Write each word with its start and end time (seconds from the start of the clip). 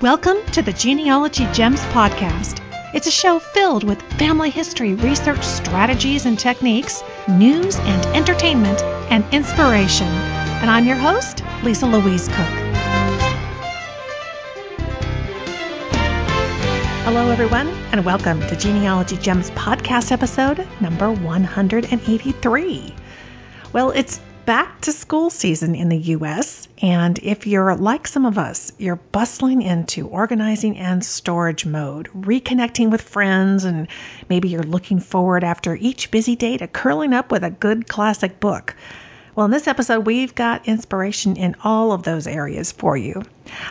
Welcome 0.00 0.36
to 0.52 0.62
the 0.62 0.72
Genealogy 0.72 1.44
Gems 1.52 1.80
podcast. 1.86 2.62
It's 2.94 3.08
a 3.08 3.10
show 3.10 3.40
filled 3.40 3.82
with 3.82 4.00
family 4.12 4.48
history, 4.48 4.94
research, 4.94 5.42
strategies 5.42 6.24
and 6.24 6.38
techniques, 6.38 7.02
news 7.28 7.74
and 7.80 8.06
entertainment, 8.14 8.80
and 9.10 9.24
inspiration. 9.34 10.06
And 10.06 10.70
I'm 10.70 10.86
your 10.86 10.94
host, 10.94 11.42
Lisa 11.64 11.86
Louise 11.86 12.28
Cooke. 12.28 12.36
Hello, 17.02 17.30
everyone, 17.32 17.66
and 17.90 18.04
welcome 18.04 18.38
to 18.42 18.54
Genealogy 18.54 19.16
Gems 19.16 19.50
podcast 19.50 20.12
episode 20.12 20.64
number 20.80 21.10
183. 21.10 22.94
Well, 23.72 23.90
it's 23.90 24.20
back 24.46 24.80
to 24.82 24.92
school 24.92 25.28
season 25.30 25.74
in 25.74 25.88
the 25.88 25.98
US, 26.14 26.67
and 26.80 27.18
if 27.18 27.46
you're 27.46 27.74
like 27.74 28.06
some 28.06 28.24
of 28.24 28.38
us, 28.38 28.72
you're 28.78 28.96
bustling 28.96 29.62
into 29.62 30.06
organizing 30.06 30.78
and 30.78 31.04
storage 31.04 31.66
mode, 31.66 32.08
reconnecting 32.14 32.90
with 32.90 33.02
friends, 33.02 33.64
and 33.64 33.88
maybe 34.28 34.48
you're 34.48 34.62
looking 34.62 35.00
forward 35.00 35.42
after 35.42 35.74
each 35.74 36.10
busy 36.10 36.36
day 36.36 36.56
to 36.56 36.68
curling 36.68 37.14
up 37.14 37.32
with 37.32 37.42
a 37.42 37.50
good 37.50 37.88
classic 37.88 38.38
book. 38.38 38.76
Well, 39.34 39.44
in 39.44 39.52
this 39.52 39.68
episode, 39.68 40.04
we've 40.04 40.34
got 40.34 40.66
inspiration 40.66 41.36
in 41.36 41.54
all 41.62 41.92
of 41.92 42.02
those 42.02 42.26
areas 42.26 42.72
for 42.72 42.96
you. 42.96 43.22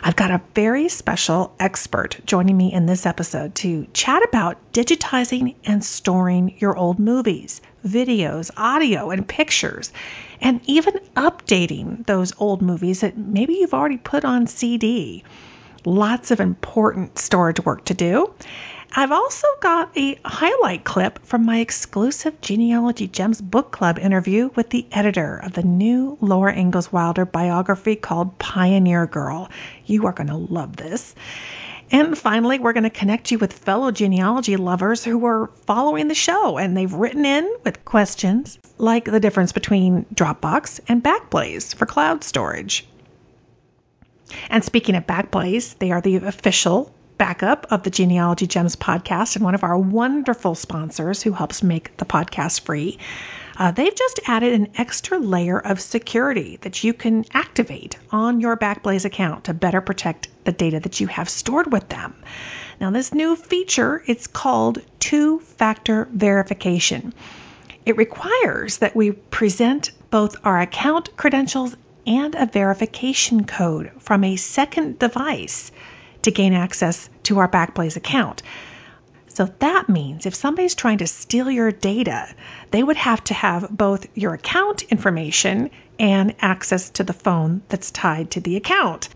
I've 0.02 0.16
got 0.16 0.30
a 0.30 0.40
very 0.54 0.88
special 0.88 1.54
expert 1.60 2.18
joining 2.24 2.56
me 2.56 2.72
in 2.72 2.86
this 2.86 3.04
episode 3.04 3.54
to 3.56 3.86
chat 3.92 4.22
about 4.26 4.72
digitizing 4.72 5.56
and 5.64 5.84
storing 5.84 6.56
your 6.58 6.74
old 6.74 6.98
movies, 6.98 7.60
videos, 7.86 8.50
audio, 8.56 9.10
and 9.10 9.28
pictures, 9.28 9.92
and 10.40 10.60
even 10.66 10.94
updating 11.16 12.06
those 12.06 12.32
old 12.38 12.62
movies 12.62 13.00
that 13.00 13.16
maybe 13.16 13.54
you've 13.54 13.74
already 13.74 13.96
put 13.98 14.24
on 14.24 14.46
CD. 14.46 15.24
Lots 15.84 16.30
of 16.30 16.40
important 16.40 17.18
storage 17.18 17.60
work 17.64 17.84
to 17.86 17.94
do. 17.94 18.34
I've 18.90 19.12
also 19.12 19.46
got 19.60 19.96
a 19.98 20.18
highlight 20.24 20.82
clip 20.82 21.18
from 21.24 21.44
my 21.44 21.58
exclusive 21.58 22.40
Genealogy 22.40 23.06
Gems 23.06 23.40
book 23.40 23.70
club 23.70 23.98
interview 23.98 24.50
with 24.54 24.70
the 24.70 24.86
editor 24.90 25.36
of 25.36 25.52
the 25.52 25.62
new 25.62 26.16
Laura 26.22 26.56
Ingalls 26.56 26.90
Wilder 26.90 27.26
biography 27.26 27.96
called 27.96 28.38
Pioneer 28.38 29.06
Girl. 29.06 29.50
You 29.84 30.06
are 30.06 30.12
going 30.12 30.28
to 30.28 30.36
love 30.36 30.76
this. 30.76 31.14
And 31.90 32.16
finally, 32.18 32.58
we're 32.58 32.74
going 32.74 32.84
to 32.84 32.90
connect 32.90 33.30
you 33.30 33.38
with 33.38 33.52
fellow 33.52 33.90
genealogy 33.90 34.56
lovers 34.56 35.02
who 35.02 35.24
are 35.24 35.50
following 35.64 36.08
the 36.08 36.14
show 36.14 36.58
and 36.58 36.76
they've 36.76 36.92
written 36.92 37.24
in 37.24 37.50
with 37.64 37.84
questions 37.84 38.58
like 38.76 39.06
the 39.06 39.20
difference 39.20 39.52
between 39.52 40.04
Dropbox 40.14 40.80
and 40.88 41.02
Backblaze 41.02 41.74
for 41.74 41.86
cloud 41.86 42.24
storage. 42.24 42.86
And 44.50 44.62
speaking 44.62 44.96
of 44.96 45.06
Backblaze, 45.06 45.78
they 45.78 45.90
are 45.90 46.02
the 46.02 46.16
official 46.16 46.94
backup 47.16 47.66
of 47.70 47.82
the 47.82 47.90
Genealogy 47.90 48.46
Gems 48.46 48.76
podcast 48.76 49.36
and 49.36 49.44
one 49.44 49.54
of 49.54 49.64
our 49.64 49.76
wonderful 49.76 50.54
sponsors 50.54 51.22
who 51.22 51.32
helps 51.32 51.62
make 51.62 51.96
the 51.96 52.04
podcast 52.04 52.60
free. 52.60 52.98
Uh, 53.58 53.72
they've 53.72 53.94
just 53.94 54.20
added 54.26 54.52
an 54.52 54.68
extra 54.76 55.18
layer 55.18 55.58
of 55.58 55.80
security 55.80 56.58
that 56.60 56.84
you 56.84 56.94
can 56.94 57.24
activate 57.34 57.98
on 58.12 58.40
your 58.40 58.56
Backblaze 58.56 59.04
account 59.04 59.44
to 59.44 59.54
better 59.54 59.80
protect 59.80 60.28
the 60.44 60.52
data 60.52 60.78
that 60.78 61.00
you 61.00 61.08
have 61.08 61.28
stored 61.28 61.72
with 61.72 61.88
them. 61.88 62.14
Now, 62.80 62.92
this 62.92 63.12
new 63.12 63.34
feature 63.34 64.00
it's 64.06 64.28
called 64.28 64.78
two-factor 65.00 66.08
verification. 66.12 67.12
It 67.84 67.96
requires 67.96 68.78
that 68.78 68.94
we 68.94 69.10
present 69.10 69.90
both 70.10 70.36
our 70.44 70.60
account 70.60 71.16
credentials 71.16 71.74
and 72.06 72.36
a 72.36 72.46
verification 72.46 73.44
code 73.44 73.90
from 73.98 74.22
a 74.22 74.36
second 74.36 75.00
device 75.00 75.72
to 76.22 76.30
gain 76.30 76.52
access 76.52 77.10
to 77.24 77.38
our 77.40 77.48
Backblaze 77.48 77.96
account. 77.96 78.42
So 79.38 79.48
that 79.60 79.88
means 79.88 80.26
if 80.26 80.34
somebody's 80.34 80.74
trying 80.74 80.98
to 80.98 81.06
steal 81.06 81.48
your 81.48 81.70
data, 81.70 82.28
they 82.72 82.82
would 82.82 82.96
have 82.96 83.22
to 83.22 83.34
have 83.34 83.70
both 83.70 84.08
your 84.16 84.34
account 84.34 84.82
information 84.82 85.70
and 85.96 86.34
access 86.40 86.90
to 86.90 87.04
the 87.04 87.12
phone 87.12 87.62
that's 87.68 87.92
tied 87.92 88.32
to 88.32 88.40
the 88.40 88.56
account. 88.56 89.08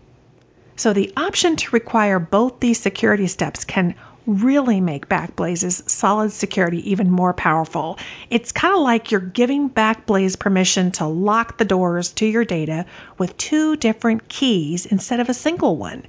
So 0.77 0.93
the 0.93 1.11
option 1.17 1.57
to 1.57 1.71
require 1.71 2.19
both 2.19 2.61
these 2.61 2.79
security 2.79 3.27
steps 3.27 3.65
can 3.65 3.95
really 4.25 4.79
make 4.79 5.09
Backblaze's 5.09 5.91
solid 5.91 6.31
security 6.31 6.91
even 6.91 7.11
more 7.11 7.33
powerful. 7.33 7.99
It's 8.29 8.53
kind 8.53 8.75
of 8.75 8.79
like 8.79 9.11
you're 9.11 9.19
giving 9.19 9.69
Backblaze 9.69 10.39
permission 10.39 10.91
to 10.91 11.05
lock 11.05 11.57
the 11.57 11.65
doors 11.65 12.13
to 12.13 12.25
your 12.25 12.45
data 12.45 12.85
with 13.17 13.35
two 13.35 13.75
different 13.75 14.29
keys 14.29 14.85
instead 14.85 15.19
of 15.19 15.27
a 15.27 15.33
single 15.33 15.75
one 15.75 16.03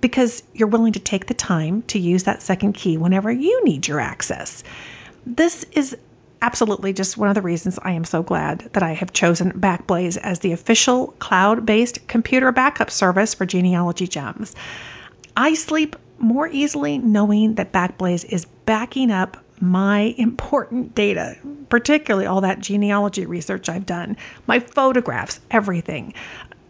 because 0.00 0.42
you're 0.54 0.68
willing 0.68 0.92
to 0.94 1.00
take 1.00 1.26
the 1.26 1.34
time 1.34 1.82
to 1.82 1.98
use 1.98 2.24
that 2.24 2.42
second 2.42 2.74
key 2.74 2.98
whenever 2.98 3.30
you 3.30 3.64
need 3.64 3.86
your 3.86 4.00
access. 4.00 4.62
This 5.26 5.64
is 5.72 5.96
absolutely 6.40 6.92
just 6.92 7.16
one 7.16 7.28
of 7.28 7.34
the 7.34 7.42
reasons 7.42 7.78
I 7.82 7.92
am 7.92 8.04
so 8.04 8.22
glad 8.22 8.70
that 8.72 8.82
I 8.82 8.92
have 8.92 9.12
chosen 9.12 9.52
Backblaze 9.52 10.16
as 10.16 10.38
the 10.38 10.52
official 10.52 11.08
cloud 11.18 11.66
based 11.66 12.06
computer 12.06 12.52
backup 12.52 12.90
service 12.90 13.34
for 13.34 13.46
Genealogy 13.46 14.06
Gems. 14.06 14.54
I 15.36 15.54
sleep 15.54 15.96
more 16.18 16.48
easily 16.48 16.98
knowing 16.98 17.54
that 17.54 17.72
Backblaze 17.72 18.24
is 18.24 18.44
backing 18.44 19.10
up 19.10 19.36
my 19.60 20.14
important 20.16 20.94
data, 20.94 21.36
particularly 21.68 22.26
all 22.26 22.42
that 22.42 22.60
genealogy 22.60 23.26
research 23.26 23.68
I've 23.68 23.86
done, 23.86 24.16
my 24.46 24.60
photographs, 24.60 25.40
everything 25.50 26.14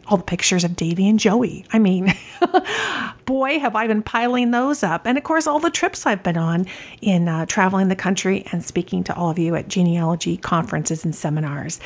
all 0.09 0.17
the 0.17 0.25
pictures 0.25 0.65
of 0.65 0.75
Davy 0.75 1.09
and 1.09 1.19
Joey. 1.19 1.65
I 1.73 1.79
mean, 1.79 2.15
boy, 3.25 3.59
have 3.59 3.77
I 3.77 3.87
been 3.87 4.03
piling 4.03 4.51
those 4.51 4.83
up. 4.83 5.07
And 5.07 5.19
of 5.19 5.25
course, 5.25 5.47
all 5.47 5.59
the 5.59 5.71
trips 5.71 6.07
I've 6.07 6.23
been 6.23 6.39
on 6.39 6.67
in 7.03 7.29
uh, 7.29 7.47
traveling 7.47 7.89
the 7.89 7.97
country 7.97 8.47
and 8.51 8.65
speaking 8.65 9.05
to 9.05 9.15
all 9.15 9.31
of 9.31 9.39
you 9.39 9.55
at 9.55 9.69
genealogy 9.69 10.37
conferences 10.37 11.05
and 11.05 11.15
seminars. 11.15 11.79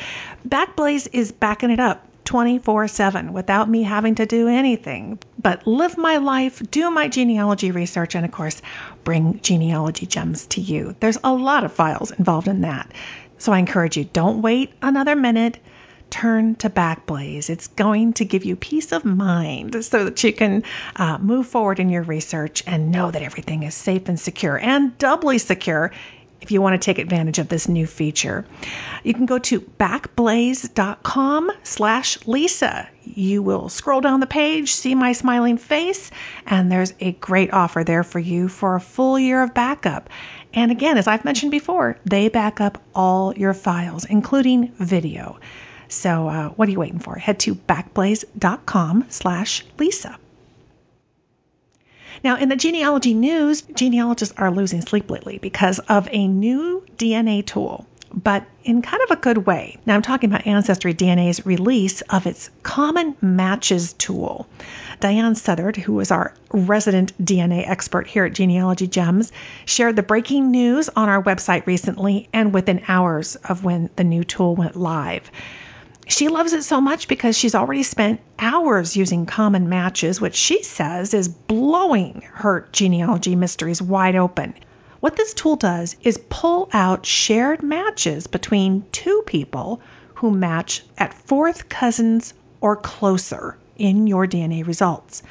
Backblaze 0.47 1.09
is 1.11 1.31
backing 1.31 1.71
it 1.71 1.79
up 1.79 2.07
24 2.25 2.87
7 2.87 3.33
without 3.33 3.69
me 3.69 3.83
having 3.83 4.15
to 4.15 4.25
do 4.25 4.47
anything 4.47 5.19
but 5.37 5.67
live 5.67 5.97
my 5.97 6.17
life, 6.17 6.61
do 6.71 6.89
my 6.89 7.09
genealogy 7.09 7.71
research, 7.71 8.15
and 8.15 8.23
of 8.23 8.31
course, 8.31 8.61
bring 9.03 9.41
genealogy 9.41 10.05
gems 10.05 10.47
to 10.47 10.61
you. 10.61 10.95
There's 11.01 11.17
a 11.21 11.33
lot 11.33 11.65
of 11.65 11.73
files 11.73 12.11
involved 12.11 12.47
in 12.47 12.61
that. 12.61 12.89
So 13.37 13.51
I 13.51 13.59
encourage 13.59 13.97
you 13.97 14.05
don't 14.05 14.41
wait 14.41 14.71
another 14.81 15.17
minute 15.17 15.59
turn 16.13 16.53
to 16.53 16.69
Backblaze. 16.69 17.49
It's 17.49 17.67
going 17.69 18.13
to 18.13 18.25
give 18.25 18.45
you 18.45 18.55
peace 18.55 18.91
of 18.91 19.03
mind 19.03 19.83
so 19.83 20.05
that 20.05 20.23
you 20.23 20.31
can 20.31 20.63
uh, 20.95 21.17
move 21.17 21.47
forward 21.47 21.79
in 21.79 21.89
your 21.89 22.03
research 22.03 22.61
and 22.67 22.91
know 22.91 23.09
that 23.09 23.23
everything 23.23 23.63
is 23.63 23.73
safe 23.73 24.07
and 24.09 24.19
secure 24.19 24.55
and 24.55 24.95
doubly 24.99 25.39
secure 25.39 25.91
if 26.39 26.51
you 26.51 26.61
want 26.61 26.79
to 26.79 26.85
take 26.85 26.99
advantage 26.99 27.39
of 27.39 27.49
this 27.49 27.67
new 27.67 27.87
feature. 27.87 28.45
You 29.03 29.15
can 29.15 29.25
go 29.25 29.39
to 29.39 29.59
backblaze.com 29.59 31.51
slash 31.63 32.27
Lisa. 32.27 32.87
You 33.05 33.41
will 33.41 33.69
scroll 33.69 34.01
down 34.01 34.19
the 34.19 34.27
page, 34.27 34.71
see 34.71 34.93
my 34.93 35.13
smiling 35.13 35.57
face, 35.57 36.11
and 36.45 36.71
there's 36.71 36.93
a 36.99 37.13
great 37.13 37.51
offer 37.53 37.83
there 37.83 38.03
for 38.03 38.19
you 38.19 38.49
for 38.49 38.75
a 38.75 38.81
full 38.81 39.17
year 39.17 39.41
of 39.41 39.55
backup. 39.55 40.11
And 40.53 40.71
again, 40.71 40.99
as 40.99 41.07
I've 41.07 41.25
mentioned 41.25 41.51
before, 41.51 41.97
they 42.05 42.29
back 42.29 42.61
up 42.61 42.77
all 42.93 43.33
your 43.35 43.55
files, 43.55 44.05
including 44.05 44.73
video. 44.77 45.39
So 45.89 46.27
uh, 46.27 46.49
what 46.49 46.67
are 46.67 46.71
you 46.71 46.79
waiting 46.79 46.99
for? 46.99 47.15
Head 47.15 47.39
to 47.39 47.55
backblaze.com 47.55 49.05
slash 49.09 49.65
Lisa. 49.77 50.17
Now, 52.23 52.37
in 52.37 52.47
the 52.47 52.55
genealogy 52.55 53.13
news, 53.13 53.61
genealogists 53.61 54.35
are 54.37 54.49
losing 54.49 54.81
sleep 54.81 55.09
lately 55.09 55.39
because 55.39 55.79
of 55.79 56.07
a 56.09 56.27
new 56.27 56.85
DNA 56.97 57.45
tool, 57.45 57.85
but 58.13 58.45
in 58.63 58.81
kind 58.81 59.03
of 59.03 59.11
a 59.11 59.19
good 59.19 59.39
way. 59.39 59.77
Now, 59.85 59.95
I'm 59.95 60.01
talking 60.01 60.29
about 60.29 60.47
Ancestry 60.47 60.93
DNA's 60.93 61.45
release 61.45 61.99
of 62.01 62.25
its 62.25 62.49
Common 62.61 63.17
Matches 63.19 63.91
tool. 63.91 64.47
Diahan 65.01 65.35
Southard, 65.35 65.75
who 65.75 65.99
is 65.99 66.11
our 66.11 66.33
resident 66.51 67.11
DNA 67.21 67.67
expert 67.67 68.07
here 68.07 68.23
at 68.23 68.33
Genealogy 68.33 68.87
Gems, 68.87 69.33
shared 69.65 69.97
the 69.97 70.03
breaking 70.03 70.49
news 70.49 70.87
on 70.87 71.09
our 71.09 71.21
website 71.21 71.65
recently 71.65 72.29
and 72.31 72.53
within 72.53 72.83
hours 72.87 73.35
of 73.35 73.65
when 73.65 73.89
the 73.97 74.05
new 74.05 74.23
tool 74.23 74.55
went 74.55 74.77
live. 74.77 75.29
She 76.07 76.27
loves 76.27 76.53
it 76.53 76.63
so 76.63 76.81
much 76.81 77.07
because 77.07 77.37
she's 77.37 77.55
already 77.55 77.83
spent 77.83 78.19
hours 78.37 78.97
using 78.97 79.25
common 79.25 79.69
matches, 79.69 80.19
which 80.19 80.35
she 80.35 80.63
says 80.63 81.13
is 81.13 81.29
blowing 81.29 82.23
her 82.33 82.67
genealogy 82.71 83.35
mysteries 83.35 83.81
wide 83.81 84.15
open. 84.15 84.53
What 84.99 85.15
this 85.15 85.33
tool 85.33 85.55
does 85.55 85.95
is 86.01 86.19
pull 86.29 86.69
out 86.73 87.05
shared 87.05 87.63
matches 87.63 88.27
between 88.27 88.85
two 88.91 89.23
people 89.25 89.81
who 90.15 90.31
match 90.31 90.83
at 90.97 91.13
fourth 91.13 91.69
cousins 91.69 92.33
or 92.61 92.75
closer 92.75 93.57
in 93.77 94.07
your 94.07 94.27
DNA 94.27 94.65
results. 94.65 95.23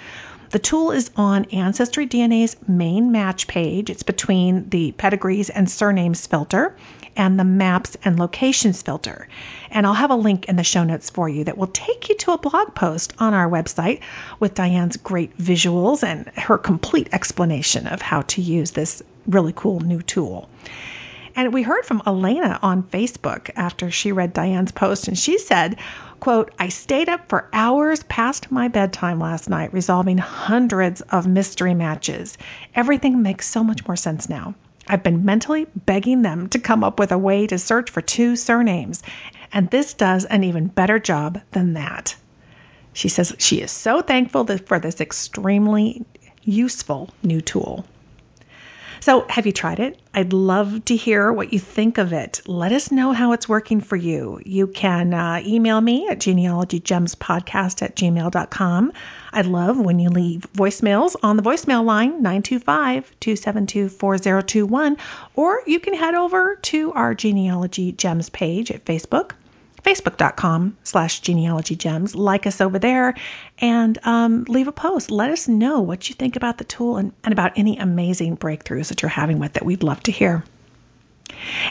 The 0.50 0.58
tool 0.58 0.90
is 0.90 1.10
on 1.16 1.46
Ancestry 1.46 2.06
DNA's 2.06 2.56
main 2.68 3.10
match 3.12 3.46
page. 3.46 3.88
It's 3.88 4.02
between 4.02 4.68
the 4.68 4.92
pedigrees 4.92 5.48
and 5.48 5.70
surnames 5.70 6.26
filter 6.26 6.76
and 7.16 7.38
the 7.38 7.44
maps 7.44 7.96
and 8.04 8.18
locations 8.18 8.82
filter. 8.82 9.28
And 9.70 9.86
I'll 9.86 9.94
have 9.94 10.10
a 10.10 10.16
link 10.16 10.46
in 10.46 10.56
the 10.56 10.64
show 10.64 10.84
notes 10.84 11.10
for 11.10 11.28
you 11.28 11.44
that 11.44 11.58
will 11.58 11.66
take 11.66 12.08
you 12.08 12.16
to 12.16 12.32
a 12.32 12.38
blog 12.38 12.74
post 12.74 13.14
on 13.18 13.34
our 13.34 13.48
website 13.48 14.00
with 14.38 14.54
Diahan's 14.54 14.96
great 14.96 15.38
visuals 15.38 16.02
and 16.02 16.26
her 16.36 16.58
complete 16.58 17.08
explanation 17.12 17.86
of 17.86 18.02
how 18.02 18.22
to 18.22 18.42
use 18.42 18.70
this 18.70 19.02
really 19.26 19.52
cool 19.54 19.80
new 19.80 20.02
tool. 20.02 20.48
And 21.34 21.54
we 21.54 21.62
heard 21.62 21.86
from 21.86 22.02
Alana 22.02 22.58
on 22.62 22.82
Facebook 22.82 23.50
after 23.56 23.90
she 23.90 24.12
read 24.12 24.34
Diahan's 24.34 24.72
post, 24.72 25.08
and 25.08 25.18
she 25.18 25.38
said, 25.38 25.78
quote, 26.20 26.52
I 26.58 26.68
stayed 26.68 27.08
up 27.08 27.28
for 27.28 27.48
hours 27.52 28.02
past 28.02 28.52
my 28.52 28.68
bedtime 28.68 29.18
last 29.18 29.48
night 29.48 29.72
resolving 29.72 30.18
hundreds 30.18 31.00
of 31.00 31.26
mystery 31.26 31.72
matches. 31.74 32.36
Everything 32.74 33.22
makes 33.22 33.48
so 33.48 33.64
much 33.64 33.86
more 33.86 33.96
sense 33.96 34.28
now. 34.28 34.54
I've 34.86 35.02
been 35.02 35.24
mentally 35.24 35.66
begging 35.74 36.22
them 36.22 36.48
to 36.50 36.58
come 36.58 36.82
up 36.82 36.98
with 36.98 37.12
a 37.12 37.18
way 37.18 37.46
to 37.46 37.58
search 37.58 37.90
for 37.90 38.00
two 38.00 38.36
surnames, 38.36 39.02
and 39.52 39.70
this 39.70 39.94
does 39.94 40.24
an 40.24 40.44
even 40.44 40.66
better 40.66 40.98
job 40.98 41.40
than 41.52 41.74
that. 41.74 42.16
She 42.92 43.08
says 43.08 43.34
she 43.38 43.60
is 43.60 43.70
so 43.70 44.02
thankful 44.02 44.46
for 44.58 44.78
this 44.78 45.00
extremely 45.00 46.04
useful 46.42 47.10
new 47.22 47.40
tool. 47.40 47.84
So, 49.00 49.26
have 49.28 49.46
you 49.46 49.52
tried 49.52 49.80
it? 49.80 49.98
I'd 50.14 50.32
love 50.32 50.84
to 50.84 50.94
hear 50.94 51.32
what 51.32 51.52
you 51.52 51.58
think 51.58 51.98
of 51.98 52.12
it. 52.12 52.40
Let 52.46 52.70
us 52.70 52.92
know 52.92 53.12
how 53.12 53.32
it's 53.32 53.48
working 53.48 53.80
for 53.80 53.96
you. 53.96 54.40
You 54.44 54.68
can 54.68 55.12
uh, 55.12 55.42
email 55.44 55.80
me 55.80 56.06
at 56.08 56.20
genealogygemspodcast 56.20 57.82
at 57.82 57.96
gmail.com. 57.96 58.92
I'd 59.32 59.46
love 59.46 59.78
when 59.78 59.98
you 59.98 60.10
leave 60.10 60.46
voicemails 60.52 61.16
on 61.22 61.36
the 61.36 61.42
voicemail 61.42 61.84
line 61.84 62.22
925 62.22 63.10
272 63.20 63.88
4021, 63.88 64.96
or 65.34 65.62
you 65.66 65.80
can 65.80 65.94
head 65.94 66.14
over 66.14 66.56
to 66.56 66.92
our 66.92 67.14
Genealogy 67.14 67.92
Gems 67.92 68.28
page 68.28 68.70
at 68.70 68.84
Facebook 68.84 69.32
facebook.com 69.82 70.76
slash 70.84 71.20
genealogy 71.20 71.76
gems. 71.76 72.14
Like 72.14 72.46
us 72.46 72.60
over 72.60 72.78
there 72.78 73.14
and 73.58 73.98
um, 74.04 74.44
leave 74.44 74.68
a 74.68 74.72
post. 74.72 75.10
Let 75.10 75.30
us 75.30 75.48
know 75.48 75.80
what 75.80 76.08
you 76.08 76.14
think 76.14 76.36
about 76.36 76.58
the 76.58 76.64
tool 76.64 76.98
and, 76.98 77.12
and 77.24 77.32
about 77.32 77.52
any 77.56 77.78
amazing 77.78 78.36
breakthroughs 78.36 78.88
that 78.88 79.02
you're 79.02 79.08
having 79.08 79.38
with 79.38 79.56
it. 79.56 79.64
We'd 79.64 79.82
love 79.82 80.02
to 80.04 80.12
hear. 80.12 80.44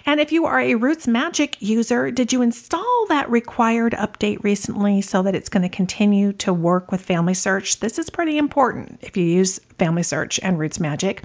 And 0.05 0.19
if 0.19 0.31
you 0.31 0.45
are 0.45 0.59
a 0.59 0.75
Roots 0.75 1.07
Magic 1.07 1.61
user, 1.61 2.11
did 2.11 2.33
you 2.33 2.41
install 2.41 3.05
that 3.09 3.29
required 3.29 3.93
update 3.93 4.43
recently 4.43 5.01
so 5.01 5.23
that 5.23 5.35
it's 5.35 5.49
going 5.49 5.63
to 5.63 5.69
continue 5.69 6.33
to 6.33 6.53
work 6.53 6.91
with 6.91 7.01
Family 7.01 7.33
Search? 7.33 7.79
This 7.79 7.99
is 7.99 8.09
pretty 8.09 8.37
important 8.37 8.99
if 9.01 9.17
you 9.17 9.23
use 9.23 9.59
Family 9.77 10.03
Search 10.03 10.39
and 10.41 10.59
Roots 10.59 10.79
Magic. 10.79 11.23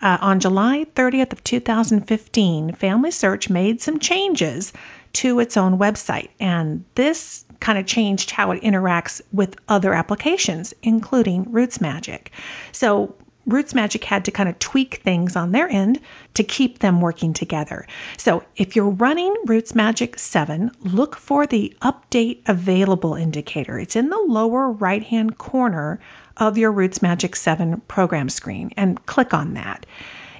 Uh, 0.00 0.18
on 0.20 0.40
July 0.40 0.84
30th 0.94 1.32
of 1.32 1.44
2015, 1.44 2.72
Family 2.74 3.10
Search 3.10 3.48
made 3.48 3.80
some 3.80 3.98
changes 3.98 4.72
to 5.14 5.40
its 5.40 5.56
own 5.56 5.78
website. 5.78 6.28
And 6.38 6.84
this 6.94 7.44
kind 7.60 7.78
of 7.78 7.86
changed 7.86 8.30
how 8.30 8.50
it 8.50 8.62
interacts 8.62 9.22
with 9.32 9.56
other 9.68 9.94
applications, 9.94 10.74
including 10.82 11.52
Roots 11.52 11.80
Magic. 11.80 12.32
So 12.72 13.14
Roots 13.46 13.74
Magic 13.74 14.04
had 14.04 14.24
to 14.24 14.30
kind 14.30 14.48
of 14.48 14.58
tweak 14.58 14.96
things 14.96 15.36
on 15.36 15.52
their 15.52 15.68
end 15.68 16.00
to 16.34 16.44
keep 16.44 16.78
them 16.78 17.00
working 17.00 17.32
together. 17.32 17.86
So 18.16 18.44
if 18.56 18.74
you're 18.76 18.90
running 18.90 19.34
Roots 19.46 19.74
Magic 19.74 20.18
7, 20.18 20.70
look 20.80 21.16
for 21.16 21.46
the 21.46 21.76
Update 21.82 22.40
Available 22.46 23.14
indicator. 23.14 23.78
It's 23.78 23.96
in 23.96 24.08
the 24.08 24.18
lower 24.18 24.70
right 24.70 25.02
hand 25.02 25.36
corner 25.36 26.00
of 26.36 26.58
your 26.58 26.72
Roots 26.72 27.02
Magic 27.02 27.36
7 27.36 27.82
program 27.82 28.28
screen 28.28 28.72
and 28.76 29.04
click 29.06 29.34
on 29.34 29.54
that. 29.54 29.86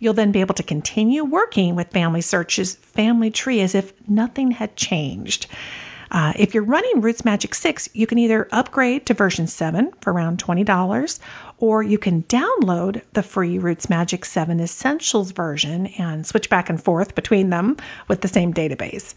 You'll 0.01 0.15
then 0.15 0.33
be 0.33 0.41
able 0.41 0.55
to 0.57 0.63
continue 0.63 1.25
working 1.25 1.77
with 1.77 1.91
Family 1.91 2.21
Search's 2.21 2.75
family 2.75 3.31
tree 3.31 3.61
as 3.61 3.75
if 3.75 3.93
nothing 4.09 4.51
had 4.51 4.77
changed. 4.77 5.47
Uh, 6.15 6.33
if 6.37 6.55
you're 6.55 6.63
running 6.63 7.01
Roots 7.01 7.25
Magic 7.25 7.57
6, 7.57 7.89
you 7.93 8.07
can 8.07 8.19
either 8.19 8.47
upgrade 8.53 9.07
to 9.07 9.15
version 9.15 9.49
7 9.49 9.91
for 10.01 10.13
around 10.13 10.39
$20, 10.39 11.19
or 11.59 11.83
you 11.83 11.99
can 11.99 12.23
download 12.23 13.03
the 13.15 13.23
free 13.25 13.59
Roots 13.59 13.91
Magic 13.91 14.25
7 14.25 14.61
Essentials 14.61 15.33
version 15.33 15.87
and 15.87 16.25
switch 16.25 16.49
back 16.49 16.71
and 16.71 16.81
forth 16.81 17.17
between 17.17 17.51
them 17.51 17.79
with 18.07 18.21
the 18.21 18.29
same 18.29 18.55
database. 18.55 19.13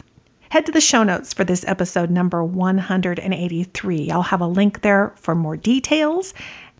Head 0.50 0.66
to 0.66 0.72
the 0.72 0.80
show 0.80 1.04
notes 1.04 1.34
for 1.34 1.44
this 1.44 1.64
episode 1.64 2.10
number 2.10 2.42
183. 2.42 4.10
I'll 4.10 4.22
have 4.22 4.40
a 4.40 4.46
link 4.48 4.80
there 4.80 5.12
for 5.18 5.36
more 5.36 5.56
details 5.56 6.34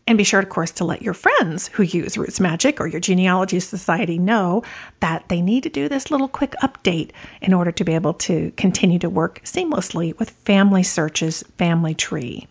and 0.09 0.17
be 0.17 0.25
sure, 0.25 0.41
of 0.41 0.49
course, 0.49 0.71
to 0.71 0.87
let 0.87 1.03
your 1.03 1.13
friends 1.13 1.69
who 1.69 1.83
use 1.83 2.17
Roots 2.17 2.41
Magic 2.41 2.81
or 2.81 2.87
your 2.87 2.99
Genealogy 2.99 3.61
Society 3.61 4.19
know 4.19 4.63
that 5.01 5.29
they 5.29 5.43
need 5.43 5.65
to 5.65 5.69
do 5.69 5.91
this 5.91 6.11
little 6.11 6.29
quick 6.29 6.55
update 6.63 7.11
in 7.43 7.53
order 7.53 7.73
to 7.73 7.85
be 7.85 7.93
able 7.93 8.15
to 8.15 8.51
continue 8.57 8.99
to 9.01 9.11
work 9.11 9.43
seamlessly 9.45 10.19
with 10.19 10.31
Family 10.31 10.83
Search's 10.83 11.45
family 11.59 11.95
tree. 11.95 12.49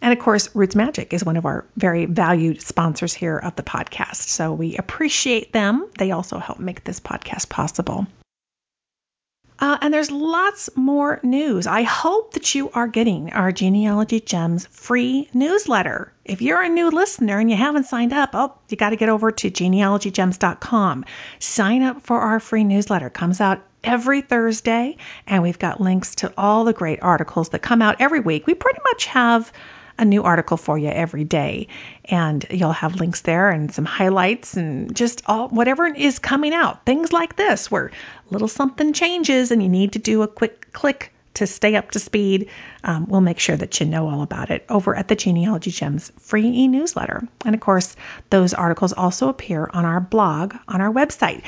And 0.00 0.12
of 0.12 0.20
course, 0.20 0.54
Roots 0.54 0.76
Magic 0.76 1.12
is 1.12 1.24
one 1.24 1.36
of 1.36 1.44
our 1.44 1.66
very 1.76 2.06
valued 2.06 2.62
sponsors 2.62 3.12
here 3.12 3.36
of 3.36 3.56
the 3.56 3.64
podcast. 3.64 4.28
So 4.28 4.52
we 4.52 4.76
appreciate 4.76 5.52
them. 5.52 5.88
They 5.98 6.12
also 6.12 6.38
help 6.38 6.60
make 6.60 6.84
this 6.84 7.00
podcast 7.00 7.48
possible. 7.48 8.06
Uh, 9.58 9.78
and 9.80 9.92
there's 9.92 10.10
lots 10.10 10.68
more 10.76 11.18
news. 11.22 11.66
I 11.66 11.82
hope 11.82 12.34
that 12.34 12.54
you 12.54 12.70
are 12.70 12.86
getting 12.86 13.32
our 13.32 13.52
Genealogy 13.52 14.20
Gems 14.20 14.66
free 14.66 15.28
newsletter. 15.32 16.12
If 16.24 16.42
you're 16.42 16.62
a 16.62 16.68
new 16.68 16.90
listener 16.90 17.38
and 17.38 17.50
you 17.50 17.56
haven't 17.56 17.84
signed 17.84 18.12
up, 18.12 18.30
oh, 18.34 18.54
you 18.68 18.76
got 18.76 18.90
to 18.90 18.96
get 18.96 19.08
over 19.08 19.32
to 19.32 19.50
genealogygems.com. 19.50 21.04
Sign 21.38 21.82
up 21.82 22.02
for 22.02 22.20
our 22.20 22.40
free 22.40 22.64
newsletter. 22.64 23.06
It 23.06 23.14
comes 23.14 23.40
out 23.40 23.62
every 23.82 24.20
Thursday, 24.20 24.96
and 25.26 25.42
we've 25.42 25.58
got 25.58 25.80
links 25.80 26.16
to 26.16 26.32
all 26.36 26.64
the 26.64 26.72
great 26.72 27.02
articles 27.02 27.50
that 27.50 27.62
come 27.62 27.80
out 27.80 28.00
every 28.00 28.20
week. 28.20 28.46
We 28.46 28.54
pretty 28.54 28.80
much 28.84 29.06
have 29.06 29.50
a 29.98 30.04
new 30.04 30.22
article 30.22 30.56
for 30.56 30.78
you 30.78 30.88
every 30.88 31.24
day. 31.24 31.68
And 32.04 32.44
you'll 32.50 32.72
have 32.72 32.96
links 32.96 33.22
there 33.22 33.50
and 33.50 33.72
some 33.72 33.84
highlights 33.84 34.56
and 34.56 34.94
just 34.94 35.22
all 35.26 35.48
whatever 35.48 35.86
is 35.86 36.18
coming 36.18 36.54
out. 36.54 36.84
Things 36.84 37.12
like 37.12 37.36
this 37.36 37.70
where 37.70 37.90
little 38.30 38.48
something 38.48 38.92
changes 38.92 39.50
and 39.50 39.62
you 39.62 39.68
need 39.68 39.92
to 39.92 39.98
do 39.98 40.22
a 40.22 40.28
quick 40.28 40.72
click 40.72 41.12
to 41.34 41.46
stay 41.46 41.76
up 41.76 41.90
to 41.90 41.98
speed. 41.98 42.48
Um, 42.82 43.06
we'll 43.08 43.20
make 43.20 43.38
sure 43.38 43.56
that 43.56 43.78
you 43.78 43.86
know 43.86 44.08
all 44.08 44.22
about 44.22 44.50
it 44.50 44.64
over 44.68 44.94
at 44.96 45.08
the 45.08 45.16
Genealogy 45.16 45.70
Gems 45.70 46.10
free 46.20 46.46
e 46.46 46.68
newsletter. 46.68 47.26
And 47.44 47.54
of 47.54 47.60
course, 47.60 47.94
those 48.30 48.54
articles 48.54 48.92
also 48.92 49.28
appear 49.28 49.68
on 49.72 49.84
our 49.84 50.00
blog 50.00 50.54
on 50.66 50.80
our 50.80 50.92
website. 50.92 51.42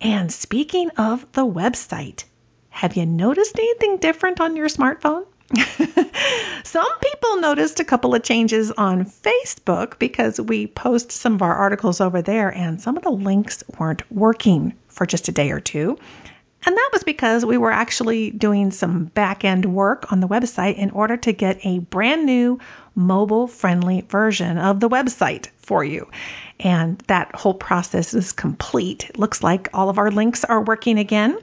And 0.00 0.32
speaking 0.32 0.90
of 0.90 1.30
the 1.32 1.46
website, 1.46 2.24
have 2.68 2.96
you 2.96 3.06
noticed 3.06 3.58
anything 3.58 3.98
different 3.98 4.40
on 4.40 4.56
your 4.56 4.68
smartphone? 4.68 5.26
some 6.64 6.98
people 7.00 7.40
noticed 7.40 7.80
a 7.80 7.84
couple 7.84 8.14
of 8.14 8.22
changes 8.22 8.70
on 8.70 9.04
Facebook 9.04 9.98
because 9.98 10.40
we 10.40 10.66
post 10.66 11.12
some 11.12 11.34
of 11.34 11.42
our 11.42 11.54
articles 11.54 12.00
over 12.00 12.22
there 12.22 12.48
and 12.48 12.80
some 12.80 12.96
of 12.96 13.02
the 13.02 13.10
links 13.10 13.64
weren't 13.78 14.10
working 14.10 14.74
for 14.88 15.06
just 15.06 15.28
a 15.28 15.32
day 15.32 15.50
or 15.50 15.60
two. 15.60 15.98
And 16.66 16.76
that 16.76 16.90
was 16.92 17.04
because 17.04 17.44
we 17.44 17.58
were 17.58 17.70
actually 17.70 18.30
doing 18.30 18.70
some 18.70 19.04
back 19.04 19.44
end 19.44 19.66
work 19.66 20.10
on 20.12 20.20
the 20.20 20.28
website 20.28 20.76
in 20.76 20.90
order 20.90 21.16
to 21.18 21.32
get 21.32 21.64
a 21.64 21.78
brand 21.78 22.24
new 22.24 22.58
mobile 22.94 23.46
friendly 23.46 24.00
version 24.00 24.56
of 24.56 24.80
the 24.80 24.88
website 24.88 25.48
for 25.58 25.84
you. 25.84 26.08
And 26.58 26.98
that 27.08 27.34
whole 27.34 27.54
process 27.54 28.14
is 28.14 28.32
complete. 28.32 29.10
It 29.10 29.18
looks 29.18 29.42
like 29.42 29.68
all 29.74 29.90
of 29.90 29.98
our 29.98 30.10
links 30.10 30.44
are 30.44 30.62
working 30.62 30.98
again. 30.98 31.38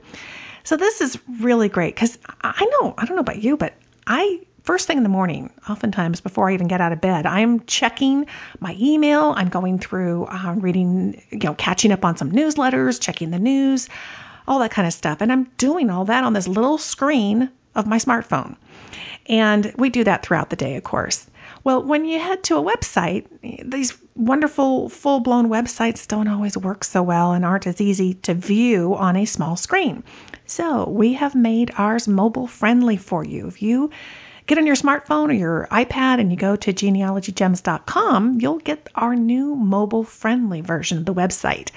So 0.64 0.78
this 0.78 1.02
is 1.02 1.18
really 1.40 1.70
great 1.70 1.94
because 1.94 2.18
I 2.42 2.66
know, 2.66 2.94
I 2.98 3.06
don't 3.06 3.16
know 3.16 3.22
about 3.22 3.42
you, 3.42 3.58
but 3.58 3.74
I 4.06 4.42
first 4.64 4.88
thing 4.88 4.98
in 4.98 5.04
the 5.04 5.10
morning, 5.10 5.52
oftentimes 5.70 6.22
before 6.22 6.50
I 6.50 6.54
even 6.54 6.68
get 6.68 6.82
out 6.82 6.92
of 6.92 7.02
bed, 7.02 7.26
I'm 7.26 7.62
checking 7.62 8.28
my 8.60 8.76
email. 8.80 9.34
I'm 9.36 9.50
going 9.50 9.80
through, 9.80 10.26
uh, 10.26 10.56
reading, 10.58 11.22
you 11.32 11.40
know, 11.40 11.56
catching 11.56 11.92
up 11.92 12.06
on 12.06 12.18
some 12.18 12.32
newsletters, 12.32 13.02
checking 13.02 13.32
the 13.32 13.40
news, 13.40 13.90
all 14.48 14.60
that 14.60 14.72
kind 14.72 14.88
of 14.88 14.94
stuff. 14.94 15.22
And 15.22 15.32
I'm 15.32 15.46
doing 15.58 15.90
all 15.90 16.06
that 16.06 16.24
on 16.24 16.34
this 16.34 16.48
little 16.48 16.78
screen 16.78 17.50
of 17.76 17.88
my 17.88 17.98
smartphone. 17.98 18.56
And 19.28 19.74
we 19.78 19.90
do 19.90 20.04
that 20.04 20.24
throughout 20.24 20.50
the 20.50 20.56
day, 20.56 20.76
of 20.76 20.84
course. 20.84 21.26
Well, 21.64 21.84
when 21.84 22.06
you 22.06 22.20
head 22.20 22.44
to 22.44 22.58
a 22.58 22.64
website, 22.64 23.28
these 23.64 23.96
wonderful 24.16 24.90
full 24.90 25.20
blown 25.20 25.48
websites 25.48 26.08
don't 26.08 26.28
always 26.28 26.58
work 26.58 26.84
so 26.84 27.04
well 27.04 27.34
and 27.34 27.46
aren't 27.46 27.68
as 27.68 27.80
easy 27.80 28.16
to 28.26 28.34
view 28.34 28.96
on 28.96 29.16
a 29.16 29.26
small 29.26 29.56
screen. 29.56 30.04
So 30.48 30.90
we 30.90 31.14
have 31.14 31.36
made 31.36 31.72
ours 31.78 32.08
mobile 32.08 32.48
friendly 32.48 32.98
for 32.98 33.24
you. 33.24 33.48
If 33.48 33.62
you 33.62 33.92
get 34.48 34.58
on 34.58 34.66
your 34.66 34.76
smartphone 34.76 35.30
or 35.30 35.34
your 35.34 35.68
iPad 35.72 36.20
and 36.20 36.32
you 36.32 36.38
go 36.38 36.56
to 36.56 36.74
genealogygems.com, 36.74 38.42
you'll 38.42 38.60
get 38.60 38.90
our 38.96 39.16
new 39.16 39.56
mobile 39.56 40.04
friendly 40.04 40.62
version 40.62 40.98
of 40.98 41.06
the 41.06 41.14
website. 41.14 41.70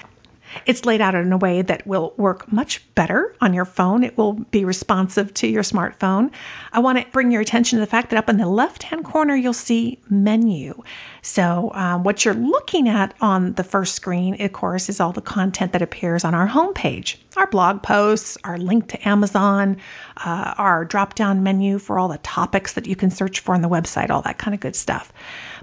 It's 0.65 0.85
laid 0.85 1.01
out 1.01 1.15
in 1.15 1.31
a 1.31 1.37
way 1.37 1.61
that 1.61 1.85
will 1.85 2.13
work 2.17 2.51
much 2.51 2.81
better 2.95 3.35
on 3.41 3.53
your 3.53 3.65
phone. 3.65 4.03
It 4.03 4.17
will 4.17 4.33
be 4.33 4.65
responsive 4.65 5.33
to 5.35 5.47
your 5.47 5.63
smartphone. 5.63 6.31
I 6.71 6.79
want 6.79 6.97
to 6.99 7.05
bring 7.11 7.31
your 7.31 7.41
attention 7.41 7.77
to 7.77 7.85
the 7.85 7.89
fact 7.89 8.09
that 8.09 8.17
up 8.17 8.29
in 8.29 8.37
the 8.37 8.47
left 8.47 8.83
hand 8.83 9.05
corner, 9.05 9.35
you'll 9.35 9.53
see 9.53 9.99
menu. 10.09 10.83
So, 11.25 11.71
um, 11.73 12.03
what 12.03 12.23
you're 12.23 12.35
looking 12.35 12.87
at 12.87 13.15
on 13.19 13.53
the 13.53 13.63
first 13.63 13.95
screen, 13.95 14.39
of 14.43 14.53
course, 14.53 14.89
is 14.89 14.99
all 14.99 15.11
the 15.11 15.21
content 15.21 15.71
that 15.71 15.81
appears 15.81 16.23
on 16.23 16.35
our 16.35 16.47
homepage 16.47 17.15
our 17.37 17.47
blog 17.47 17.83
posts, 17.83 18.37
our 18.43 18.57
link 18.57 18.89
to 18.89 19.07
Amazon, 19.07 19.77
uh, 20.17 20.53
our 20.57 20.85
drop 20.85 21.15
down 21.15 21.43
menu 21.43 21.79
for 21.79 21.99
all 21.99 22.07
the 22.07 22.17
topics 22.19 22.73
that 22.73 22.87
you 22.87 22.95
can 22.95 23.11
search 23.11 23.41
for 23.41 23.53
on 23.53 23.61
the 23.61 23.69
website, 23.69 24.09
all 24.09 24.21
that 24.21 24.37
kind 24.37 24.53
of 24.53 24.59
good 24.59 24.75
stuff. 24.75 25.11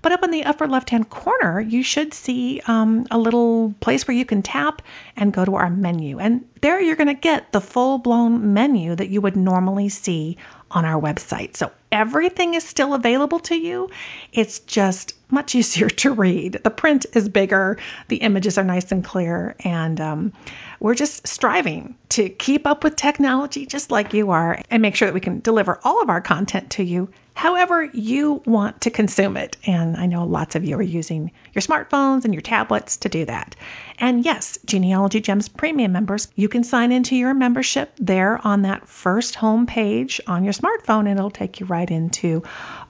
But 0.03 0.13
up 0.13 0.23
in 0.23 0.31
the 0.31 0.45
upper 0.45 0.69
left 0.69 0.91
hand 0.91 1.09
corner, 1.09 1.61
you 1.61 1.83
should 1.83 2.13
see 2.13 2.61
um, 2.67 3.07
a 3.11 3.19
little 3.19 3.75
place 3.81 4.07
where 4.07 4.17
you 4.17 4.25
can 4.25 4.43
tap 4.43 4.83
and 5.17 5.33
go 5.33 5.45
to 5.45 5.55
our 5.55 5.71
menu. 5.71 6.19
And 6.19 6.47
there 6.61 6.81
you're 6.81 6.97
going 6.97 7.09
to 7.09 7.15
get 7.15 7.53
the 7.53 7.61
full 7.61 7.99
blown 7.99 8.53
menu 8.53 8.95
that 8.95 9.09
you 9.09 9.21
would 9.21 9.37
normally 9.37 9.89
see 9.89 10.39
on 10.73 10.85
our 10.85 11.01
website. 11.01 11.57
So 11.57 11.71
everything 11.91 12.55
is 12.55 12.65
still 12.65 12.95
available 12.95 13.39
to 13.41 13.55
you. 13.55 13.91
It's 14.33 14.61
just 14.61 15.15
much 15.31 15.55
easier 15.55 15.89
to 15.89 16.13
read. 16.13 16.61
The 16.65 16.71
print 16.71 17.07
is 17.15 17.29
bigger, 17.29 17.79
the 18.09 18.17
images 18.17 18.59
are 18.59 18.65
nice 18.65 18.91
and 18.93 19.05
clear, 19.05 19.55
and 19.61 20.01
um, 20.01 20.33
we're 20.81 20.95
just 20.95 21.27
striving 21.27 21.95
to 22.11 22.29
keep 22.29 22.67
up 22.67 22.85
with 22.85 22.97
technology 22.97 23.67
just 23.67 23.91
like 23.91 24.15
you 24.15 24.31
are 24.31 24.61
and 24.71 24.83
make 24.83 24.97
sure 24.97 25.07
that 25.07 25.15
we 25.15 25.21
can 25.21 25.41
deliver 25.41 25.79
all 25.85 26.03
of 26.03 26.11
our 26.11 26.21
content 26.21 26.71
to 26.71 26.83
you 26.83 27.09
however 27.35 27.83
you 27.83 28.43
want 28.45 28.83
to 28.83 28.91
consume 28.91 29.37
it. 29.37 29.57
And 29.67 29.97
I 29.97 30.07
know 30.07 30.25
lots 30.25 30.55
of 30.55 30.65
you 30.65 30.77
are 30.77 30.83
using 30.83 31.33
your 31.53 31.63
smartphones 31.63 32.25
and 32.25 32.35
your 32.35 32.43
tablets 32.43 32.99
to 32.99 33.09
do 33.09 33.25
that. 33.25 33.57
And 33.99 34.25
yes, 34.25 34.59
Genealogy 34.65 35.21
Gems 35.21 35.49
Premium 35.49 35.93
members, 35.93 36.29
you 36.35 36.49
can 36.49 36.65
sign 36.65 36.93
into 36.93 37.17
your 37.17 37.35
membership 37.35 37.93
there 37.99 38.41
on 38.45 38.63
that 38.63 38.89
first 38.89 39.35
home 39.35 39.67
page 39.67 40.21
on 40.27 40.45
your 40.45 40.53
smartphone, 40.53 41.09
and 41.09 41.19
it'll 41.19 41.31
take 41.31 41.61
you 41.61 41.67
right 41.67 41.91
into 41.91 42.43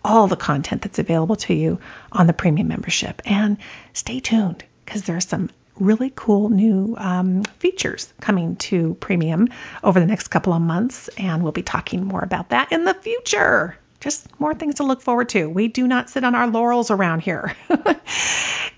all 0.04 0.26
the 0.26 0.36
content 0.36 0.82
that's 0.82 0.98
available 0.98 1.36
to 1.36 1.54
you 1.54 1.78
on 2.10 2.26
the 2.26 2.32
premium 2.32 2.68
membership. 2.68 3.22
And 3.24 3.58
stay 3.92 4.20
tuned 4.20 4.64
because 4.84 5.02
there 5.02 5.16
are 5.16 5.20
some 5.20 5.50
really 5.78 6.12
cool 6.14 6.50
new 6.50 6.94
um, 6.98 7.44
features 7.58 8.12
coming 8.20 8.56
to 8.56 8.94
premium 8.94 9.48
over 9.82 9.98
the 9.98 10.06
next 10.06 10.28
couple 10.28 10.52
of 10.52 10.62
months, 10.62 11.08
and 11.16 11.42
we'll 11.42 11.52
be 11.52 11.62
talking 11.62 12.04
more 12.04 12.22
about 12.22 12.50
that 12.50 12.72
in 12.72 12.84
the 12.84 12.94
future 12.94 13.76
just 14.02 14.28
more 14.40 14.52
things 14.52 14.76
to 14.76 14.82
look 14.82 15.00
forward 15.00 15.28
to. 15.30 15.48
We 15.48 15.68
do 15.68 15.86
not 15.86 16.10
sit 16.10 16.24
on 16.24 16.34
our 16.34 16.48
laurels 16.48 16.90
around 16.90 17.20
here. 17.20 17.56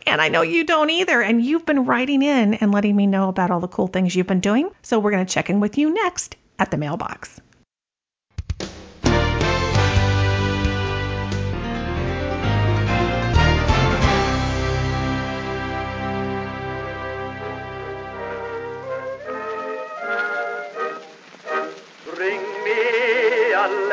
and 0.07 0.21
I 0.21 0.29
know 0.29 0.43
you 0.43 0.65
don't 0.65 0.91
either. 0.91 1.21
And 1.23 1.45
you've 1.45 1.65
been 1.65 1.87
writing 1.87 2.23
in 2.23 2.55
and 2.55 2.73
letting 2.73 2.95
me 2.95 3.07
know 3.07 3.29
about 3.29 3.51
all 3.51 3.61
the 3.61 3.69
cool 3.69 3.87
things 3.87 4.15
you've 4.15 4.27
been 4.27 4.41
doing. 4.41 4.71
So 4.83 4.99
we're 4.99 5.13
going 5.13 5.27
to 5.27 5.33
check 5.33 5.49
in 5.49 5.61
with 5.61 5.79
you 5.79 5.93
next 5.93 6.37
at 6.59 6.71
the 6.71 6.77
mailbox. 6.77 7.41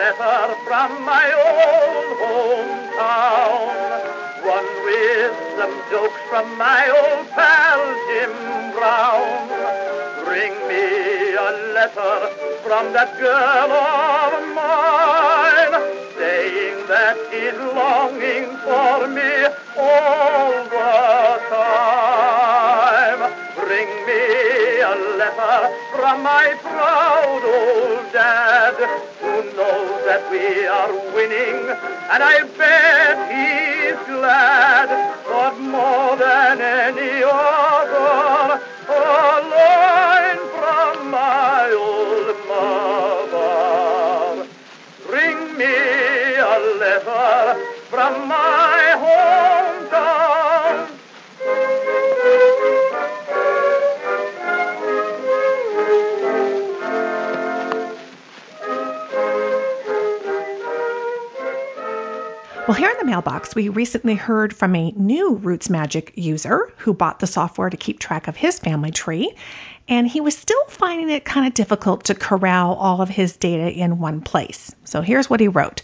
Letter 0.02 0.56
from 0.66 0.90
my 1.06 1.28
old 1.48 2.10
hometown. 2.22 3.68
One 4.56 4.70
with 4.86 5.36
some 5.58 5.76
jokes 5.92 6.22
from 6.30 6.48
my 6.58 6.84
old 7.02 7.30
pal 7.38 7.82
Jim 8.08 8.34
Brown. 8.74 9.46
Bring 10.26 10.54
me 10.70 10.86
a 11.48 11.52
letter 11.78 12.16
from 12.66 12.94
that 12.98 13.12
girl 13.22 13.72
of 14.26 14.42
mine, 14.58 15.76
saying 16.18 16.80
that 16.94 17.18
he's 17.30 17.60
longing 17.78 18.48
for 18.66 18.98
me 19.18 19.34
all 19.78 20.52
the 20.76 20.94
time. 21.54 23.22
Bring 23.62 23.90
me 24.10 24.24
a 24.82 24.96
letter 25.22 25.58
from 25.94 26.24
my 26.24 26.48
proud 26.64 27.42
old 27.46 28.12
dad 28.12 29.11
that 30.12 30.30
we 30.30 30.68
are 30.68 30.92
winning, 31.16 31.56
and 32.12 32.22
I 32.22 32.44
bet 32.60 33.16
he's 33.32 33.96
glad. 34.12 34.90
But 35.26 35.56
more 35.62 36.18
than 36.18 36.60
any 36.60 37.24
other, 37.24 37.71
Well, 62.72 62.80
here 62.80 62.90
in 62.90 63.00
the 63.00 63.12
mailbox, 63.12 63.54
we 63.54 63.68
recently 63.68 64.16
heard 64.16 64.56
from 64.56 64.74
a 64.78 64.92
new 64.92 65.36
Roots 65.36 65.70
Magic 65.70 66.14
user 66.16 66.72
who 66.78 66.94
bought 66.94 67.20
the 67.20 67.28
software 67.28 67.70
to 67.70 67.76
keep 67.76 68.00
track 68.00 68.30
of 68.30 68.38
his 68.38 68.60
family 68.60 68.92
tree, 68.92 69.36
and 69.90 70.08
he 70.08 70.22
was 70.22 70.38
still 70.38 70.64
finding 70.70 71.10
it 71.10 71.26
kind 71.26 71.46
of 71.46 71.54
difficult 71.54 72.06
to 72.06 72.16
corral 72.16 72.76
all 72.76 73.02
of 73.02 73.10
his 73.10 73.36
data 73.36 73.70
in 73.70 74.00
one 74.00 74.22
place. 74.22 74.74
So 74.86 75.02
here's 75.02 75.30
what 75.30 75.42
he 75.42 75.50
wrote 75.50 75.82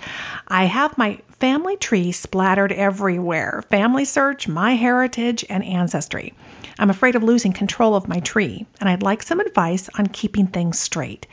I 0.47 0.63
have 0.63 0.97
my 0.97 1.19
family 1.41 1.75
tree 1.75 2.13
splattered 2.13 2.71
everywhere 2.71 3.65
family 3.69 4.05
search, 4.05 4.47
my 4.47 4.75
heritage, 4.75 5.43
and 5.49 5.65
ancestry. 5.65 6.35
I'm 6.79 6.89
afraid 6.89 7.17
of 7.17 7.23
losing 7.23 7.51
control 7.51 7.95
of 7.95 8.07
my 8.07 8.21
tree, 8.21 8.65
and 8.79 8.87
I'd 8.87 9.03
like 9.03 9.23
some 9.23 9.41
advice 9.41 9.89
on 9.99 10.07
keeping 10.07 10.47
things 10.47 10.79
straight 10.79 11.27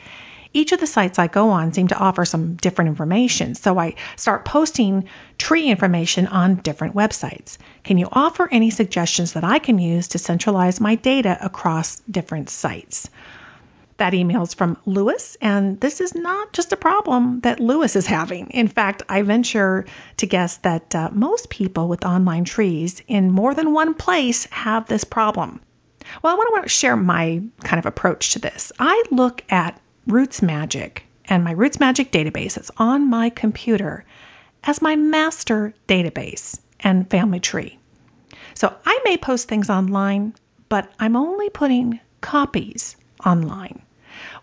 each 0.55 0.71
of 0.71 0.79
the 0.79 0.87
sites 0.87 1.19
I 1.19 1.27
go 1.27 1.49
on 1.49 1.73
seem 1.73 1.89
to 1.89 1.97
offer 1.97 2.23
some 2.23 2.55
different 2.55 2.89
information. 2.89 3.55
So 3.55 3.77
I 3.77 3.95
start 4.15 4.45
posting 4.45 5.09
tree 5.37 5.69
information 5.69 6.27
on 6.27 6.55
different 6.55 6.95
websites. 6.95 7.57
Can 7.83 7.97
you 7.97 8.07
offer 8.11 8.47
any 8.49 8.69
suggestions 8.69 9.33
that 9.33 9.43
I 9.43 9.59
can 9.59 9.79
use 9.79 10.09
to 10.09 10.17
centralize 10.17 10.79
my 10.79 10.95
data 10.95 11.37
across 11.41 11.99
different 12.09 12.49
sites? 12.49 13.09
That 13.97 14.13
email 14.13 14.43
is 14.43 14.53
from 14.53 14.77
Lewis, 14.85 15.37
and 15.41 15.79
this 15.79 16.01
is 16.01 16.15
not 16.15 16.51
just 16.51 16.73
a 16.73 16.77
problem 16.77 17.41
that 17.41 17.61
Lewis 17.61 17.95
is 17.95 18.05
having. 18.05 18.47
In 18.47 18.67
fact, 18.67 19.03
I 19.07 19.21
venture 19.21 19.85
to 20.17 20.25
guess 20.25 20.57
that 20.57 20.93
uh, 20.95 21.09
most 21.13 21.49
people 21.49 21.87
with 21.87 22.05
online 22.05 22.43
trees 22.43 23.01
in 23.07 23.31
more 23.31 23.53
than 23.53 23.73
one 23.73 23.93
place 23.93 24.45
have 24.51 24.87
this 24.87 25.05
problem. 25.05 25.61
Well, 26.21 26.33
I 26.33 26.35
want 26.35 26.63
to 26.63 26.69
share 26.69 26.95
my 26.95 27.41
kind 27.63 27.79
of 27.79 27.85
approach 27.85 28.33
to 28.33 28.39
this. 28.39 28.71
I 28.77 29.03
look 29.11 29.43
at 29.49 29.79
Roots 30.07 30.41
Magic 30.41 31.03
and 31.25 31.43
my 31.43 31.51
Roots 31.51 31.79
Magic 31.79 32.11
database 32.11 32.53
that's 32.53 32.71
on 32.77 33.09
my 33.09 33.29
computer 33.29 34.05
as 34.63 34.81
my 34.81 34.95
master 34.95 35.73
database 35.87 36.59
and 36.79 37.09
family 37.09 37.39
tree. 37.39 37.79
So 38.53 38.73
I 38.85 38.99
may 39.03 39.17
post 39.17 39.47
things 39.47 39.69
online, 39.69 40.35
but 40.69 40.91
I'm 40.99 41.15
only 41.15 41.49
putting 41.49 41.99
copies 42.21 42.95
online. 43.25 43.81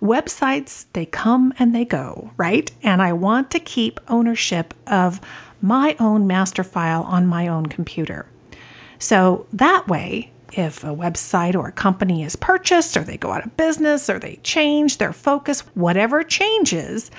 Websites, 0.02 0.85
they 0.92 1.07
come 1.07 1.54
and 1.59 1.75
they 1.75 1.85
go, 1.85 2.31
right? 2.37 2.71
And 2.83 3.00
I 3.00 3.12
want 3.12 3.52
to 3.52 3.61
keep 3.61 4.00
ownership 4.09 4.75
of 4.87 5.21
my 5.61 5.97
own 6.00 6.26
master 6.26 6.64
file 6.64 7.02
on 7.04 7.26
my 7.26 7.49
own 7.49 7.66
computer. 7.66 8.26
So 8.99 9.47
that 9.54 9.88
way, 9.88 10.33
if 10.52 10.85
a 10.85 10.88
website 10.88 11.54
or 11.54 11.68
a 11.68 11.73
company 11.73 12.25
is 12.25 12.37
purchased 12.37 12.97
or 12.97 13.04
they 13.04 13.16
go 13.16 13.32
out 13.32 13.44
of 13.44 13.56
business 13.56 14.11
or 14.11 14.18
they 14.18 14.37
change 14.42 14.99
their 14.99 15.12
focus, 15.12 15.61
whatever 15.75 16.23
changes, 16.23 17.11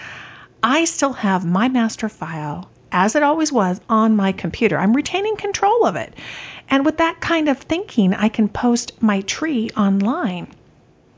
I 0.61 0.85
still 0.85 1.13
have 1.13 1.45
my 1.45 1.69
master 1.69 2.09
file 2.09 2.69
as 2.91 3.15
it 3.15 3.23
always 3.23 3.51
was 3.51 3.81
on 3.89 4.15
my 4.15 4.31
computer. 4.31 4.77
I'm 4.77 4.93
retaining 4.93 5.35
control 5.35 5.85
of 5.85 5.95
it. 5.95 6.13
And 6.69 6.85
with 6.85 6.97
that 6.97 7.19
kind 7.19 7.49
of 7.49 7.57
thinking, 7.57 8.13
I 8.13 8.29
can 8.29 8.47
post 8.47 9.01
my 9.01 9.21
tree 9.21 9.71
online. 9.75 10.47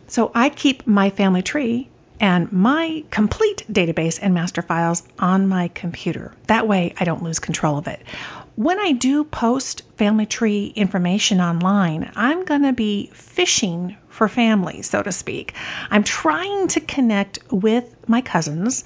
So 0.08 0.32
I 0.34 0.50
keep 0.50 0.88
my 0.88 1.10
family 1.10 1.42
tree 1.42 1.90
and 2.20 2.52
my 2.52 3.04
complete 3.12 3.66
database 3.70 4.20
and 4.22 4.34
master 4.34 4.62
files 4.62 5.04
on 5.20 5.48
my 5.48 5.68
computer. 5.68 6.34
That 6.48 6.68
way 6.68 6.94
I 6.98 7.04
don't 7.04 7.24
lose 7.24 7.40
control 7.40 7.78
of 7.78 7.88
it 7.88 8.02
when 8.56 8.80
I 8.80 8.94
do 8.94 9.26
post 9.26 9.84
family 9.98 10.26
tree 10.26 10.72
information 10.76 11.42
online, 11.42 12.12
I'm 12.16 12.46
going 12.46 12.64
to 12.64 12.74
be 12.74 13.10
fishing 13.14 13.98
for 14.08 14.30
family, 14.30 14.82
so 14.82 15.04
to 15.04 15.12
speak. 15.12 15.54
I'm 15.90 16.04
trying 16.04 16.70
to 16.70 16.80
connect 16.80 17.40
with 17.52 17.94
my 18.08 18.22
cousins, 18.22 18.86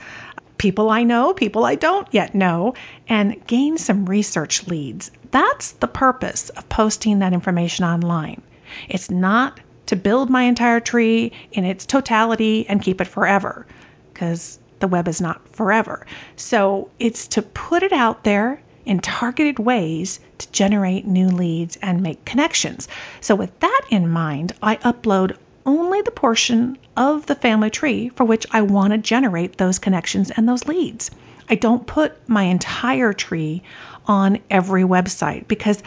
people 0.57 0.89
I 0.89 1.03
know, 1.03 1.33
people 1.33 1.65
I 1.65 1.75
don't 1.75 2.07
yet 2.11 2.33
know, 2.33 2.73
and 3.07 3.45
gain 3.45 3.77
some 3.77 4.07
research 4.07 4.65
leads. 4.67 5.11
That's 5.29 5.73
the 5.73 5.88
purpose 5.88 6.49
of 6.49 6.67
posting 6.67 7.19
that 7.19 7.33
information 7.33 7.85
online. 7.85 8.41
It's 8.88 9.11
not 9.11 9.59
to 9.85 9.95
build 9.95 10.31
my 10.31 10.43
entire 10.43 10.79
tree 10.79 11.31
in 11.51 11.63
its 11.65 11.85
totality 11.85 12.67
and 12.67 12.81
keep 12.81 13.01
it 13.01 13.07
forever 13.07 13.67
because 14.11 14.57
the 14.79 14.88
web 14.88 15.07
is 15.07 15.21
not 15.21 15.47
forever. 15.55 16.07
So 16.35 16.89
it's 16.99 17.27
to 17.29 17.43
put 17.43 17.83
it 17.83 17.93
out 17.93 18.23
there 18.23 18.61
in 18.89 19.00
targeted 19.00 19.60
ways 19.60 20.19
to 20.39 20.51
generate 20.51 21.05
new 21.05 21.27
leads 21.27 21.77
and 21.77 22.01
make 22.01 22.25
connections. 22.25 22.88
So, 23.22 23.36
with 23.36 23.58
that 23.60 23.81
in 23.91 24.10
mind, 24.10 24.53
I 24.63 24.77
upload 24.77 25.38
only 25.63 26.01
the 26.01 26.10
portion 26.10 26.75
of 26.98 27.27
the 27.27 27.36
family 27.36 27.69
tree 27.69 28.10
for 28.10 28.24
which 28.24 28.48
I 28.50 28.63
want 28.63 28.91
to 28.91 28.98
generate 28.98 29.58
those 29.58 29.77
connections 29.77 30.31
and 30.31 30.50
those 30.50 30.67
leads. 30.67 31.12
I 31.48 31.53
don't 31.53 31.86
put 31.86 32.27
my 32.27 32.43
entire 32.43 33.13
tree 33.13 33.62
on 34.08 34.39
every 34.50 34.84
website 34.84 35.48
because 35.48 35.84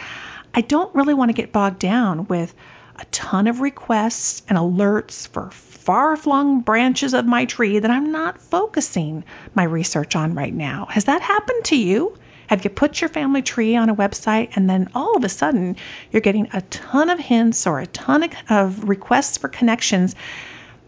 I 0.54 0.61
don't 0.61 0.94
really 0.94 1.14
want 1.14 1.30
to 1.30 1.35
get 1.35 1.52
bogged 1.52 1.80
down 1.80 2.28
with 2.28 2.54
a 2.94 3.04
ton 3.06 3.49
of 3.49 3.61
requests 3.61 4.42
and 4.49 4.56
alerts 4.56 5.26
for 5.26 5.50
far 5.50 6.16
flung 6.16 6.61
branches 6.61 7.14
of 7.14 7.26
my 7.26 7.47
tree 7.47 7.80
that 7.80 7.90
I'm 7.90 8.12
not 8.12 8.40
focusing 8.40 9.25
my 9.56 9.64
research 9.64 10.14
on 10.14 10.35
right 10.35 10.54
now. 10.54 10.87
Has 10.88 11.06
that 11.06 11.21
happened 11.21 11.64
to 11.64 11.76
you? 11.76 12.16
Have 12.46 12.64
you 12.64 12.70
put 12.70 13.00
your 13.00 13.08
family 13.08 13.42
tree 13.42 13.76
on 13.76 13.88
a 13.88 13.94
website 13.94 14.56
and 14.56 14.68
then 14.68 14.90
all 14.94 15.16
of 15.16 15.25
a 15.25 15.28
sudden 15.28 15.76
you're 16.11 16.20
getting 16.20 16.49
a 16.52 16.61
ton 16.62 17.11
of 17.11 17.18
hints 17.18 17.66
or 17.66 17.80
a 17.80 17.87
ton 17.87 18.28
of 18.49 18.88
requests 18.88 19.38
for 19.38 19.49
connections 19.49 20.14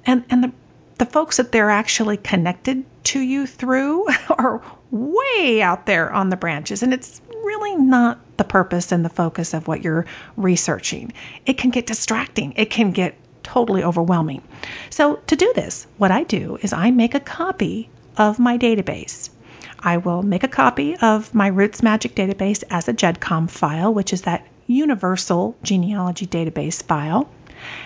and, 0.06 0.24
and 0.30 0.44
the, 0.44 0.52
the 0.98 1.06
folks 1.06 1.38
that 1.38 1.50
they're 1.50 1.70
actually 1.70 2.16
connected 2.16 2.84
to 3.04 3.20
you 3.20 3.46
through 3.46 4.06
are 4.30 4.62
way 4.90 5.62
out 5.62 5.86
there 5.86 6.12
on 6.12 6.28
the 6.28 6.36
branches 6.36 6.82
and 6.82 6.92
it's 6.94 7.20
really 7.30 7.76
not 7.76 8.18
the 8.36 8.44
purpose 8.44 8.92
and 8.92 9.04
the 9.04 9.08
focus 9.08 9.54
of 9.54 9.68
what 9.68 9.82
you're 9.82 10.06
researching. 10.36 11.12
It 11.46 11.58
can 11.58 11.70
get 11.70 11.86
distracting. 11.86 12.54
It 12.56 12.70
can 12.70 12.92
get 12.92 13.14
totally 13.42 13.84
overwhelming. 13.84 14.42
So, 14.90 15.16
to 15.26 15.36
do 15.36 15.52
this, 15.54 15.86
what 15.98 16.10
I 16.10 16.24
do 16.24 16.58
is 16.60 16.72
I 16.72 16.90
make 16.90 17.14
a 17.14 17.20
copy 17.20 17.90
of 18.16 18.38
my 18.38 18.58
database 18.58 19.28
I 19.84 19.98
will 19.98 20.22
make 20.22 20.44
a 20.44 20.48
copy 20.48 20.96
of 20.96 21.34
my 21.34 21.48
Roots 21.48 21.82
Magic 21.82 22.14
database 22.14 22.64
as 22.70 22.88
a 22.88 22.94
GEDCOM 22.94 23.50
file, 23.50 23.92
which 23.92 24.14
is 24.14 24.22
that 24.22 24.46
universal 24.66 25.56
genealogy 25.62 26.26
database 26.26 26.82
file. 26.82 27.28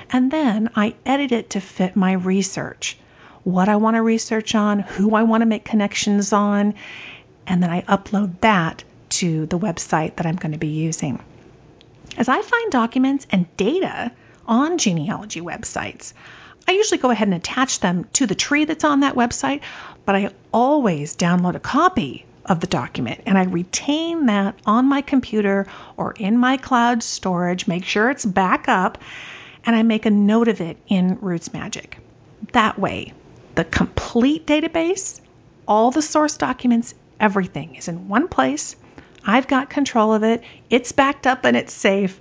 And 0.08 0.30
then 0.30 0.70
I 0.76 0.94
edit 1.04 1.32
it 1.32 1.50
to 1.50 1.60
fit 1.60 1.96
my 1.96 2.12
research 2.12 2.96
what 3.42 3.68
I 3.68 3.76
want 3.76 3.96
to 3.96 4.02
research 4.02 4.54
on, 4.54 4.80
who 4.80 5.14
I 5.14 5.22
want 5.22 5.40
to 5.40 5.46
make 5.46 5.64
connections 5.64 6.32
on, 6.32 6.74
and 7.46 7.62
then 7.62 7.70
I 7.70 7.82
upload 7.82 8.40
that 8.42 8.84
to 9.10 9.46
the 9.46 9.58
website 9.58 10.16
that 10.16 10.26
I'm 10.26 10.36
going 10.36 10.52
to 10.52 10.58
be 10.58 10.68
using. 10.68 11.22
As 12.16 12.28
I 12.28 12.42
find 12.42 12.70
documents 12.70 13.26
and 13.30 13.46
data 13.56 14.12
on 14.46 14.78
genealogy 14.78 15.40
websites, 15.40 16.12
I 16.68 16.72
usually 16.72 16.98
go 16.98 17.10
ahead 17.10 17.28
and 17.28 17.36
attach 17.36 17.80
them 17.80 18.04
to 18.14 18.26
the 18.26 18.34
tree 18.34 18.66
that's 18.66 18.84
on 18.84 19.00
that 19.00 19.14
website, 19.14 19.62
but 20.08 20.16
I 20.16 20.30
always 20.54 21.14
download 21.14 21.54
a 21.54 21.60
copy 21.60 22.24
of 22.46 22.60
the 22.60 22.66
document 22.66 23.20
and 23.26 23.36
I 23.36 23.44
retain 23.44 24.24
that 24.24 24.58
on 24.64 24.86
my 24.86 25.02
computer 25.02 25.66
or 25.98 26.12
in 26.12 26.38
my 26.38 26.56
cloud 26.56 27.02
storage, 27.02 27.66
make 27.66 27.84
sure 27.84 28.08
it's 28.08 28.24
back 28.24 28.70
up, 28.70 28.96
and 29.66 29.76
I 29.76 29.82
make 29.82 30.06
a 30.06 30.10
note 30.10 30.48
of 30.48 30.62
it 30.62 30.78
in 30.88 31.18
Roots 31.20 31.52
Magic. 31.52 31.98
That 32.52 32.78
way, 32.78 33.12
the 33.54 33.64
complete 33.64 34.46
database, 34.46 35.20
all 35.66 35.90
the 35.90 36.00
source 36.00 36.38
documents, 36.38 36.94
everything 37.20 37.74
is 37.74 37.88
in 37.88 38.08
one 38.08 38.28
place. 38.28 38.76
I've 39.26 39.46
got 39.46 39.68
control 39.68 40.14
of 40.14 40.24
it, 40.24 40.42
it's 40.70 40.92
backed 40.92 41.26
up 41.26 41.44
and 41.44 41.54
it's 41.54 41.74
safe. 41.74 42.18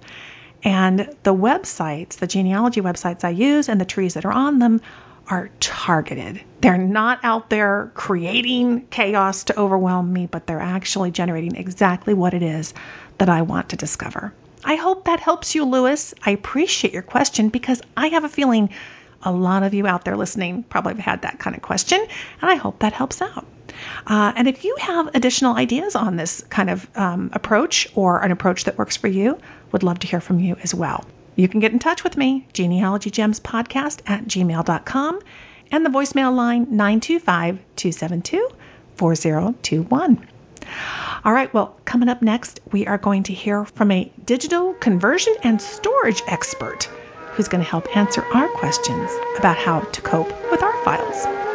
And 0.62 1.16
the 1.24 1.34
websites, 1.34 2.18
the 2.18 2.28
genealogy 2.28 2.82
websites 2.82 3.24
I 3.24 3.30
use 3.30 3.70
and 3.70 3.80
the 3.80 3.86
trees 3.86 4.16
that 4.16 4.26
are 4.26 4.34
on 4.34 4.60
them 4.60 4.82
are 5.30 5.50
targeted. 5.60 6.42
They're 6.62 6.78
not 6.78 7.20
out 7.24 7.50
there 7.50 7.92
creating 7.94 8.88
chaos 8.88 9.46
to 9.46 9.60
overwhelm 9.60 10.12
me, 10.12 10.26
but 10.26 10.48
they're 10.48 10.60
actually 10.60 11.12
generating 11.12 11.56
exactly 11.56 12.14
what 12.14 12.34
it 12.34 12.44
is 12.44 12.74
that 13.18 13.30
I 13.30 13.42
want 13.42 13.70
to 13.70 13.76
discover. 13.76 14.34
I 14.64 14.76
hope 14.76 15.06
that 15.06 15.20
helps 15.20 15.56
you, 15.56 15.66
Lewis. 15.66 16.14
I 16.24 16.32
appreciate 16.32 16.94
your 16.94 17.04
question 17.04 17.50
because 17.50 17.82
I 17.96 18.08
have 18.08 18.24
a 18.24 18.30
feeling 18.30 18.70
a 19.24 19.32
lot 19.32 19.64
of 19.64 19.74
you 19.74 19.88
out 19.88 20.06
there 20.06 20.16
listening 20.16 20.64
probably 20.64 20.94
have 20.94 21.04
had 21.04 21.22
that 21.24 21.40
kind 21.40 21.56
of 21.56 21.62
question, 21.62 22.00
and 22.42 22.50
I 22.50 22.56
hope 22.56 22.80
that 22.80 22.94
helps 22.94 23.22
out. 23.22 23.46
Uh, 24.06 24.34
and 24.36 24.48
if 24.48 24.64
you 24.64 24.76
have 24.80 25.16
additional 25.16 25.56
ideas 25.56 25.96
on 25.96 26.16
this 26.16 26.42
kind 26.50 26.70
of 26.70 26.88
um, 26.98 27.30
approach 27.34 27.88
or 27.96 28.20
an 28.24 28.32
approach 28.32 28.66
that 28.66 28.78
works 28.78 28.98
for 28.98 29.08
you, 29.08 29.38
would 29.72 29.84
love 29.84 30.00
to 30.00 30.08
hear 30.08 30.22
from 30.22 30.40
you 30.40 30.56
as 30.64 30.74
well. 30.74 31.06
You 31.38 31.48
can 31.48 31.60
get 31.60 31.72
in 31.72 31.78
touch 31.78 32.04
with 32.04 32.18
me, 32.18 32.48
genealogygemspodcast 32.54 34.02
at 34.08 34.26
gmail.com, 34.26 35.20
and 35.72 35.86
the 35.86 35.90
voicemail 35.90 36.36
line 36.36 36.64
925 36.72 37.60
272 37.76 38.50
4021. 38.96 40.28
All 41.24 41.32
right, 41.32 41.54
well, 41.54 41.78
coming 41.86 42.10
up 42.10 42.24
next, 42.24 42.60
we 42.72 42.88
are 42.88 42.98
going 42.98 43.24
to 43.24 43.34
hear 43.34 43.66
from 43.66 43.92
a 43.92 44.12
digital 44.26 44.74
conversion 44.74 45.36
and 45.44 45.62
storage 45.62 46.24
expert 46.28 46.86
who's 47.32 47.48
going 47.48 47.64
to 47.64 47.70
help 47.70 47.96
answer 47.96 48.26
our 48.34 48.48
questions 48.48 49.12
about 49.38 49.58
how 49.58 49.82
to 49.82 50.02
cope 50.02 50.34
with 50.52 50.64
our 50.64 50.84
files. 50.84 51.47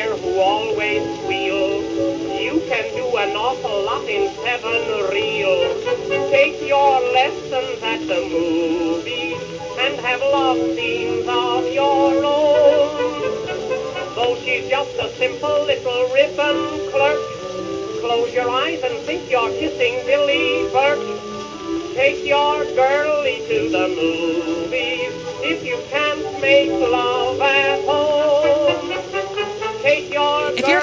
There 0.00 0.16
who 0.16 0.40
always 0.40 1.02
squeals. 1.18 1.84
You 2.40 2.54
can 2.70 2.86
do 2.96 3.06
an 3.18 3.36
awful 3.36 3.84
lot 3.84 4.08
in 4.08 4.32
seven 4.44 4.80
reels. 5.12 5.84
Take 6.30 6.56
your 6.66 6.92
lessons 7.18 7.82
at 7.82 8.00
the 8.10 8.20
movies 8.36 9.40
and 9.82 10.00
have 10.06 10.20
love 10.20 10.56
scenes 10.74 11.26
of 11.28 11.68
your 11.80 12.24
own. 12.24 12.88
Though 14.16 14.36
she's 14.42 14.68
just 14.70 14.94
a 15.06 15.08
simple 15.22 15.58
little 15.70 16.02
ribbon 16.16 16.58
clerk, 16.92 17.20
close 18.00 18.32
your 18.32 18.48
eyes 18.48 18.80
and 18.82 18.96
think 19.04 19.30
you're 19.30 19.52
kissing 19.60 19.94
Billy 20.06 20.66
Burke. 20.72 21.08
Take 21.94 22.24
your 22.24 22.64
girlie 22.74 23.42
to 23.50 23.58
the 23.76 23.86
movies 24.00 25.12
if 25.52 25.62
you 25.62 25.78
can't 25.90 26.40
make 26.40 26.70
love 26.70 27.19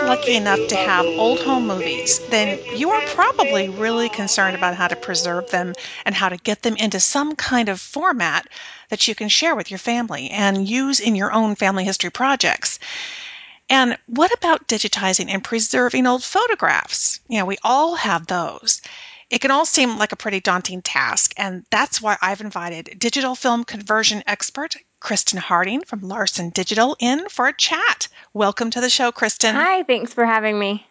lucky 0.08 0.36
enough 0.38 0.70
to 0.70 0.76
have 0.78 1.06
old 1.06 1.38
home 1.42 1.68
movies, 1.68 2.20
then 2.30 2.58
you 2.78 2.90
are 2.92 3.02
probably 3.08 3.68
really 3.68 4.08
concerned 4.08 4.56
about 4.56 4.74
how 4.74 4.88
to 4.88 4.96
preserve 4.96 5.52
them 5.52 5.74
and 6.06 6.16
how 6.16 6.30
to 6.30 6.38
get 6.38 6.62
them 6.62 6.78
into 6.78 6.98
some 6.98 7.36
kind 7.36 7.68
of 7.68 7.82
format 7.82 8.48
that 8.88 9.06
you 9.06 9.14
can 9.14 9.28
share 9.28 9.54
with 9.54 9.70
your 9.70 9.78
family 9.78 10.30
and 10.30 10.66
use 10.66 11.02
in 11.02 11.14
your 11.14 11.34
own 11.34 11.56
family 11.56 11.84
history 11.84 12.10
projects. 12.10 12.80
And 13.70 13.98
what 14.06 14.34
about 14.34 14.70
digitizing 14.70 15.28
and 15.28 15.44
preserving 15.44 16.08
old 16.08 16.24
photographs? 16.24 17.20
You 17.28 17.40
know, 17.40 17.46
we 17.46 17.58
all 17.62 17.96
have 17.96 18.28
those. 18.28 18.82
It 19.30 19.42
can 19.42 19.52
all 19.52 19.66
seem 19.66 19.98
like 19.98 20.14
a 20.14 20.16
pretty 20.16 20.40
daunting 20.40 20.82
task, 20.82 21.34
and 21.36 21.66
that's 21.70 22.02
why 22.02 22.16
I've 22.22 22.40
invited 22.40 22.98
digital 22.98 23.36
film 23.36 23.66
conversion 23.66 24.24
expert 24.26 24.78
Kristen 25.00 25.40
Harding 25.40 25.82
from 25.82 26.02
Larsen 26.02 26.50
Digital 26.50 26.96
in 27.00 27.30
for 27.30 27.48
a 27.48 27.56
chat. 27.56 28.08
Welcome 28.34 28.72
to 28.72 28.82
the 28.82 28.90
show, 28.90 29.12
Kristen. 29.12 29.56
Hi, 29.56 29.84
thanks 29.84 30.14
for 30.14 30.26
having 30.26 30.58
me. 30.58 30.86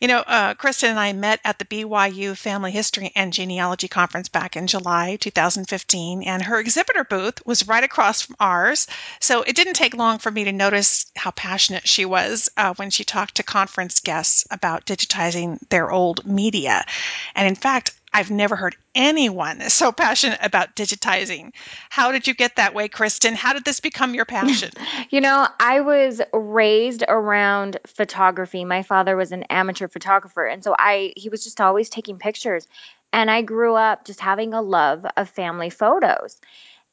You 0.00 0.08
know, 0.08 0.20
uh, 0.20 0.54
Kristen 0.54 0.88
and 0.88 0.98
I 0.98 1.12
met 1.12 1.40
at 1.44 1.58
the 1.58 1.66
BYU 1.66 2.34
Family 2.34 2.70
History 2.70 3.12
and 3.14 3.34
Genealogy 3.34 3.86
Conference 3.86 4.30
back 4.30 4.56
in 4.56 4.66
July 4.66 5.16
2015, 5.16 6.22
and 6.22 6.42
her 6.42 6.58
exhibitor 6.58 7.04
booth 7.04 7.44
was 7.44 7.68
right 7.68 7.84
across 7.84 8.22
from 8.22 8.36
ours. 8.40 8.86
So 9.20 9.42
it 9.42 9.54
didn't 9.54 9.74
take 9.74 9.94
long 9.94 10.18
for 10.18 10.30
me 10.30 10.44
to 10.44 10.52
notice 10.52 11.04
how 11.16 11.32
passionate 11.32 11.86
she 11.86 12.06
was 12.06 12.48
uh, 12.56 12.72
when 12.76 12.88
she 12.88 13.04
talked 13.04 13.34
to 13.34 13.42
conference 13.42 14.00
guests 14.00 14.46
about 14.50 14.86
digitizing 14.86 15.58
their 15.68 15.90
old 15.90 16.24
media. 16.24 16.86
And 17.34 17.46
in 17.46 17.54
fact, 17.54 17.92
I've 18.12 18.30
never 18.30 18.56
heard 18.56 18.76
anyone 18.94 19.60
so 19.70 19.92
passionate 19.92 20.40
about 20.42 20.76
digitizing. 20.76 21.52
How 21.90 22.12
did 22.12 22.26
you 22.26 22.34
get 22.34 22.56
that 22.56 22.74
way, 22.74 22.88
Kristen? 22.88 23.34
How 23.34 23.52
did 23.52 23.64
this 23.64 23.80
become 23.80 24.14
your 24.14 24.24
passion? 24.24 24.70
you 25.10 25.20
know, 25.20 25.46
I 25.58 25.80
was 25.80 26.20
raised 26.32 27.04
around 27.06 27.78
photography. 27.86 28.64
My 28.64 28.82
father 28.82 29.16
was 29.16 29.32
an 29.32 29.44
amateur 29.44 29.88
photographer, 29.88 30.44
and 30.46 30.62
so 30.64 30.74
I 30.78 31.12
he 31.16 31.28
was 31.28 31.44
just 31.44 31.60
always 31.60 31.88
taking 31.88 32.18
pictures. 32.18 32.66
And 33.12 33.30
I 33.30 33.42
grew 33.42 33.74
up 33.74 34.04
just 34.04 34.20
having 34.20 34.54
a 34.54 34.62
love 34.62 35.04
of 35.16 35.28
family 35.28 35.70
photos. 35.70 36.40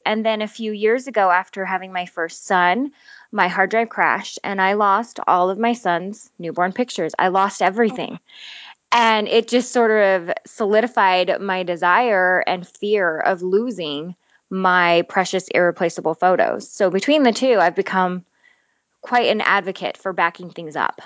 And 0.07 0.25
then 0.25 0.41
a 0.41 0.47
few 0.47 0.71
years 0.71 1.07
ago 1.07 1.29
after 1.29 1.65
having 1.65 1.91
my 1.91 2.05
first 2.05 2.45
son, 2.45 2.91
my 3.31 3.49
hard 3.49 3.69
drive 3.69 3.89
crashed 3.89 4.39
and 4.43 4.61
I 4.61 4.73
lost 4.73 5.19
all 5.27 5.49
of 5.49 5.59
my 5.59 5.73
son's 5.73 6.31
newborn 6.39 6.71
pictures. 6.71 7.13
I 7.19 7.27
lost 7.27 7.61
everything. 7.61 8.19
And 8.91 9.27
it 9.27 9.47
just 9.47 9.71
sort 9.71 9.91
of 9.91 10.31
solidified 10.45 11.41
my 11.41 11.63
desire 11.63 12.39
and 12.39 12.67
fear 12.67 13.19
of 13.19 13.41
losing 13.41 14.15
my 14.49 15.03
precious, 15.09 15.47
irreplaceable 15.49 16.13
photos. 16.13 16.69
So 16.69 16.89
between 16.89 17.23
the 17.23 17.33
two, 17.33 17.57
I've 17.59 17.75
become 17.75 18.25
quite 19.01 19.27
an 19.27 19.41
advocate 19.41 19.97
for 19.97 20.13
backing 20.13 20.51
things 20.51 20.75
up. 20.75 21.01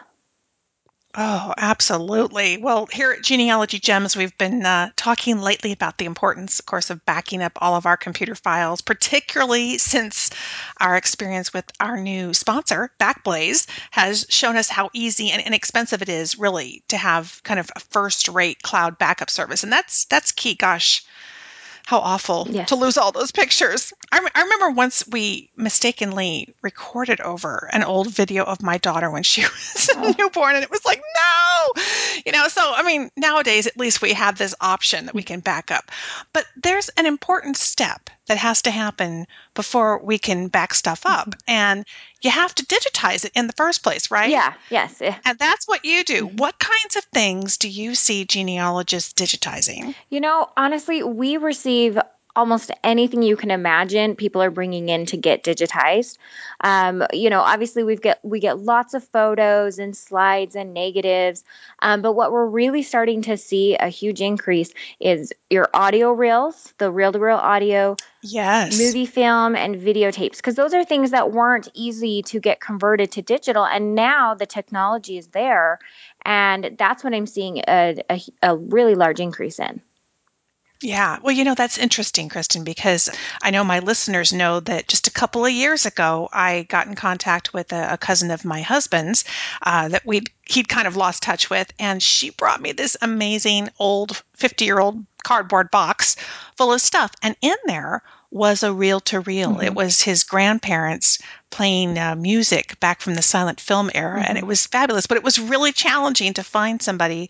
Oh, 1.13 1.53
absolutely. 1.57 2.57
Well, 2.57 2.85
here 2.85 3.11
at 3.11 3.21
Genealogy 3.21 3.79
Gems, 3.79 4.15
we've 4.15 4.37
been 4.37 4.65
uh, 4.65 4.91
talking 4.95 5.41
lately 5.41 5.73
about 5.73 5.97
the 5.97 6.05
importance, 6.05 6.59
of 6.59 6.65
course, 6.65 6.89
of 6.89 7.05
backing 7.05 7.43
up 7.43 7.51
all 7.61 7.75
of 7.75 7.85
our 7.85 7.97
computer 7.97 8.33
files, 8.33 8.79
particularly 8.79 9.77
since 9.77 10.29
our 10.79 10.95
experience 10.95 11.53
with 11.53 11.65
our 11.81 11.97
new 11.97 12.33
sponsor, 12.33 12.91
Backblaze, 12.97 13.67
has 13.91 14.25
shown 14.29 14.55
us 14.55 14.69
how 14.69 14.89
easy 14.93 15.31
and 15.31 15.41
inexpensive 15.41 16.01
it 16.01 16.07
is, 16.09 16.39
really, 16.39 16.81
to 16.87 16.95
have 16.95 17.41
kind 17.43 17.59
of 17.59 17.69
a 17.75 17.81
first-rate 17.81 18.61
cloud 18.63 18.97
backup 18.97 19.29
service, 19.29 19.63
and 19.63 19.71
that's 19.73 20.05
that's 20.05 20.31
key. 20.31 20.55
Gosh, 20.55 21.03
how 21.85 21.99
awful 21.99 22.47
yes. 22.49 22.69
to 22.69 22.75
lose 22.75 22.97
all 22.97 23.11
those 23.11 23.31
pictures. 23.31 23.93
I, 24.11 24.25
I, 24.33 24.41
remember 24.41 24.71
once 24.71 25.07
we 25.07 25.49
mistakenly 25.55 26.53
recorded 26.61 27.21
over 27.21 27.69
an 27.71 27.83
old 27.83 28.11
video 28.11 28.43
of 28.43 28.61
my 28.61 28.77
daughter 28.77 29.09
when 29.09 29.23
she 29.23 29.41
was 29.41 29.89
oh. 29.95 30.15
newborn, 30.17 30.55
and 30.55 30.63
it 30.63 30.71
was 30.71 30.85
like, 30.85 31.01
no, 31.01 31.83
you 32.25 32.31
know. 32.31 32.47
So, 32.47 32.61
I 32.61 32.83
mean, 32.83 33.09
nowadays 33.17 33.67
at 33.67 33.77
least 33.77 34.01
we 34.01 34.13
have 34.13 34.37
this 34.37 34.55
option 34.61 35.05
that 35.05 35.15
we 35.15 35.23
mm. 35.23 35.27
can 35.27 35.39
back 35.39 35.71
up. 35.71 35.91
But 36.33 36.45
there's 36.61 36.89
an 36.89 37.05
important 37.05 37.57
step 37.57 38.09
that 38.31 38.37
has 38.37 38.61
to 38.61 38.71
happen 38.71 39.27
before 39.55 40.01
we 40.01 40.17
can 40.17 40.47
back 40.47 40.73
stuff 40.73 41.05
up. 41.05 41.27
Mm-hmm. 41.27 41.51
And 41.51 41.85
you 42.21 42.31
have 42.31 42.55
to 42.55 42.65
digitize 42.65 43.25
it 43.25 43.33
in 43.35 43.47
the 43.47 43.53
first 43.53 43.83
place, 43.83 44.09
right? 44.09 44.29
Yeah, 44.29 44.53
yes. 44.69 44.99
Yeah. 45.01 45.17
And 45.25 45.37
that's 45.37 45.67
what 45.67 45.83
you 45.83 46.05
do. 46.05 46.27
Mm-hmm. 46.27 46.37
What 46.37 46.57
kinds 46.57 46.95
of 46.95 47.03
things 47.05 47.57
do 47.57 47.67
you 47.67 47.93
see 47.93 48.23
genealogists 48.23 49.11
digitizing? 49.11 49.95
You 50.09 50.21
know, 50.21 50.47
honestly, 50.55 51.03
we 51.03 51.35
receive 51.35 51.99
almost 52.35 52.71
anything 52.83 53.21
you 53.21 53.35
can 53.35 53.51
imagine 53.51 54.15
people 54.15 54.41
are 54.41 54.51
bringing 54.51 54.89
in 54.89 55.05
to 55.07 55.17
get 55.17 55.43
digitized. 55.43 56.17
Um, 56.61 57.03
you 57.13 57.29
know 57.29 57.41
obviously 57.41 57.83
we've 57.83 58.01
get 58.01 58.19
we 58.23 58.39
get 58.39 58.59
lots 58.59 58.93
of 58.93 59.03
photos 59.03 59.79
and 59.79 59.95
slides 59.95 60.55
and 60.55 60.73
negatives 60.73 61.43
um, 61.79 62.01
but 62.01 62.13
what 62.13 62.31
we're 62.31 62.45
really 62.45 62.83
starting 62.83 63.21
to 63.23 63.37
see 63.37 63.75
a 63.75 63.87
huge 63.87 64.21
increase 64.21 64.73
is 64.99 65.33
your 65.49 65.69
audio 65.73 66.11
reels 66.11 66.73
the 66.77 66.91
reel 66.91 67.11
to 67.11 67.19
reel 67.19 67.37
audio 67.37 67.95
yes. 68.21 68.77
movie 68.77 69.05
film 69.05 69.55
and 69.55 69.75
videotapes 69.75 70.37
because 70.37 70.55
those 70.55 70.73
are 70.73 70.83
things 70.83 71.11
that 71.11 71.31
weren't 71.31 71.67
easy 71.73 72.21
to 72.23 72.39
get 72.39 72.59
converted 72.59 73.11
to 73.11 73.21
digital 73.21 73.65
and 73.65 73.95
now 73.95 74.33
the 74.33 74.45
technology 74.45 75.17
is 75.17 75.27
there 75.27 75.79
and 76.23 76.75
that's 76.77 77.03
what 77.03 77.13
i'm 77.13 77.27
seeing 77.27 77.61
a, 77.67 78.01
a, 78.09 78.21
a 78.43 78.55
really 78.55 78.95
large 78.95 79.19
increase 79.19 79.59
in 79.59 79.81
yeah. 80.81 81.19
Well, 81.21 81.35
you 81.35 81.43
know, 81.43 81.55
that's 81.55 81.77
interesting, 81.77 82.27
Kristen, 82.29 82.63
because 82.63 83.09
I 83.41 83.51
know 83.51 83.63
my 83.63 83.79
listeners 83.79 84.33
know 84.33 84.59
that 84.61 84.87
just 84.87 85.07
a 85.07 85.11
couple 85.11 85.45
of 85.45 85.51
years 85.51 85.85
ago, 85.85 86.27
I 86.33 86.63
got 86.63 86.87
in 86.87 86.95
contact 86.95 87.53
with 87.53 87.71
a, 87.71 87.93
a 87.93 87.97
cousin 87.97 88.31
of 88.31 88.45
my 88.45 88.61
husband's 88.61 89.23
uh, 89.61 89.89
that 89.89 90.05
we'd 90.05 90.29
he'd 90.45 90.67
kind 90.67 90.87
of 90.87 90.95
lost 90.95 91.23
touch 91.23 91.49
with. 91.49 91.71
And 91.79 92.01
she 92.01 92.31
brought 92.31 92.61
me 92.61 92.71
this 92.71 92.97
amazing 93.01 93.69
old 93.79 94.23
50 94.35 94.65
year 94.65 94.79
old 94.79 95.05
cardboard 95.23 95.69
box 95.69 96.15
full 96.57 96.73
of 96.73 96.81
stuff. 96.81 97.11
And 97.21 97.35
in 97.41 97.55
there 97.65 98.01
was 98.31 98.63
a 98.63 98.73
reel 98.73 99.01
to 99.01 99.19
reel. 99.19 99.59
It 99.59 99.75
was 99.75 100.01
his 100.01 100.23
grandparents 100.23 101.19
playing 101.49 101.99
uh, 101.99 102.15
music 102.15 102.79
back 102.79 103.01
from 103.01 103.15
the 103.15 103.21
silent 103.21 103.59
film 103.59 103.91
era. 103.93 104.19
Mm-hmm. 104.19 104.29
And 104.29 104.37
it 104.37 104.47
was 104.47 104.65
fabulous, 104.65 105.05
but 105.05 105.17
it 105.17 105.23
was 105.23 105.37
really 105.37 105.73
challenging 105.73 106.33
to 106.33 106.43
find 106.43 106.81
somebody 106.81 107.29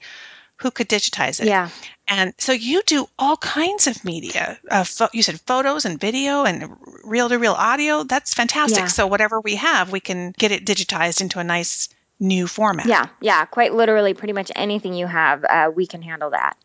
who 0.61 0.71
could 0.71 0.87
digitize 0.87 1.39
it. 1.39 1.47
Yeah. 1.47 1.69
And 2.07 2.33
so 2.37 2.51
you 2.51 2.81
do 2.85 3.07
all 3.17 3.37
kinds 3.37 3.87
of 3.87 4.03
media. 4.05 4.59
Uh, 4.69 4.83
fo- 4.83 5.09
you 5.13 5.23
said 5.23 5.39
photos 5.41 5.85
and 5.85 5.99
video 5.99 6.43
and 6.43 6.75
reel 7.03 7.29
to 7.29 7.37
reel 7.37 7.53
audio. 7.53 8.03
That's 8.03 8.33
fantastic. 8.33 8.79
Yeah. 8.79 8.87
So 8.87 9.07
whatever 9.07 9.39
we 9.39 9.55
have, 9.55 9.91
we 9.91 9.99
can 9.99 10.33
get 10.37 10.51
it 10.51 10.65
digitized 10.65 11.21
into 11.21 11.39
a 11.39 11.43
nice 11.43 11.89
new 12.19 12.47
format. 12.47 12.85
Yeah, 12.85 13.07
yeah, 13.19 13.45
quite 13.45 13.73
literally, 13.73 14.13
pretty 14.13 14.33
much 14.33 14.51
anything 14.55 14.93
you 14.93 15.07
have, 15.07 15.43
uh, 15.43 15.71
we 15.75 15.87
can 15.87 16.01
handle 16.01 16.29
that. 16.29 16.55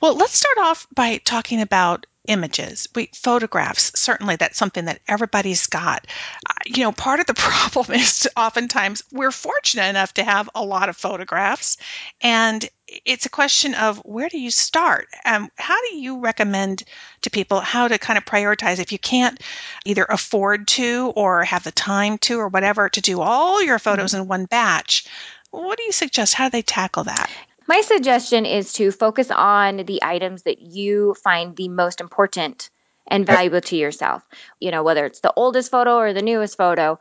Well, 0.00 0.16
let's 0.16 0.36
start 0.36 0.58
off 0.58 0.86
by 0.94 1.18
talking 1.18 1.60
about 1.60 2.06
images. 2.28 2.86
We 2.94 3.10
photographs 3.14 3.90
certainly 3.96 4.36
that's 4.36 4.58
something 4.58 4.84
that 4.84 5.00
everybody's 5.08 5.66
got. 5.66 6.06
Uh, 6.48 6.54
you 6.66 6.84
know, 6.84 6.92
part 6.92 7.20
of 7.20 7.26
the 7.26 7.34
problem 7.36 7.98
is 7.98 8.28
oftentimes 8.36 9.02
we're 9.10 9.32
fortunate 9.32 9.88
enough 9.88 10.14
to 10.14 10.24
have 10.24 10.48
a 10.54 10.64
lot 10.64 10.88
of 10.88 10.96
photographs, 10.96 11.76
and 12.20 12.68
it's 13.04 13.26
a 13.26 13.30
question 13.30 13.74
of 13.74 13.98
where 13.98 14.28
do 14.28 14.38
you 14.38 14.50
start? 14.50 15.08
Um, 15.24 15.50
how 15.56 15.76
do 15.90 15.96
you 15.96 16.20
recommend 16.20 16.84
to 17.22 17.30
people 17.30 17.60
how 17.60 17.88
to 17.88 17.98
kind 17.98 18.16
of 18.16 18.24
prioritize 18.24 18.78
if 18.78 18.92
you 18.92 18.98
can't 18.98 19.40
either 19.84 20.06
afford 20.08 20.68
to 20.68 21.12
or 21.16 21.44
have 21.44 21.64
the 21.64 21.72
time 21.72 22.18
to 22.18 22.38
or 22.38 22.48
whatever 22.48 22.88
to 22.88 23.00
do 23.00 23.20
all 23.20 23.62
your 23.62 23.78
photos 23.78 24.12
mm-hmm. 24.12 24.22
in 24.22 24.28
one 24.28 24.44
batch? 24.46 25.06
What 25.50 25.78
do 25.78 25.84
you 25.84 25.92
suggest? 25.92 26.34
How 26.34 26.48
do 26.48 26.50
they 26.50 26.62
tackle 26.62 27.04
that? 27.04 27.30
My 27.68 27.82
suggestion 27.82 28.46
is 28.46 28.72
to 28.74 28.90
focus 28.90 29.30
on 29.30 29.76
the 29.76 30.02
items 30.02 30.44
that 30.44 30.58
you 30.58 31.12
find 31.22 31.54
the 31.54 31.68
most 31.68 32.00
important 32.00 32.70
and 33.06 33.26
valuable 33.26 33.60
to 33.60 33.76
yourself. 33.76 34.22
You 34.58 34.70
know, 34.70 34.82
whether 34.82 35.04
it's 35.04 35.20
the 35.20 35.34
oldest 35.36 35.70
photo 35.70 35.96
or 35.96 36.14
the 36.14 36.22
newest 36.22 36.56
photo, 36.56 36.98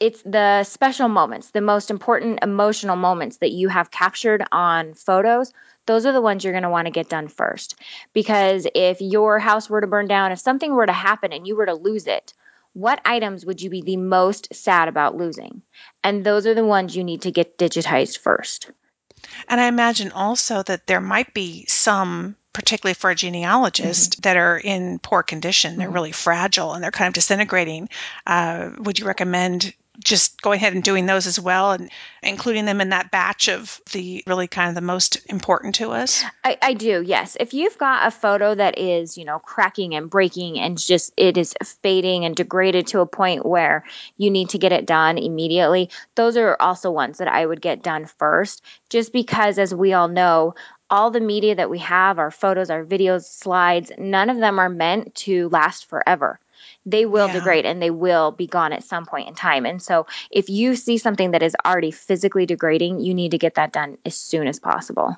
it's 0.00 0.22
the 0.22 0.64
special 0.64 1.08
moments, 1.08 1.50
the 1.50 1.60
most 1.60 1.90
important 1.90 2.38
emotional 2.42 2.96
moments 2.96 3.36
that 3.38 3.50
you 3.50 3.68
have 3.68 3.90
captured 3.90 4.42
on 4.50 4.94
photos. 4.94 5.52
Those 5.84 6.06
are 6.06 6.12
the 6.12 6.22
ones 6.22 6.42
you're 6.42 6.54
going 6.54 6.62
to 6.62 6.70
want 6.70 6.86
to 6.86 6.90
get 6.90 7.10
done 7.10 7.28
first. 7.28 7.78
Because 8.14 8.66
if 8.74 9.02
your 9.02 9.38
house 9.38 9.68
were 9.68 9.82
to 9.82 9.86
burn 9.86 10.06
down, 10.06 10.32
if 10.32 10.38
something 10.38 10.72
were 10.74 10.86
to 10.86 10.92
happen 10.92 11.34
and 11.34 11.46
you 11.46 11.54
were 11.54 11.66
to 11.66 11.74
lose 11.74 12.06
it, 12.06 12.32
what 12.72 13.02
items 13.04 13.44
would 13.44 13.60
you 13.60 13.68
be 13.68 13.82
the 13.82 13.98
most 13.98 14.54
sad 14.54 14.88
about 14.88 15.18
losing? 15.18 15.60
And 16.02 16.24
those 16.24 16.46
are 16.46 16.54
the 16.54 16.64
ones 16.64 16.96
you 16.96 17.04
need 17.04 17.22
to 17.22 17.30
get 17.30 17.58
digitized 17.58 18.16
first. 18.16 18.70
And 19.48 19.60
I 19.60 19.66
imagine 19.66 20.12
also 20.12 20.62
that 20.64 20.86
there 20.86 21.00
might 21.00 21.34
be 21.34 21.64
some 21.66 22.36
particularly 22.52 22.94
for 22.94 23.10
a 23.10 23.14
genealogist 23.14 24.12
mm-hmm. 24.12 24.20
that 24.22 24.36
are 24.36 24.58
in 24.58 24.98
poor 24.98 25.22
condition 25.22 25.76
they're 25.76 25.86
mm-hmm. 25.86 25.94
really 25.94 26.12
fragile 26.12 26.72
and 26.72 26.82
they're 26.82 26.90
kind 26.90 27.06
of 27.06 27.14
disintegrating 27.14 27.88
uh, 28.26 28.70
would 28.78 28.98
you 28.98 29.06
recommend 29.06 29.74
just 30.02 30.40
going 30.40 30.56
ahead 30.56 30.74
and 30.74 30.82
doing 30.82 31.06
those 31.06 31.26
as 31.26 31.40
well 31.40 31.72
and 31.72 31.90
including 32.22 32.64
them 32.64 32.80
in 32.80 32.90
that 32.90 33.10
batch 33.10 33.48
of 33.48 33.80
the 33.92 34.22
really 34.26 34.46
kind 34.46 34.68
of 34.68 34.74
the 34.74 34.80
most 34.80 35.18
important 35.26 35.76
to 35.76 35.90
us? 35.90 36.24
I, 36.44 36.56
I, 36.62 36.74
do, 36.74 37.02
yes. 37.04 37.36
If 37.38 37.54
you've 37.54 37.78
got 37.78 38.06
a 38.06 38.10
photo 38.10 38.54
that 38.54 38.78
is, 38.78 39.18
you 39.18 39.24
know, 39.24 39.38
cracking 39.38 39.94
and 39.94 40.08
breaking 40.08 40.58
and 40.58 40.78
just 40.78 41.12
it 41.16 41.36
is 41.36 41.54
fading 41.82 42.24
and 42.24 42.34
degraded 42.34 42.88
to 42.88 43.00
a 43.00 43.06
point 43.06 43.44
where 43.44 43.84
you 44.16 44.30
need 44.30 44.50
to 44.50 44.58
get 44.58 44.72
it 44.72 44.86
done 44.86 45.18
immediately, 45.18 45.90
those 46.14 46.36
are 46.36 46.56
also 46.58 46.90
ones 46.90 47.18
that 47.18 47.28
I 47.28 47.44
would 47.44 47.60
get 47.60 47.82
done 47.82 48.06
first, 48.06 48.62
just 48.88 49.12
because, 49.12 49.58
as 49.58 49.74
we 49.74 49.92
all 49.92 50.08
know, 50.08 50.54
all 50.90 51.10
the 51.10 51.20
media 51.20 51.56
that 51.56 51.70
we 51.70 51.80
have, 51.80 52.18
our 52.18 52.30
photos, 52.30 52.70
our 52.70 52.84
videos, 52.84 53.24
slides, 53.24 53.92
none 53.98 54.30
of 54.30 54.38
them 54.38 54.58
are 54.58 54.70
meant 54.70 55.14
to 55.14 55.48
last 55.50 55.86
forever 55.86 56.40
they 56.86 57.06
will 57.06 57.26
yeah. 57.26 57.34
degrade 57.34 57.66
and 57.66 57.82
they 57.82 57.90
will 57.90 58.30
be 58.30 58.46
gone 58.46 58.72
at 58.72 58.84
some 58.84 59.04
point 59.04 59.28
in 59.28 59.34
time. 59.34 59.66
And 59.66 59.82
so 59.82 60.06
if 60.30 60.48
you 60.48 60.74
see 60.74 60.98
something 60.98 61.32
that 61.32 61.42
is 61.42 61.54
already 61.64 61.90
physically 61.90 62.46
degrading, 62.46 63.00
you 63.00 63.14
need 63.14 63.32
to 63.32 63.38
get 63.38 63.56
that 63.56 63.72
done 63.72 63.98
as 64.04 64.16
soon 64.16 64.46
as 64.46 64.58
possible. 64.58 65.16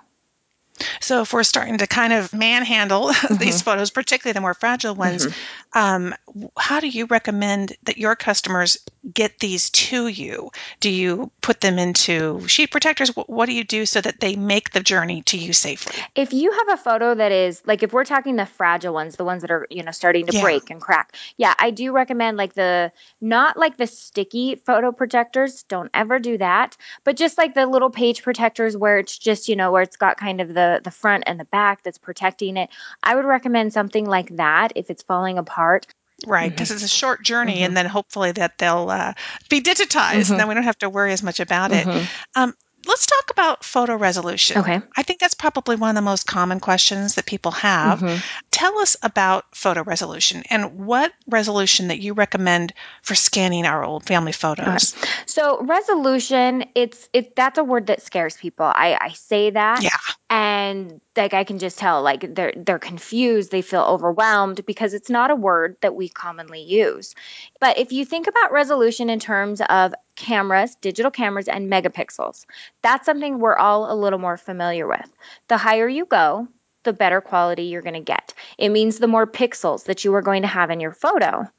So 1.01 1.23
if 1.23 1.33
we're 1.33 1.43
starting 1.43 1.79
to 1.79 1.87
kind 1.87 2.13
of 2.13 2.33
manhandle 2.33 3.09
mm-hmm. 3.13 3.37
these 3.37 3.63
photos, 3.63 3.91
particularly 3.91 4.33
the 4.33 4.41
more 4.41 4.55
fragile 4.55 4.95
ones, 4.95 5.27
mm-hmm. 5.27 5.79
um, 5.79 6.15
how 6.59 6.81
do 6.81 6.89
you 6.89 7.07
recommend 7.07 7.77
that 7.85 7.99
your 7.99 8.17
customers 8.17 8.79
get 9.13 9.39
these 9.39 9.71
to 9.71 10.07
you? 10.09 10.51
Do 10.81 10.91
you 10.91 11.31
put 11.41 11.61
them 11.61 11.79
into 11.79 12.47
sheet 12.47 12.71
protectors? 12.71 13.15
What, 13.17 13.31
what 13.31 13.47
do 13.47 13.55
you 13.55 13.65
do 13.65 13.87
so 13.87 14.01
that 14.01 14.21
they 14.21 14.37
make 14.37 14.73
the 14.73 14.81
journey 14.81 15.23
to 15.23 15.39
you 15.39 15.53
safely? 15.53 16.01
If 16.15 16.33
you 16.33 16.53
have 16.53 16.69
a 16.79 16.83
photo 16.83 17.15
that 17.15 17.33
is 17.33 17.63
like 17.67 17.83
if 17.83 17.93
we're 17.93 18.05
talking 18.05 18.37
the 18.37 18.47
fragile 18.47 18.93
ones, 18.93 19.17
the 19.17 19.25
ones 19.25 19.43
that 19.43 19.51
are, 19.51 19.67
you 19.71 19.83
know, 19.83 19.91
starting 19.91 20.27
to 20.27 20.35
Yeah. 20.35 20.43
break 20.43 20.71
and 20.71 20.81
crack. 20.81 21.15
Yeah, 21.37 21.55
I 21.59 21.71
do 21.71 21.93
recommend 21.93 22.37
like 22.37 22.55
the 22.55 22.93
not 23.21 23.57
like 23.57 23.77
the 23.77 23.87
sticky 23.87 24.57
photo 24.57 24.93
protectors, 24.93 25.63
don't 25.65 25.91
ever 25.95 26.19
do 26.19 26.39
that, 26.39 26.77
but 27.05 27.17
just 27.17 27.39
like 27.39 27.55
the 27.55 27.67
little 27.67 27.91
page 27.91 28.23
protectors 28.23 28.77
where 28.77 28.99
it's 28.99 29.17
just, 29.17 29.49
you 29.49 29.57
know, 29.57 29.73
where 29.73 29.83
it's 29.83 29.97
got 29.97 30.17
kind 30.17 30.41
of 30.41 30.49
the 30.49 30.81
the 30.83 30.91
front 30.91 31.25
and 31.27 31.41
the 31.41 31.45
back 31.45 31.83
that's 31.83 31.99
protecting 31.99 32.57
it. 32.57 32.71
I 33.03 33.15
would 33.15 33.25
recommend 33.25 33.73
something 33.73 34.05
like 34.07 34.37
that 34.37 34.73
if 34.77 34.91
it's 34.91 35.03
falling 35.03 35.39
apart. 35.39 35.87
Right, 36.27 36.51
because 36.51 36.71
it's 36.71 36.83
a 36.83 36.89
short 36.89 37.25
journey, 37.25 37.63
and 37.63 37.77
then 37.77 37.87
hopefully 37.87 38.33
that 38.33 38.59
they'll 38.59 38.91
uh, 38.91 39.15
be 39.49 39.61
digitized, 39.63 40.31
and 40.31 40.39
then 40.39 40.49
we 40.49 40.55
don't 40.55 40.65
have 40.65 40.79
to 40.81 40.91
worry 40.91 41.13
as 41.13 41.23
much 41.23 41.41
about 41.41 41.73
it. 41.73 41.87
Um, 42.35 42.55
let's 42.87 43.07
talk 43.07 43.31
about 43.31 43.65
photo 43.65 43.97
resolution. 43.97 44.59
Okay. 44.59 44.81
I 44.97 45.03
think 45.03 45.21
that's 45.21 45.35
probably 45.35 45.77
one 45.77 45.91
of 45.91 45.95
the 45.95 46.03
most 46.03 46.27
common 46.27 46.61
questions 46.61 47.15
that 47.15 47.27
people 47.27 47.53
have. 47.53 48.01
Mm-hmm. 48.01 48.19
Tell 48.51 48.79
us 48.79 48.97
about 49.03 49.45
photo 49.55 49.83
resolution 49.83 50.43
and 50.51 50.87
what 50.87 51.13
resolution 51.27 51.89
that 51.89 51.99
you 51.99 52.15
recommend 52.15 52.73
for 53.03 53.15
scanning 53.15 53.67
our 53.67 53.85
old 53.85 54.05
family 54.05 54.33
photos. 54.33 54.95
So 55.27 55.63
resolution, 55.63 56.65
it's 56.75 57.09
it 57.13 57.37
that's 57.37 57.59
a 57.59 57.65
word 57.65 57.89
that 57.89 58.03
scares 58.03 58.37
people. 58.37 58.67
I 58.67 58.99
I 59.01 59.11
say 59.11 59.51
that. 59.51 59.83
Yeah. 59.83 59.91
And 60.29 61.01
like 61.17 61.35
I 61.35 61.45
can 61.45 61.59
just 61.59 61.79
tell 61.79 62.03
like 62.03 62.35
they're 62.35 62.53
they're 62.57 62.79
confused, 62.79 63.51
they 63.51 63.63
feel 63.63 63.83
overwhelmed 63.83 64.65
because 64.65 64.95
it's 64.95 65.11
not 65.11 65.31
a 65.31 65.37
word 65.37 65.77
that 65.83 65.95
we 65.95 66.09
commonly 66.09 66.63
use. 66.63 67.15
But 67.61 67.79
if 67.79 67.93
you 67.93 68.05
think 68.05 68.27
about 68.27 68.53
resolution 68.53 69.11
in 69.11 69.21
terms 69.21 69.61
of 69.69 69.95
cameras, 70.21 70.77
digital 70.77 71.11
cameras 71.11 71.49
and 71.49 71.73
megapixels, 71.73 72.45
that's 72.83 73.07
something 73.07 73.39
we're 73.39 73.57
all 73.57 73.91
a 73.91 73.97
little 73.97 74.19
more 74.19 74.37
familiar 74.37 74.87
with. 74.87 75.11
The 75.49 75.57
higher 75.57 75.89
you 75.89 76.05
go, 76.05 76.47
the 76.83 76.93
better 76.93 77.23
quality 77.23 77.65
you're 77.65 77.83
going 77.83 77.95
to 77.95 78.01
get. 78.01 78.35
It 78.59 78.69
means 78.69 78.99
the 78.99 79.07
more 79.07 79.27
pixels 79.27 79.85
that 79.85 80.05
you 80.05 80.15
are 80.15 80.23
going 80.23 80.43
to 80.43 80.49
have 80.49 80.71
in 80.71 80.81
your 80.81 80.93
photo. 80.93 81.51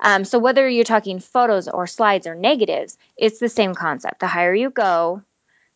Um, 0.00 0.24
so 0.24 0.38
whether 0.38 0.68
you're 0.68 0.84
talking 0.84 1.20
photos 1.20 1.68
or 1.68 1.86
slides 1.86 2.26
or 2.26 2.34
negatives, 2.34 2.98
it's 3.16 3.38
the 3.38 3.48
same 3.48 3.74
concept. 3.74 4.20
The 4.20 4.26
higher 4.26 4.54
you 4.54 4.70
go, 4.70 5.22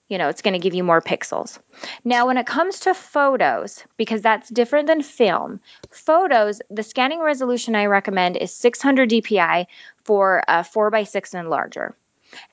you 0.08 0.18
know, 0.18 0.28
it's 0.28 0.42
going 0.42 0.54
to 0.54 0.60
give 0.60 0.74
you 0.74 0.84
more 0.84 1.00
pixels. 1.00 1.58
Now, 2.04 2.26
when 2.26 2.38
it 2.38 2.46
comes 2.46 2.80
to 2.80 2.94
photos, 2.94 3.82
because 3.96 4.20
that's 4.20 4.48
different 4.48 4.88
than 4.88 5.02
film, 5.02 5.60
photos, 5.90 6.60
the 6.70 6.82
scanning 6.82 7.20
resolution 7.20 7.74
I 7.74 7.86
recommend 7.86 8.36
is 8.36 8.52
600 8.52 9.08
dpi 9.08 9.66
for 10.04 10.42
uh, 10.46 10.64
4 10.64 10.90
by 10.90 11.04
6 11.04 11.34
and 11.34 11.48
larger. 11.48 11.94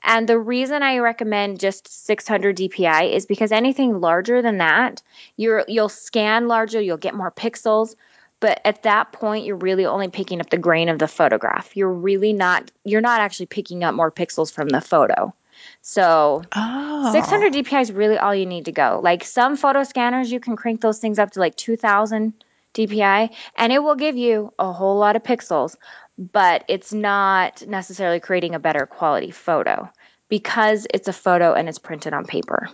And 0.02 0.28
the 0.28 0.38
reason 0.38 0.82
I 0.82 0.98
recommend 0.98 1.60
just 1.60 1.88
600 2.06 2.56
dpi 2.56 3.12
is 3.12 3.26
because 3.26 3.52
anything 3.52 4.00
larger 4.00 4.42
than 4.42 4.58
that, 4.58 5.02
you're 5.36 5.64
you'll 5.68 5.88
scan 5.88 6.48
larger, 6.48 6.80
you'll 6.80 6.96
get 6.96 7.14
more 7.14 7.30
pixels, 7.30 7.94
but 8.40 8.60
at 8.64 8.82
that 8.84 9.12
point 9.12 9.44
you're 9.44 9.56
really 9.56 9.86
only 9.86 10.08
picking 10.08 10.40
up 10.40 10.50
the 10.50 10.58
grain 10.58 10.88
of 10.88 10.98
the 10.98 11.08
photograph. 11.08 11.76
You're 11.76 11.92
really 11.92 12.32
not 12.32 12.70
you're 12.84 13.00
not 13.00 13.20
actually 13.20 13.46
picking 13.46 13.84
up 13.84 13.94
more 13.94 14.10
pixels 14.10 14.52
from 14.52 14.68
the 14.68 14.80
photo. 14.80 15.34
So 15.82 16.42
Oh. 16.54 17.12
600 17.12 17.52
dpi 17.52 17.80
is 17.80 17.92
really 17.92 18.18
all 18.18 18.34
you 18.34 18.46
need 18.46 18.66
to 18.66 18.72
go. 18.72 19.00
Like 19.02 19.24
some 19.24 19.56
photo 19.56 19.84
scanners, 19.84 20.30
you 20.30 20.40
can 20.40 20.56
crank 20.56 20.80
those 20.80 20.98
things 20.98 21.18
up 21.18 21.32
to 21.32 21.40
like 21.40 21.56
2000 21.56 22.34
dpi 22.74 23.30
and 23.56 23.72
it 23.72 23.82
will 23.82 23.96
give 23.96 24.16
you 24.16 24.52
a 24.58 24.72
whole 24.72 24.98
lot 24.98 25.16
of 25.16 25.22
pixels, 25.22 25.76
but 26.20 26.64
it's 26.68 26.92
not 26.92 27.66
necessarily 27.66 28.20
creating 28.20 28.54
a 28.54 28.58
better 28.58 28.84
quality 28.84 29.30
photo 29.30 29.90
because 30.28 30.86
it's 30.92 31.08
a 31.08 31.12
photo 31.14 31.54
and 31.54 31.68
it's 31.68 31.78
printed 31.78 32.12
on 32.12 32.26
paper. 32.26 32.68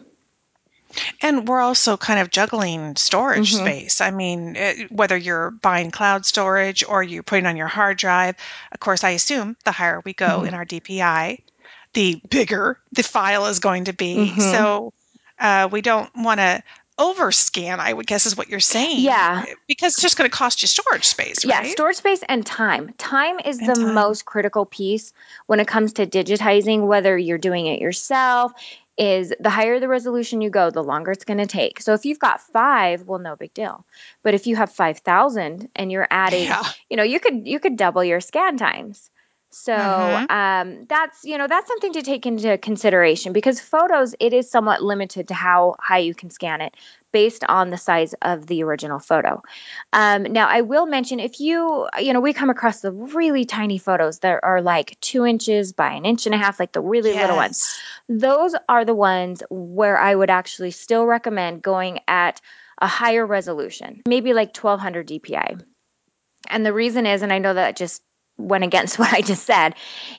And 1.22 1.46
we're 1.46 1.60
also 1.60 1.96
kind 1.96 2.20
of 2.20 2.30
juggling 2.30 2.96
storage 2.96 3.54
mm-hmm. 3.54 3.64
space. 3.64 4.00
I 4.00 4.10
mean, 4.10 4.56
it, 4.56 4.90
whether 4.90 5.16
you're 5.16 5.50
buying 5.50 5.90
cloud 5.90 6.26
storage 6.26 6.84
or 6.84 7.02
you're 7.02 7.22
putting 7.22 7.46
on 7.46 7.56
your 7.56 7.66
hard 7.66 7.98
drive, 7.98 8.36
of 8.72 8.80
course, 8.80 9.04
I 9.04 9.10
assume 9.10 9.56
the 9.64 9.72
higher 9.72 10.00
we 10.04 10.12
go 10.12 10.26
mm-hmm. 10.26 10.46
in 10.46 10.54
our 10.54 10.64
DPI, 10.64 11.42
the 11.92 12.20
bigger 12.28 12.80
the 12.92 13.02
file 13.02 13.46
is 13.46 13.58
going 13.60 13.84
to 13.84 13.92
be. 13.92 14.30
Mm-hmm. 14.30 14.40
So 14.40 14.92
uh, 15.38 15.68
we 15.70 15.82
don't 15.82 16.10
want 16.16 16.40
to 16.40 16.62
overscan, 16.98 17.78
I 17.78 17.92
would 17.92 18.06
guess 18.06 18.26
is 18.26 18.36
what 18.36 18.48
you're 18.48 18.60
saying. 18.60 19.00
Yeah. 19.00 19.44
Because 19.68 19.94
it's 19.94 20.02
just 20.02 20.16
going 20.16 20.30
to 20.30 20.34
cost 20.36 20.62
you 20.62 20.68
storage 20.68 21.04
space, 21.04 21.44
Yeah, 21.44 21.62
storage 21.64 21.96
space 21.96 22.22
and 22.28 22.44
time. 22.44 22.92
Time 22.98 23.38
is 23.44 23.58
And 23.58 23.68
the 23.68 23.74
time. 23.74 23.94
most 23.94 24.24
critical 24.24 24.64
piece 24.64 25.12
when 25.46 25.60
it 25.60 25.68
comes 25.68 25.92
to 25.94 26.06
digitizing, 26.06 26.86
whether 26.86 27.16
you're 27.18 27.38
doing 27.38 27.66
it 27.66 27.80
yourself. 27.80 28.52
Is 28.98 29.30
the 29.38 29.50
higher 29.50 29.78
the 29.78 29.88
resolution 29.88 30.40
you 30.40 30.48
go, 30.48 30.70
the 30.70 30.82
longer 30.82 31.10
it's 31.10 31.26
going 31.26 31.36
to 31.36 31.44
take. 31.46 31.82
So 31.82 31.92
if 31.92 32.06
you've 32.06 32.18
got 32.18 32.40
five, 32.40 33.02
well, 33.02 33.18
no 33.18 33.36
big 33.36 33.52
deal. 33.52 33.84
But 34.22 34.32
if 34.32 34.46
you 34.46 34.56
have 34.56 34.72
five 34.72 35.00
thousand 35.00 35.68
and 35.76 35.92
you're 35.92 36.06
adding, 36.08 36.44
Yeah. 36.44 36.62
you 36.88 36.96
know, 36.96 37.02
you 37.02 37.20
could 37.20 37.46
you 37.46 37.60
could 37.60 37.76
double 37.76 38.02
your 38.02 38.20
scan 38.22 38.56
times. 38.56 39.10
So 39.50 39.72
Mhm. 39.72 40.30
um, 40.30 40.86
that's 40.86 41.24
you 41.24 41.38
know 41.38 41.46
that's 41.46 41.68
something 41.68 41.92
to 41.94 42.02
take 42.02 42.26
into 42.26 42.58
consideration 42.58 43.32
because 43.32 43.60
photos 43.60 44.14
it 44.20 44.32
is 44.32 44.50
somewhat 44.50 44.82
limited 44.82 45.28
to 45.28 45.34
how 45.34 45.76
high 45.80 45.98
you 45.98 46.14
can 46.14 46.30
scan 46.30 46.60
it 46.60 46.74
based 47.12 47.44
on 47.44 47.70
the 47.70 47.78
size 47.78 48.14
of 48.20 48.46
the 48.46 48.62
original 48.62 48.98
photo. 48.98 49.42
Um, 49.92 50.24
now 50.24 50.46
I 50.48 50.60
will 50.60 50.86
mention 50.86 51.20
if 51.20 51.40
you 51.40 51.88
you 51.98 52.12
know 52.12 52.20
we 52.20 52.32
come 52.32 52.50
across 52.50 52.80
the 52.80 52.92
really 52.92 53.44
tiny 53.44 53.78
photos 53.78 54.18
that 54.20 54.40
are 54.42 54.60
like 54.60 54.98
two 55.00 55.24
inches 55.24 55.72
by 55.72 55.92
an 55.92 56.04
inch 56.04 56.26
and 56.26 56.34
a 56.34 56.38
half, 56.38 56.60
like 56.60 56.72
the 56.72 56.82
really 56.82 57.14
little 57.14 57.36
ones 57.36 57.78
those 58.08 58.54
are 58.68 58.84
the 58.84 58.94
ones 58.94 59.42
where 59.50 59.98
I 59.98 60.14
would 60.14 60.30
actually 60.30 60.70
still 60.70 61.04
recommend 61.04 61.62
going 61.62 62.00
at 62.06 62.40
a 62.80 62.86
higher 62.86 63.26
resolution, 63.26 64.02
maybe 64.06 64.32
like 64.32 64.56
1200 64.56 65.08
DPI. 65.08 65.60
And 66.48 66.64
the 66.64 66.72
reason 66.72 67.06
is, 67.06 67.22
and 67.22 67.32
I 67.32 67.38
know 67.38 67.54
that 67.54 67.76
just 67.76 68.02
went 68.38 68.64
against 68.64 68.98
what 68.98 69.12
I 69.12 69.20
just 69.20 69.44
said, 69.44 69.74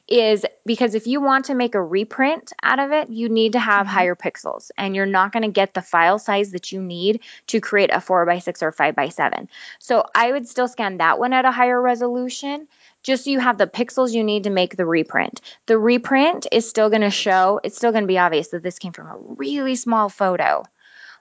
is 0.08 0.46
because 0.66 0.96
if 0.96 1.08
you 1.08 1.22
want 1.22 1.46
to 1.46 1.56
make 1.56 1.76
a 1.76 1.82
reprint 1.82 2.54
out 2.64 2.80
of 2.80 2.92
it, 2.92 3.10
you 3.10 3.30
need 3.30 3.54
to 3.54 3.60
have 3.60 3.86
mm-hmm. 3.86 3.96
higher 3.96 4.16
pixels 4.16 4.72
and 4.78 4.96
you're 4.96 5.06
not 5.06 5.32
going 5.32 5.44
to 5.44 5.50
get 5.50 5.74
the 5.74 5.82
file 5.82 6.20
size 6.20 6.52
that 6.52 6.72
you 6.72 6.82
need 6.82 7.22
to 7.48 7.62
create 7.62 7.90
a 7.94 8.02
4 8.02 8.26
by 8.26 8.40
6 8.40 8.64
or 8.64 8.72
5 8.72 8.96
by 8.96 9.10
7 9.10 9.50
So 9.80 10.06
I 10.14 10.32
would 10.32 10.48
still 10.48 10.68
scan 10.68 10.98
that 10.98 11.20
one 11.20 11.34
at 11.34 11.46
a 11.46 11.52
higher 11.52 11.82
resolution 11.82 12.68
just 13.04 13.24
so 13.24 13.30
you 13.30 13.40
have 13.40 13.58
the 13.58 13.68
pixels 13.68 14.14
you 14.14 14.24
need 14.24 14.44
to 14.44 14.50
make 14.50 14.76
the 14.76 14.86
reprint. 14.86 15.40
The 15.66 15.78
reprint 15.78 16.48
is 16.52 16.68
still 16.68 16.90
going 16.90 17.02
to 17.02 17.10
show, 17.10 17.62
it's 17.64 17.78
still 17.78 17.92
going 17.92 18.04
to 18.04 18.08
be 18.08 18.18
obvious 18.18 18.50
that 18.50 18.64
this 18.64 18.80
came 18.80 18.92
from 18.92 19.08
a 19.08 19.18
really 19.18 19.76
small 19.76 20.10
photo, 20.10 20.64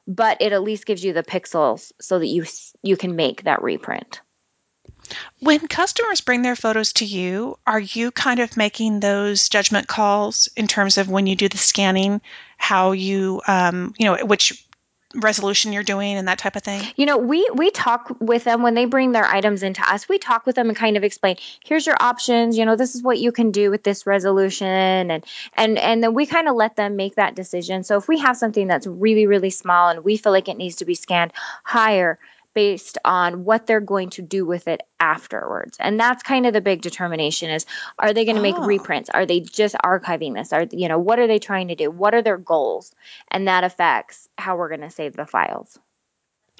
but 0.09 0.39
it 0.41 0.53
at 0.53 0.63
least 0.63 0.87
gives 0.87 1.05
you 1.05 1.13
the 1.13 1.23
pixels 1.23 1.93
so 2.01 2.19
that 2.19 2.27
you 2.27 2.45
you 2.83 2.97
can 2.97 3.15
make 3.15 3.45
that 3.45 3.63
reprint. 3.63 4.21
When 5.41 5.67
customers 5.69 6.21
bring 6.21 6.43
their 6.43 6.57
photos 6.57 6.93
to 6.95 7.05
you, 7.05 7.59
are 7.67 7.81
you 7.81 8.11
kind 8.11 8.41
of 8.41 8.57
making 8.57 9.01
those 9.01 9.49
judgment 9.49 9.87
calls 9.87 10.49
in 10.57 10.67
terms 10.67 10.99
of 10.99 11.09
when 11.09 11.27
you 11.27 11.37
do 11.37 11.49
the 11.49 11.59
scanning, 11.59 12.21
how 12.57 12.93
you, 12.93 13.43
um, 13.47 13.95
you 13.99 14.07
know, 14.07 14.25
which 14.25 14.67
resolution 15.15 15.73
you're 15.73 15.83
doing 15.83 16.17
and 16.17 16.29
that 16.29 16.39
type 16.39 16.57
of 16.57 16.63
thing? 16.63 16.83
You 16.97 17.07
know, 17.07 17.19
we 17.19 17.49
we 17.55 17.71
talk 17.71 18.17
with 18.21 18.45
them 18.45 18.63
when 18.63 18.75
they 18.75 18.85
bring 18.85 19.13
their 19.13 19.25
items 19.25 19.63
into 19.63 19.83
us. 19.83 20.09
We 20.09 20.19
talk 20.19 20.47
with 20.47 20.57
them 20.57 20.69
and 20.69 20.77
kind 20.77 20.97
of 20.97 21.05
explain, 21.05 21.37
here's 21.65 21.87
your 21.87 21.97
options, 21.99 22.59
you 22.59 22.65
know, 22.65 22.77
this 22.77 22.95
is 22.95 23.03
what 23.03 23.19
you 23.19 23.33
can 23.33 23.51
do 23.51 23.71
with 23.71 23.83
this 23.83 24.07
resolution 24.07 24.67
and 25.11 25.25
and 25.55 25.79
and 25.79 26.03
then 26.03 26.15
we 26.15 26.27
kind 26.27 26.49
of 26.49 26.57
let 26.57 26.77
them 26.77 26.97
make 26.97 27.17
that 27.17 27.35
decision. 27.35 27.85
So 27.85 27.97
if 27.97 28.09
we 28.09 28.19
have 28.19 28.37
something 28.37 28.67
that's 28.67 28.87
really 28.87 29.27
really 29.27 29.51
small 29.51 29.89
and 29.89 30.05
we 30.05 30.17
feel 30.17 30.33
like 30.33 30.49
it 30.49 30.57
needs 30.57 30.77
to 30.77 30.85
be 30.85 30.95
scanned 30.95 31.33
higher 31.65 32.19
based 32.57 32.97
on 33.05 33.45
what 33.45 33.67
they're 33.67 33.81
going 33.81 34.09
to 34.09 34.23
do 34.23 34.47
with 34.47 34.67
it 34.67 34.81
afterwards. 34.99 35.77
And 35.79 36.01
that's 36.01 36.23
kind 36.23 36.47
of 36.47 36.55
the 36.55 36.63
big 36.63 36.81
determination 36.81 37.51
is 37.51 37.67
are 37.99 38.15
they 38.15 38.25
going 38.25 38.37
to 38.37 38.43
make 38.43 38.57
Oh. 38.57 38.65
reprints? 38.65 39.11
Are 39.11 39.27
they 39.27 39.41
just 39.41 39.75
archiving 39.75 40.33
this? 40.33 40.55
Are 40.55 40.67
you 40.73 40.89
know, 40.89 40.99
what 40.99 41.19
are 41.19 41.27
they 41.27 41.39
trying 41.39 41.69
to 41.69 41.75
do? 41.75 41.91
What 41.91 42.15
are 42.15 42.23
their 42.23 42.39
goals? 42.39 42.95
And 43.29 43.47
that 43.47 43.63
affects 43.63 44.27
how 44.39 44.57
we're 44.57 44.71
going 44.71 44.81
to 44.81 44.91
save 44.91 45.15
the 45.15 45.27
files. 45.27 45.79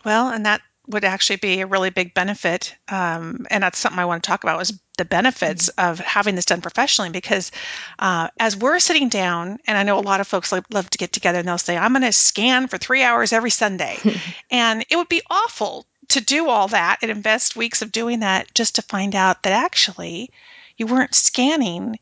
Well, 0.05 0.29
and 0.29 0.45
that 0.45 0.61
would 0.89 1.05
actually 1.05 1.37
be 1.37 1.61
a 1.61 1.67
really 1.67 1.91
big 1.91 2.15
benefit. 2.15 2.75
Um, 2.89 3.47
and 3.51 3.63
that's 3.63 3.79
something 3.79 3.99
I 3.99 4.05
want 4.05 4.23
to 4.23 4.27
talk 4.27 4.45
about 4.45 4.61
is 4.63 4.79
the 4.99 5.05
benefits 5.05 5.69
of 5.71 5.99
having 5.99 6.35
this 6.35 6.45
done 6.45 6.61
professionally 6.61 7.11
because 7.11 7.51
uh, 7.99 8.29
as 8.39 8.57
we're 8.57 8.79
sitting 8.79 9.09
down, 9.09 9.59
and 9.67 9.77
I 9.77 9.83
know 9.83 9.99
a 9.99 10.01
lot 10.01 10.21
of 10.21 10.27
folks 10.27 10.53
like, 10.53 10.65
love 10.71 10.89
to 10.91 10.99
get 10.99 11.13
together 11.13 11.39
and 11.39 11.49
they'll 11.49 11.59
say, 11.59 11.77
I'm 11.77 11.93
going 11.93 12.03
to 12.03 12.13
scan 12.13 12.69
for 12.69 12.79
three 12.79 13.03
hours 13.03 13.33
every 13.33 13.51
Sunday. 13.51 13.99
and 14.51 14.85
it 14.89 14.97
would 14.97 15.09
be 15.09 15.23
awful 15.29 15.87
to 16.09 16.21
do 16.21 16.49
all 16.49 16.69
that 16.69 16.99
and 17.03 17.11
invest 17.11 17.57
weeks 17.57 17.83
of 17.83 17.93
doing 17.93 18.21
that 18.21 18.53
just 18.55 18.77
to 18.77 18.83
find 18.83 19.15
out 19.15 19.43
that 19.43 19.53
actually 19.53 20.31
you 20.77 20.87
weren't 20.87 21.15
scanning 21.15 21.99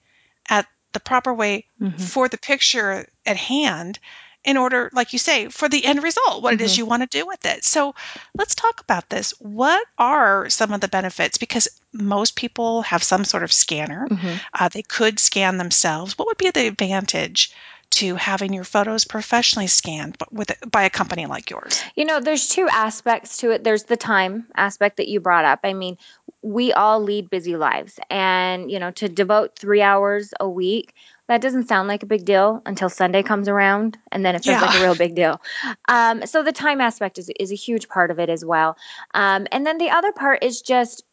at 0.50 0.66
the 0.92 1.00
proper 1.00 1.32
way 1.32 1.66
for 1.98 2.28
the 2.28 2.38
picture 2.38 3.06
at 3.26 3.36
hand 3.36 3.98
in 4.44 4.56
order, 4.56 4.90
like 4.92 5.12
you 5.12 5.18
say, 5.18 5.48
for 5.48 5.68
the 5.68 5.84
end 5.84 6.02
result, 6.02 6.42
what 6.42 6.54
it 6.54 6.60
is 6.60 6.76
you 6.76 6.86
want 6.86 7.02
to 7.02 7.18
do 7.18 7.26
with 7.26 7.44
it. 7.46 7.64
So 7.64 7.94
let's 8.36 8.54
talk 8.54 8.80
about 8.80 9.08
this. 9.08 9.32
What 9.40 9.86
are 9.98 10.50
some 10.50 10.72
of 10.72 10.80
the 10.80 10.88
benefits? 10.88 11.38
Because 11.38 11.68
most 11.92 12.36
people 12.36 12.82
have 12.82 13.02
some 13.02 13.24
sort 13.24 13.42
of 13.42 13.52
scanner, 13.52 14.06
uh, 14.52 14.68
they 14.68 14.82
could 14.82 15.18
scan 15.18 15.56
themselves. 15.56 16.18
What 16.18 16.28
would 16.28 16.38
be 16.38 16.50
the 16.50 16.66
advantage? 16.66 17.52
To 17.98 18.16
having 18.16 18.52
your 18.52 18.64
photos 18.64 19.04
professionally 19.04 19.68
scanned 19.68 20.16
with 20.32 20.50
by 20.68 20.82
a 20.82 20.90
company 20.90 21.26
like 21.26 21.48
yours. 21.48 21.80
You 21.94 22.04
know, 22.04 22.18
there's 22.18 22.48
two 22.48 22.66
aspects 22.68 23.36
to 23.36 23.52
it. 23.52 23.62
There's 23.62 23.84
the 23.84 23.96
time 23.96 24.48
aspect 24.56 24.96
that 24.96 25.06
you 25.06 25.20
brought 25.20 25.44
up. 25.44 25.60
I 25.62 25.74
mean, 25.74 25.96
we 26.42 26.72
all 26.72 27.00
lead 27.00 27.30
busy 27.30 27.54
lives, 27.56 28.00
and 28.10 28.68
you 28.68 28.80
know, 28.80 28.90
to 28.92 29.08
devote 29.08 29.56
three 29.56 29.80
hours 29.80 30.34
a 30.40 30.48
week, 30.48 30.92
that 31.28 31.40
doesn't 31.40 31.68
sound 31.68 31.88
like 31.88 32.02
a 32.02 32.06
big 32.06 32.24
deal 32.24 32.62
until 32.66 32.88
Sunday 32.90 33.22
comes 33.22 33.48
around, 33.48 33.96
and 34.12 34.24
then 34.24 34.34
it 34.34 34.44
feels 34.44 34.60
Yeah. 34.60 34.66
like 34.66 34.78
a 34.78 34.82
real 34.82 34.94
big 34.94 35.14
deal. 35.14 35.40
Um, 35.88 36.26
so 36.26 36.42
the 36.42 36.52
time 36.52 36.80
aspect 36.80 37.18
is 37.18 37.30
is 37.40 37.50
a 37.52 37.54
huge 37.56 37.88
part 37.88 38.10
of 38.10 38.18
it 38.18 38.28
as 38.28 38.44
well. 38.44 38.76
Um, 39.14 39.46
and 39.50 39.66
then 39.66 39.78
the 39.78 39.90
other 39.90 40.12
part 40.12 40.44
is 40.44 40.62
just 40.62 41.04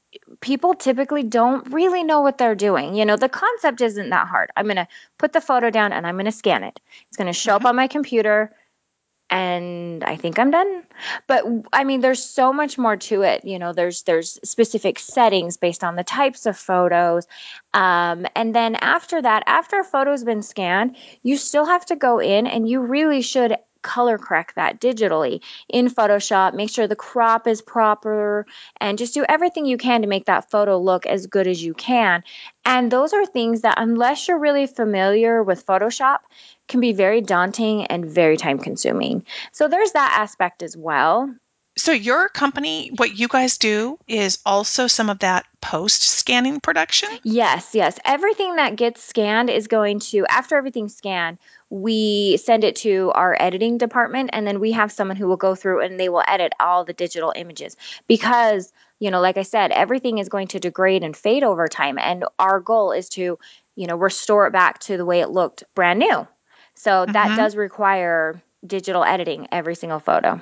people 0.42 0.74
typically 0.74 1.24
don't 1.24 1.72
really 1.72 2.04
know 2.04 2.20
what 2.20 2.38
they're 2.38 2.56
doing. 2.56 2.96
You 2.96 3.06
know, 3.06 3.16
the 3.16 3.30
concept 3.30 3.80
isn't 3.80 4.10
that 4.10 4.28
hard. 4.28 4.52
I'm 4.58 4.66
going 4.66 4.76
to 4.76 4.88
put 5.18 5.32
the 5.32 5.40
photo 5.40 5.70
down 5.70 5.94
and 5.94 6.06
I'm 6.06 6.16
going 6.16 6.26
to 6.26 6.34
scan 6.34 6.64
it. 6.64 6.80
It's 7.08 7.16
going 7.16 7.28
to 7.28 7.34
show 7.34 7.56
up 7.56 7.64
on 7.64 7.78
my 7.78 7.88
computer 7.88 8.52
and 9.32 10.04
I 10.04 10.18
think 10.18 10.38
I'm 10.38 10.52
done. 10.52 10.84
But 11.26 11.46
I 11.72 11.86
mean 11.86 12.02
there's 12.02 12.24
so 12.24 12.52
much 12.52 12.78
more 12.78 12.98
to 12.98 13.22
it. 13.24 13.46
You 13.46 13.58
know, 13.58 13.72
there's 13.74 14.04
there's 14.04 14.38
specific 14.44 15.00
settings 15.00 15.58
based 15.58 15.84
on 15.84 15.96
the 15.96 16.04
types 16.04 16.46
of 16.46 16.58
photos. 16.58 17.26
Um, 17.74 18.28
and 18.36 18.54
then 18.54 18.76
after 18.76 19.22
that, 19.22 19.44
after 19.48 19.80
a 19.80 19.84
photo's 19.84 20.24
been 20.26 20.44
scanned, 20.44 20.98
you 21.24 21.38
still 21.38 21.66
have 21.66 21.86
to 21.88 21.96
go 21.96 22.20
in 22.20 22.46
and 22.46 22.68
you 22.68 22.82
really 22.82 23.22
should 23.22 23.56
color 23.82 24.18
correct 24.18 24.56
that 24.56 24.80
digitally 24.80 25.42
in 25.70 25.90
Photoshop, 25.90 26.54
make 26.54 26.70
sure 26.70 26.88
the 26.88 26.96
crop 26.96 27.48
is 27.48 27.62
proper, 27.62 28.46
and 28.80 28.98
just 28.98 29.14
do 29.14 29.26
everything 29.28 29.66
you 29.66 29.78
can 29.78 30.02
to 30.02 30.08
make 30.08 30.26
that 30.26 30.50
photo 30.52 30.78
look 30.78 31.06
as 31.06 31.28
good 31.28 31.48
as 31.48 31.64
you 31.64 31.74
can. 31.74 32.24
And 32.66 32.92
those 32.92 33.14
are 33.14 33.26
things 33.26 33.62
that, 33.62 33.76
unless 33.78 34.28
you're 34.28 34.40
really 34.40 34.68
familiar 34.68 35.42
with 35.44 35.66
Photoshop, 35.66 36.20
can 36.68 36.80
be 36.80 36.94
very 36.94 37.22
daunting 37.22 37.86
and 37.86 38.06
very 38.06 38.38
time 38.38 38.60
consuming. 38.60 39.26
So 39.52 39.68
there's 39.68 39.92
that 39.92 40.18
aspect 40.20 40.64
as 40.64 40.78
well. 40.78 41.34
So 41.78 41.94
your 41.94 42.28
company, 42.28 42.92
what 42.98 43.18
you 43.18 43.30
guys 43.30 43.58
do 43.58 43.98
is 44.06 44.40
also 44.46 44.88
some 44.88 45.10
of 45.10 45.20
that 45.20 45.46
post 45.62 46.02
scanning 46.02 46.60
production? 46.60 47.08
Yes, 47.24 47.70
yes. 47.74 47.98
Everything 48.04 48.58
that 48.58 48.76
gets 48.76 49.02
scanned 49.02 49.50
is 49.50 49.68
going 49.68 50.00
to, 50.00 50.26
after 50.30 50.58
everything's 50.58 50.96
scanned, 50.96 51.38
we 51.72 52.38
send 52.38 52.66
it 52.66 52.76
to 52.76 53.12
our 53.16 53.36
editing 53.40 53.78
department 53.80 54.30
and 54.34 54.46
then 54.46 54.60
we 54.60 54.74
have 54.74 54.92
someone 54.92 55.18
who 55.18 55.28
will 55.28 55.38
go 55.38 55.56
through 55.56 55.82
and 55.82 56.00
they 56.00 56.10
will 56.10 56.24
edit 56.28 56.52
all 56.60 56.84
the 56.84 56.94
digital 56.94 57.34
images. 57.36 57.78
Because 58.08 58.72
you 59.00 59.10
know 59.10 59.22
like 59.22 59.38
i 59.38 59.42
said 59.42 59.72
everything 59.72 60.20
is 60.20 60.30
going 60.30 60.48
to 60.50 60.60
degrade 60.60 61.04
and 61.04 61.18
fade 61.18 61.44
over 61.44 61.68
time 61.68 61.98
and 61.98 62.24
our 62.38 62.60
goal 62.60 62.92
is 62.92 63.10
to 63.10 63.40
you 63.76 63.88
know 63.88 63.96
restore 63.96 64.46
it 64.46 64.52
back 64.52 64.78
to 64.80 64.98
the 64.98 65.06
way 65.06 65.22
it 65.22 65.30
looked 65.30 65.64
brand 65.74 65.98
new. 66.00 66.28
So 66.76 67.08
that 67.08 67.30
Mhm. 67.30 67.36
does 67.36 67.56
require 67.56 68.42
digital 68.66 69.04
editing 69.04 69.48
every 69.52 69.76
single 69.76 70.00
photo 70.00 70.42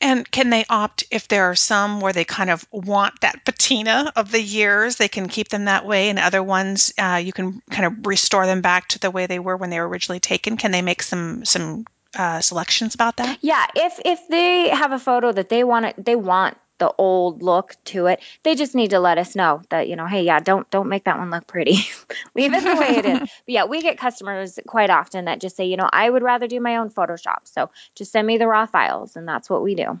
And 0.00 0.28
can 0.30 0.50
they 0.50 0.64
opt 0.68 1.04
if 1.10 1.28
there 1.28 1.44
are 1.44 1.54
some 1.54 2.00
where 2.00 2.12
they 2.12 2.24
kind 2.24 2.50
of 2.50 2.66
want 2.70 3.20
that 3.20 3.44
patina 3.44 4.12
of 4.16 4.30
the 4.32 4.42
years, 4.42 4.96
they 4.96 5.08
can 5.08 5.28
keep 5.28 5.48
them 5.48 5.64
that 5.66 5.86
way, 5.86 6.08
and 6.08 6.18
other 6.18 6.42
ones 6.42 6.92
uh, 6.98 7.20
you 7.22 7.32
can 7.32 7.62
kind 7.70 7.86
of 7.86 8.06
restore 8.06 8.46
them 8.46 8.60
back 8.60 8.88
to 8.88 8.98
the 8.98 9.10
way 9.10 9.26
they 9.26 9.38
were 9.38 9.56
when 9.56 9.70
they 9.70 9.80
were 9.80 9.88
originally 9.88 10.20
taken? 10.20 10.56
Can 10.56 10.70
they 10.70 10.82
make 10.82 11.02
some 11.02 11.44
some 11.44 11.84
uh, 12.16 12.40
selections 12.40 12.94
about 12.94 13.16
that? 13.16 13.38
Yeah, 13.40 13.66
if 13.74 14.00
if 14.04 14.20
they 14.28 14.68
have 14.68 14.92
a 14.92 14.98
photo 14.98 15.32
that 15.32 15.48
they 15.48 15.64
want 15.64 15.86
it, 15.86 16.04
they 16.04 16.16
want 16.16 16.56
the 16.78 16.92
old 16.98 17.42
look 17.42 17.76
to 17.84 18.06
it. 18.06 18.20
They 18.42 18.54
just 18.54 18.74
need 18.74 18.90
to 18.90 19.00
let 19.00 19.18
us 19.18 19.36
know 19.36 19.62
that 19.70 19.88
you 19.88 19.96
know, 19.96 20.06
hey, 20.06 20.22
yeah, 20.22 20.40
don't 20.40 20.68
don't 20.70 20.88
make 20.88 21.04
that 21.04 21.18
one 21.18 21.30
look 21.30 21.46
pretty. 21.46 21.78
Leave 22.34 22.52
it 22.52 22.62
the 22.62 22.76
way 22.76 22.96
it 22.96 23.06
is. 23.06 23.18
But 23.48 23.52
yeah, 23.52 23.64
we 23.64 23.82
get 23.82 23.98
customers 23.98 24.58
quite 24.66 24.90
often 24.90 25.26
that 25.26 25.40
just 25.40 25.56
say, 25.56 25.66
you 25.66 25.76
know, 25.76 25.88
I 25.92 26.08
would 26.08 26.22
rather 26.22 26.46
do 26.46 26.60
my 26.60 26.76
own 26.76 26.90
Photoshop. 26.90 27.40
So 27.44 27.70
just 27.94 28.12
send 28.12 28.26
me 28.26 28.38
the 28.38 28.46
raw 28.46 28.66
files, 28.66 29.16
and 29.16 29.28
that's 29.28 29.50
what 29.50 29.62
we 29.62 29.74
do. 29.74 30.00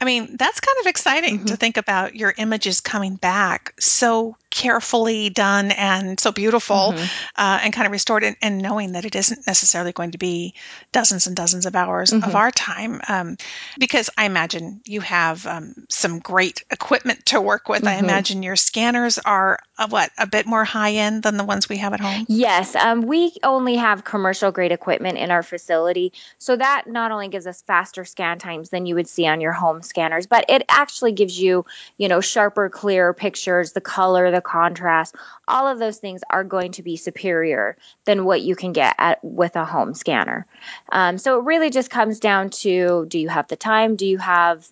I 0.00 0.04
mean, 0.04 0.36
that's 0.36 0.60
kind 0.60 0.78
of 0.80 0.86
exciting 0.86 1.38
to 1.38 1.44
mm-hmm. 1.44 1.54
think 1.54 1.76
about 1.76 2.14
your 2.14 2.32
images 2.36 2.80
coming 2.80 3.16
back 3.16 3.74
so 3.78 4.36
carefully 4.52 5.30
done 5.30 5.70
and 5.70 6.20
so 6.20 6.30
beautiful 6.30 6.94
uh, 7.36 7.60
and 7.62 7.72
kind 7.72 7.86
of 7.86 7.92
restored, 7.92 8.22
and, 8.22 8.36
and 8.42 8.58
knowing 8.58 8.92
that 8.92 9.06
it 9.06 9.16
isn't 9.16 9.46
necessarily 9.46 9.92
going 9.92 10.10
to 10.12 10.18
be 10.18 10.54
dozens 10.92 11.26
and 11.26 11.34
dozens 11.34 11.64
of 11.64 11.74
hours 11.74 12.12
of 12.12 12.34
our 12.34 12.50
time. 12.50 13.00
Um, 13.08 13.36
because 13.78 14.10
I 14.16 14.26
imagine 14.26 14.82
you 14.84 15.00
have 15.00 15.46
um, 15.46 15.74
some 15.88 16.18
great 16.18 16.64
equipment 16.70 17.26
to 17.26 17.40
work 17.40 17.68
with. 17.68 17.86
I 17.86 17.94
imagine 17.94 18.42
your 18.42 18.56
scanners 18.56 19.18
are 19.18 19.58
uh, 19.78 19.88
what 19.88 20.10
a 20.18 20.26
bit 20.26 20.46
more 20.46 20.64
high 20.64 20.92
end 20.92 21.22
than 21.22 21.38
the 21.38 21.44
ones 21.44 21.68
we 21.68 21.78
have 21.78 21.94
at 21.94 22.00
home. 22.00 22.26
Yes, 22.28 22.76
um, 22.76 23.02
we 23.02 23.32
only 23.42 23.76
have 23.76 24.04
commercial 24.04 24.52
grade 24.52 24.72
equipment 24.72 25.16
in 25.16 25.30
our 25.30 25.42
facility. 25.42 26.12
So 26.38 26.56
that 26.56 26.84
not 26.86 27.10
only 27.10 27.28
gives 27.28 27.46
us 27.46 27.62
faster 27.62 28.04
scan 28.04 28.38
times 28.38 28.68
than 28.68 28.84
you 28.84 28.96
would 28.96 29.08
see 29.08 29.26
on 29.26 29.40
your 29.40 29.52
home 29.52 29.80
scanners, 29.80 30.26
but 30.26 30.44
it 30.50 30.62
actually 30.68 31.12
gives 31.12 31.40
you, 31.40 31.64
you 31.96 32.08
know, 32.08 32.20
sharper, 32.20 32.68
clearer 32.68 33.14
pictures, 33.14 33.72
the 33.72 33.80
color, 33.80 34.30
the 34.30 34.41
contrast, 34.42 35.14
all 35.48 35.66
of 35.66 35.78
those 35.78 35.98
things 35.98 36.22
are 36.28 36.44
going 36.44 36.72
to 36.72 36.82
be 36.82 36.96
superior 36.96 37.76
than 38.04 38.24
what 38.24 38.42
you 38.42 38.56
can 38.56 38.72
get 38.72 38.94
at 38.98 39.22
with 39.24 39.56
a 39.56 39.64
home 39.64 39.94
scanner. 39.94 40.46
Um, 40.90 41.18
so 41.18 41.38
it 41.38 41.44
really 41.44 41.70
just 41.70 41.90
comes 41.90 42.20
down 42.20 42.50
to 42.50 43.06
do 43.06 43.18
you 43.18 43.28
have 43.28 43.48
the 43.48 43.56
time? 43.56 43.96
Do 43.96 44.06
you 44.06 44.18
have, 44.18 44.66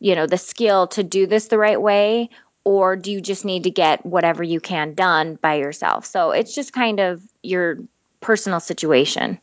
you 0.00 0.14
know, 0.14 0.26
the 0.26 0.38
skill 0.38 0.86
to 0.88 1.02
do 1.02 1.26
this 1.26 1.48
the 1.48 1.58
right 1.58 1.80
way? 1.80 2.30
Or 2.64 2.96
do 2.96 3.12
you 3.12 3.20
just 3.20 3.44
need 3.44 3.64
to 3.64 3.70
get 3.70 4.04
whatever 4.04 4.42
you 4.42 4.58
can 4.58 4.94
done 4.94 5.36
by 5.36 5.54
yourself? 5.56 6.04
So 6.04 6.32
it's 6.32 6.54
just 6.54 6.72
kind 6.72 6.98
of 6.98 7.22
your 7.42 7.78
personal 8.20 8.58
situation. 8.58 9.38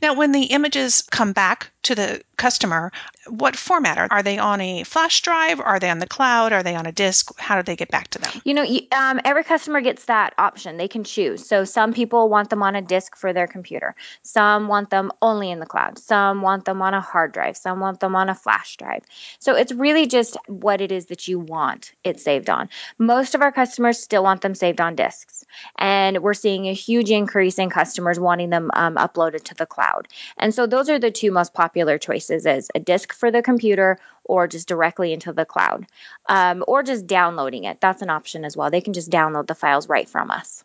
Now, 0.00 0.14
when 0.14 0.32
the 0.32 0.44
images 0.44 1.02
come 1.02 1.32
back 1.32 1.72
to 1.86 1.94
the 1.94 2.22
customer, 2.36 2.92
what 3.28 3.56
format 3.56 3.98
are, 3.98 4.08
are 4.10 4.22
they 4.22 4.38
on 4.38 4.60
a 4.60 4.84
flash 4.84 5.22
drive? 5.22 5.60
Are 5.60 5.78
they 5.78 5.90
on 5.90 5.98
the 5.98 6.06
cloud? 6.06 6.52
Are 6.52 6.62
they 6.62 6.74
on 6.74 6.86
a 6.86 6.92
disk? 6.92 7.38
How 7.38 7.56
do 7.56 7.62
they 7.62 7.76
get 7.76 7.90
back 7.90 8.08
to 8.08 8.18
them? 8.18 8.32
You 8.44 8.54
know, 8.54 8.66
um, 8.92 9.20
every 9.24 9.44
customer 9.44 9.80
gets 9.80 10.04
that 10.06 10.34
option. 10.36 10.76
They 10.76 10.88
can 10.88 11.04
choose. 11.04 11.46
So 11.46 11.64
some 11.64 11.92
people 11.92 12.28
want 12.28 12.50
them 12.50 12.62
on 12.62 12.76
a 12.76 12.82
disk 12.82 13.16
for 13.16 13.32
their 13.32 13.46
computer. 13.46 13.94
Some 14.22 14.68
want 14.68 14.90
them 14.90 15.12
only 15.22 15.50
in 15.50 15.60
the 15.60 15.66
cloud. 15.66 15.98
Some 15.98 16.42
want 16.42 16.64
them 16.64 16.82
on 16.82 16.94
a 16.94 17.00
hard 17.00 17.32
drive. 17.32 17.56
Some 17.56 17.80
want 17.80 18.00
them 18.00 18.14
on 18.16 18.28
a 18.28 18.34
flash 18.34 18.76
drive. 18.76 19.04
So 19.38 19.54
it's 19.54 19.72
really 19.72 20.06
just 20.06 20.36
what 20.46 20.80
it 20.80 20.92
is 20.92 21.06
that 21.06 21.28
you 21.28 21.38
want 21.38 21.92
it 22.04 22.20
saved 22.20 22.50
on. 22.50 22.68
Most 22.98 23.34
of 23.34 23.42
our 23.42 23.52
customers 23.52 24.02
still 24.02 24.22
want 24.22 24.40
them 24.40 24.54
saved 24.54 24.80
on 24.80 24.96
disks. 24.96 25.44
And 25.78 26.22
we're 26.22 26.34
seeing 26.34 26.66
a 26.66 26.74
huge 26.74 27.10
increase 27.10 27.58
in 27.58 27.70
customers 27.70 28.20
wanting 28.20 28.50
them 28.50 28.70
um, 28.74 28.96
uploaded 28.96 29.44
to 29.44 29.54
the 29.54 29.66
cloud. 29.66 30.08
And 30.36 30.54
so 30.54 30.66
those 30.66 30.90
are 30.90 30.98
the 30.98 31.10
two 31.10 31.30
most 31.30 31.54
popular 31.76 31.98
choices 31.98 32.46
is 32.46 32.70
a 32.74 32.80
disk 32.80 33.12
for 33.12 33.30
the 33.30 33.42
computer 33.42 33.98
or 34.24 34.48
just 34.48 34.66
directly 34.66 35.12
into 35.12 35.30
the 35.30 35.44
cloud 35.44 35.86
um, 36.26 36.64
or 36.66 36.82
just 36.82 37.06
downloading 37.06 37.64
it. 37.64 37.82
That's 37.82 38.00
an 38.00 38.08
option 38.08 38.46
as 38.46 38.56
well. 38.56 38.70
They 38.70 38.80
can 38.80 38.94
just 38.94 39.10
download 39.10 39.46
the 39.46 39.54
files 39.54 39.86
right 39.86 40.08
from 40.08 40.30
us. 40.30 40.64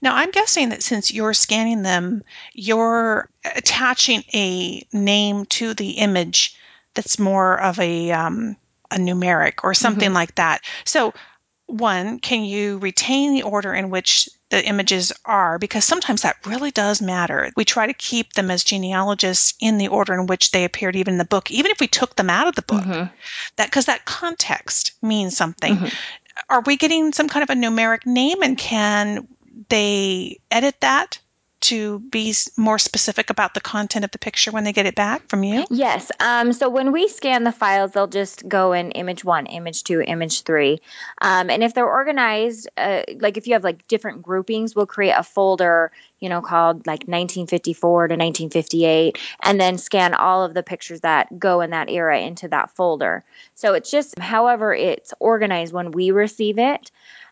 Now, 0.00 0.16
I'm 0.16 0.30
guessing 0.30 0.70
that 0.70 0.82
since 0.82 1.12
you're 1.12 1.34
scanning 1.34 1.82
them, 1.82 2.22
you're 2.54 3.28
attaching 3.44 4.24
a 4.32 4.82
name 4.90 5.44
to 5.46 5.74
the 5.74 5.90
image 5.90 6.56
that's 6.94 7.18
more 7.18 7.60
of 7.60 7.78
a 7.78 8.10
um, 8.12 8.56
a 8.90 8.96
numeric 8.96 9.64
or 9.64 9.74
something 9.74 10.14
like 10.14 10.34
that. 10.36 10.62
So, 10.86 11.12
one, 11.66 12.20
can 12.20 12.42
you 12.42 12.78
retain 12.78 13.34
the 13.34 13.42
order 13.42 13.74
in 13.74 13.90
which 13.90 14.30
the 14.50 14.64
images 14.64 15.12
are? 15.24 15.58
Because 15.58 15.84
sometimes 15.84 16.22
that 16.22 16.46
really 16.46 16.70
does 16.70 17.02
matter. 17.02 17.50
We 17.56 17.64
try 17.64 17.86
to 17.86 17.92
keep 17.92 18.34
them 18.34 18.50
as 18.50 18.64
genealogists 18.64 19.54
in 19.60 19.78
the 19.78 19.88
order 19.88 20.14
in 20.14 20.26
which 20.26 20.52
they 20.52 20.64
appeared, 20.64 20.96
even 20.96 21.14
in 21.14 21.18
the 21.18 21.24
book, 21.24 21.50
even 21.50 21.70
if 21.70 21.80
we 21.80 21.88
took 21.88 22.16
them 22.16 22.30
out 22.30 22.48
of 22.48 22.54
the 22.54 22.62
book. 22.62 22.82
Mm-hmm. 22.82 23.14
That 23.56 23.66
because 23.68 23.86
that 23.86 24.04
context 24.04 24.92
means 25.02 25.36
something. 25.36 25.76
Mm-hmm. 25.76 25.86
Are 26.48 26.60
we 26.60 26.76
getting 26.76 27.12
some 27.12 27.28
kind 27.28 27.42
of 27.42 27.50
a 27.50 27.58
numeric 27.58 28.06
name, 28.06 28.42
and 28.42 28.56
can 28.58 29.26
they 29.68 30.38
edit 30.50 30.80
that 30.80 31.18
to 31.60 31.98
be 31.98 32.34
more 32.56 32.78
specific 32.78 33.30
about 33.30 33.54
the 33.54 33.60
content 33.60 34.04
of 34.04 34.10
the 34.10 34.18
picture 34.18 34.50
when 34.50 34.64
they 34.64 34.72
get 34.72 34.86
it 34.86 34.94
back 34.94 35.28
from 35.28 35.42
you? 35.42 35.64
Yes. 35.70 36.10
Um, 36.20 36.52
so 36.52 36.68
when 36.68 36.92
we 36.92 37.08
scan 37.08 37.44
the 37.44 37.52
files, 37.52 37.92
they'll 37.92 38.06
just 38.06 38.46
go 38.46 38.72
in 38.72 38.90
image 38.92 39.24
one, 39.24 39.46
image 39.46 39.84
two, 39.84 40.02
image 40.02 40.42
three. 40.42 40.80
Um, 41.20 41.48
and 41.50 41.62
if 41.62 41.74
they're 41.74 41.88
organized, 41.88 42.68
uh, 42.76 43.02
like 43.20 43.36
if 43.36 43.46
you 43.46 43.54
have 43.54 43.64
like 43.64 43.88
different 43.88 44.22
groupings, 44.22 44.76
we'll 44.76 44.86
create 44.86 45.14
a 45.16 45.22
folder, 45.22 45.92
you 46.20 46.28
know, 46.28 46.42
called 46.42 46.86
like 46.86 47.00
1954 47.00 48.08
to 48.08 48.12
1958, 48.12 49.18
and 49.42 49.60
then 49.60 49.78
scan 49.78 50.14
all 50.14 50.44
of 50.44 50.54
the 50.54 50.62
pictures 50.62 51.00
that 51.00 51.38
go 51.38 51.62
in 51.62 51.70
that 51.70 51.88
era 51.88 52.20
into 52.20 52.48
that 52.48 52.70
folder. 52.70 53.24
So 53.54 53.74
it's 53.74 53.90
just 53.90 54.18
however 54.18 54.74
it's 54.74 55.14
organized 55.20 55.72
when 55.72 55.90
we 55.90 56.10
receive 56.10 56.58
it. 56.58 56.90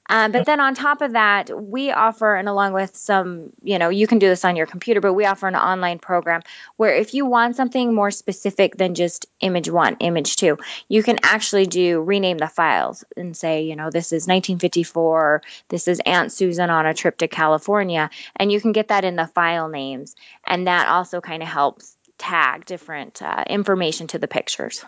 Um, 0.08 0.32
but 0.32 0.44
then 0.44 0.60
on 0.60 0.74
top 0.74 1.00
of 1.00 1.12
that, 1.12 1.50
we 1.50 1.90
offer, 1.90 2.34
and 2.34 2.48
along 2.48 2.74
with 2.74 2.94
some, 2.94 3.50
you 3.62 3.78
know, 3.78 3.88
you 3.88 4.06
can 4.06 4.18
do 4.18 4.28
this 4.28 4.44
on 4.44 4.54
your 4.56 4.66
computer, 4.66 5.00
but 5.00 5.14
we 5.14 5.24
offer 5.24 5.48
an 5.48 5.56
online 5.56 5.98
program 5.98 6.42
where 6.76 6.94
if 6.94 7.14
you 7.14 7.24
want 7.24 7.56
something 7.56 7.94
more 7.94 8.10
specific 8.10 8.76
than 8.76 8.94
just 8.94 9.26
image 9.40 9.70
one, 9.70 9.96
image 10.00 10.36
two, 10.36 10.58
you 10.88 11.02
can 11.02 11.18
actually 11.22 11.66
do 11.66 12.02
rename 12.02 12.38
the 12.38 12.48
files 12.48 13.04
and 13.16 13.36
say, 13.36 13.62
you 13.62 13.76
know, 13.76 13.90
this 13.90 14.12
is 14.12 14.24
1954, 14.24 15.42
this 15.68 15.88
is 15.88 16.00
Aunt 16.04 16.32
Susan 16.32 16.68
on 16.68 16.86
a 16.86 16.94
trip 16.94 17.18
to 17.18 17.28
California, 17.28 18.10
and 18.36 18.52
you 18.52 18.60
can 18.60 18.72
get 18.72 18.88
that 18.88 19.04
in 19.04 19.16
the 19.16 19.26
file 19.28 19.68
names. 19.68 20.14
And 20.46 20.66
that 20.66 20.88
also 20.88 21.22
kind 21.22 21.42
of 21.42 21.48
helps 21.48 21.96
tag 22.18 22.66
different 22.66 23.22
uh, 23.22 23.44
information 23.48 24.06
to 24.08 24.18
the 24.18 24.28
pictures. 24.28 24.84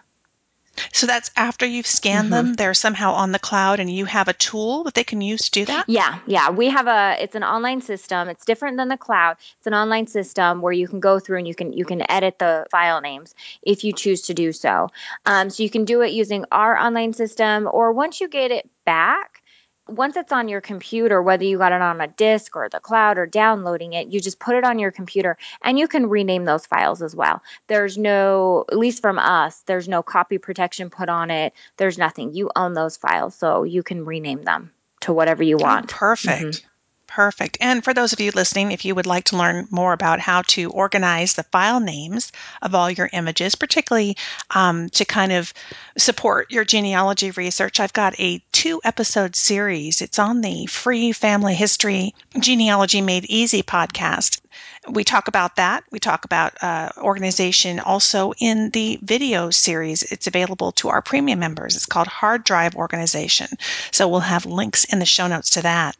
So 0.92 1.06
that's 1.06 1.30
after 1.36 1.66
you've 1.66 1.86
scanned 1.86 2.32
them, 2.32 2.54
they're 2.54 2.74
somehow 2.74 3.12
on 3.12 3.32
the 3.32 3.38
cloud 3.38 3.80
and 3.80 3.90
you 3.90 4.04
have 4.04 4.28
a 4.28 4.32
tool 4.32 4.84
that 4.84 4.94
they 4.94 5.04
can 5.04 5.20
use 5.20 5.42
to 5.42 5.50
do 5.50 5.64
that? 5.66 5.88
Yeah, 5.88 6.18
yeah. 6.26 6.50
We 6.50 6.68
have 6.68 6.86
a 6.86 7.16
it's 7.20 7.34
an 7.34 7.44
online 7.44 7.80
system. 7.80 8.28
It's 8.28 8.44
different 8.44 8.76
than 8.76 8.88
the 8.88 8.96
cloud. 8.96 9.36
It's 9.58 9.66
an 9.66 9.74
online 9.74 10.06
system 10.06 10.60
where 10.60 10.72
you 10.72 10.88
can 10.88 11.00
go 11.00 11.18
through 11.18 11.38
and 11.38 11.48
you 11.48 11.54
can 11.54 11.72
you 11.72 11.84
can 11.84 12.08
edit 12.10 12.38
the 12.38 12.66
file 12.70 13.00
names 13.00 13.34
if 13.62 13.84
you 13.84 13.92
choose 13.92 14.22
to 14.22 14.34
do 14.34 14.52
so. 14.52 14.88
Um, 15.24 15.50
so 15.50 15.62
you 15.62 15.70
can 15.70 15.84
do 15.84 16.02
it 16.02 16.12
using 16.12 16.44
our 16.52 16.78
online 16.78 17.12
system, 17.12 17.68
or 17.70 17.92
once 17.92 18.20
you 18.20 18.28
get 18.28 18.50
it 18.50 18.68
back, 18.84 19.42
once 19.88 20.16
it's 20.16 20.32
on 20.32 20.48
your 20.48 20.60
computer, 20.60 21.22
whether 21.22 21.44
you 21.44 21.58
got 21.58 21.72
it 21.72 21.80
on 21.80 22.00
a 22.00 22.08
disk 22.08 22.56
or 22.56 22.68
the 22.68 22.80
cloud 22.80 23.18
or 23.18 23.26
downloading 23.26 23.92
it, 23.92 24.08
you 24.08 24.20
just 24.20 24.38
put 24.38 24.56
it 24.56 24.64
on 24.64 24.78
your 24.78 24.90
computer 24.90 25.36
and 25.62 25.78
you 25.78 25.86
can 25.88 26.08
rename 26.08 26.44
those 26.44 26.66
files 26.66 27.02
as 27.02 27.14
well. 27.14 27.42
There's 27.68 27.96
no, 27.96 28.64
at 28.70 28.78
least 28.78 29.00
from 29.00 29.18
us, 29.18 29.60
there's 29.66 29.88
no 29.88 30.02
copy 30.02 30.38
protection 30.38 30.90
put 30.90 31.08
on 31.08 31.30
it. 31.30 31.52
There's 31.76 31.98
nothing. 31.98 32.34
You 32.34 32.50
own 32.56 32.74
those 32.74 32.96
files, 32.96 33.34
so 33.34 33.62
you 33.62 33.82
can 33.82 34.04
rename 34.04 34.42
them 34.42 34.72
to 35.00 35.12
whatever 35.12 35.42
you 35.42 35.56
want. 35.56 35.92
Oh, 35.92 35.96
perfect. 35.96 36.44
Mhm. 36.44 36.62
Perfect. 37.08 37.56
And 37.60 37.84
for 37.84 37.94
those 37.94 38.12
of 38.12 38.20
you 38.20 38.32
listening, 38.32 38.72
if 38.72 38.84
you 38.84 38.94
would 38.94 39.06
like 39.06 39.24
to 39.26 39.36
learn 39.36 39.68
more 39.70 39.92
about 39.92 40.18
how 40.18 40.42
to 40.48 40.70
organize 40.70 41.34
the 41.34 41.44
file 41.44 41.78
names 41.78 42.32
of 42.60 42.74
all 42.74 42.90
your 42.90 43.08
images, 43.12 43.54
particularly 43.54 44.16
um, 44.50 44.90
to 44.90 45.04
kind 45.04 45.32
of 45.32 45.54
support 45.96 46.50
your 46.50 46.64
genealogy 46.64 47.30
research, 47.30 47.78
I've 47.78 47.92
got 47.92 48.18
a 48.18 48.42
two 48.52 48.80
episode 48.84 49.36
series. 49.36 50.02
It's 50.02 50.18
on 50.18 50.40
the 50.40 50.66
free 50.66 51.12
Family 51.12 51.54
History 51.54 52.12
Genealogy 52.38 53.00
Made 53.00 53.24
Easy 53.26 53.62
podcast. 53.62 54.40
We 54.88 55.04
talk 55.04 55.28
about 55.28 55.56
that. 55.56 55.84
We 55.90 56.00
talk 56.00 56.24
about 56.24 56.60
uh, 56.62 56.90
organization 56.98 57.78
also 57.78 58.32
in 58.40 58.70
the 58.70 58.98
video 59.00 59.50
series. 59.50 60.02
It's 60.02 60.26
available 60.26 60.72
to 60.72 60.88
our 60.88 61.02
premium 61.02 61.38
members. 61.38 61.76
It's 61.76 61.86
called 61.86 62.08
Hard 62.08 62.42
Drive 62.44 62.74
Organization. 62.74 63.48
So 63.92 64.08
we'll 64.08 64.20
have 64.20 64.44
links 64.44 64.84
in 64.84 64.98
the 64.98 65.06
show 65.06 65.28
notes 65.28 65.50
to 65.50 65.62
that. 65.62 65.96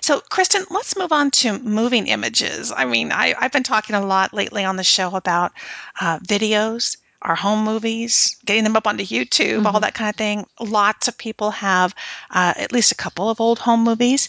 So, 0.00 0.20
Kristen, 0.20 0.64
let's 0.70 0.96
move 0.96 1.12
on 1.12 1.30
to 1.32 1.58
moving 1.58 2.06
images. 2.06 2.72
I 2.74 2.84
mean, 2.84 3.12
I, 3.12 3.34
I've 3.38 3.52
been 3.52 3.62
talking 3.62 3.96
a 3.96 4.04
lot 4.04 4.32
lately 4.34 4.64
on 4.64 4.76
the 4.76 4.84
show 4.84 5.14
about 5.14 5.52
uh, 6.00 6.18
videos, 6.20 6.96
our 7.22 7.34
home 7.34 7.64
movies, 7.64 8.36
getting 8.44 8.64
them 8.64 8.76
up 8.76 8.86
onto 8.86 9.04
YouTube, 9.04 9.64
all 9.64 9.80
that 9.80 9.94
kind 9.94 10.08
of 10.10 10.16
thing. 10.16 10.46
Lots 10.60 11.08
of 11.08 11.18
people 11.18 11.50
have 11.50 11.94
uh, 12.30 12.54
at 12.56 12.72
least 12.72 12.92
a 12.92 12.96
couple 12.96 13.28
of 13.30 13.40
old 13.40 13.58
home 13.58 13.82
movies. 13.82 14.28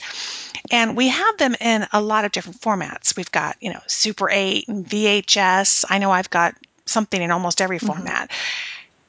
And 0.71 0.97
we 0.97 1.07
have 1.09 1.38
them 1.38 1.55
in 1.61 1.85
a 1.93 2.01
lot 2.01 2.25
of 2.25 2.31
different 2.31 2.59
formats. 2.59 3.15
We've 3.15 3.31
got, 3.31 3.55
you 3.61 3.71
know, 3.71 3.81
Super 3.88 4.29
8 4.29 4.67
and 4.67 4.85
VHS. 4.85 5.85
I 5.89 5.99
know 5.99 6.11
I've 6.11 6.29
got 6.29 6.55
something 6.85 7.21
in 7.21 7.31
almost 7.31 7.61
every 7.61 7.79
format. 7.79 8.31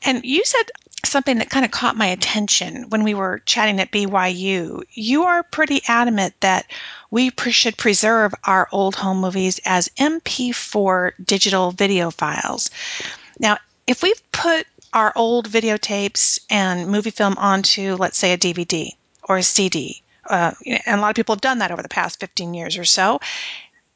And 0.02 0.24
you 0.24 0.44
said 0.44 0.70
something 1.04 1.38
that 1.38 1.50
kind 1.50 1.64
of 1.64 1.70
caught 1.70 1.96
my 1.96 2.06
attention 2.06 2.88
when 2.90 3.04
we 3.04 3.14
were 3.14 3.40
chatting 3.46 3.80
at 3.80 3.92
BYU. 3.92 4.82
You 4.90 5.24
are 5.24 5.42
pretty 5.42 5.82
adamant 5.86 6.34
that 6.40 6.66
we 7.10 7.30
pre- 7.30 7.52
should 7.52 7.76
preserve 7.76 8.34
our 8.44 8.68
old 8.72 8.96
home 8.96 9.20
movies 9.20 9.60
as 9.64 9.88
MP4 9.98 11.12
digital 11.24 11.70
video 11.70 12.10
files. 12.10 12.70
Now, 13.38 13.58
if 13.86 14.02
we've 14.02 14.32
put 14.32 14.66
our 14.92 15.12
old 15.14 15.48
videotapes 15.48 16.40
and 16.50 16.88
movie 16.88 17.10
film 17.10 17.36
onto, 17.38 17.94
let's 17.96 18.18
say, 18.18 18.32
a 18.32 18.38
DVD 18.38 18.90
or 19.22 19.38
a 19.38 19.42
CD, 19.42 20.02
uh, 20.28 20.52
and 20.66 20.98
a 20.98 21.00
lot 21.00 21.10
of 21.10 21.16
people 21.16 21.34
have 21.34 21.40
done 21.40 21.58
that 21.58 21.70
over 21.70 21.82
the 21.82 21.88
past 21.88 22.20
15 22.20 22.54
years 22.54 22.76
or 22.76 22.84
so, 22.84 23.20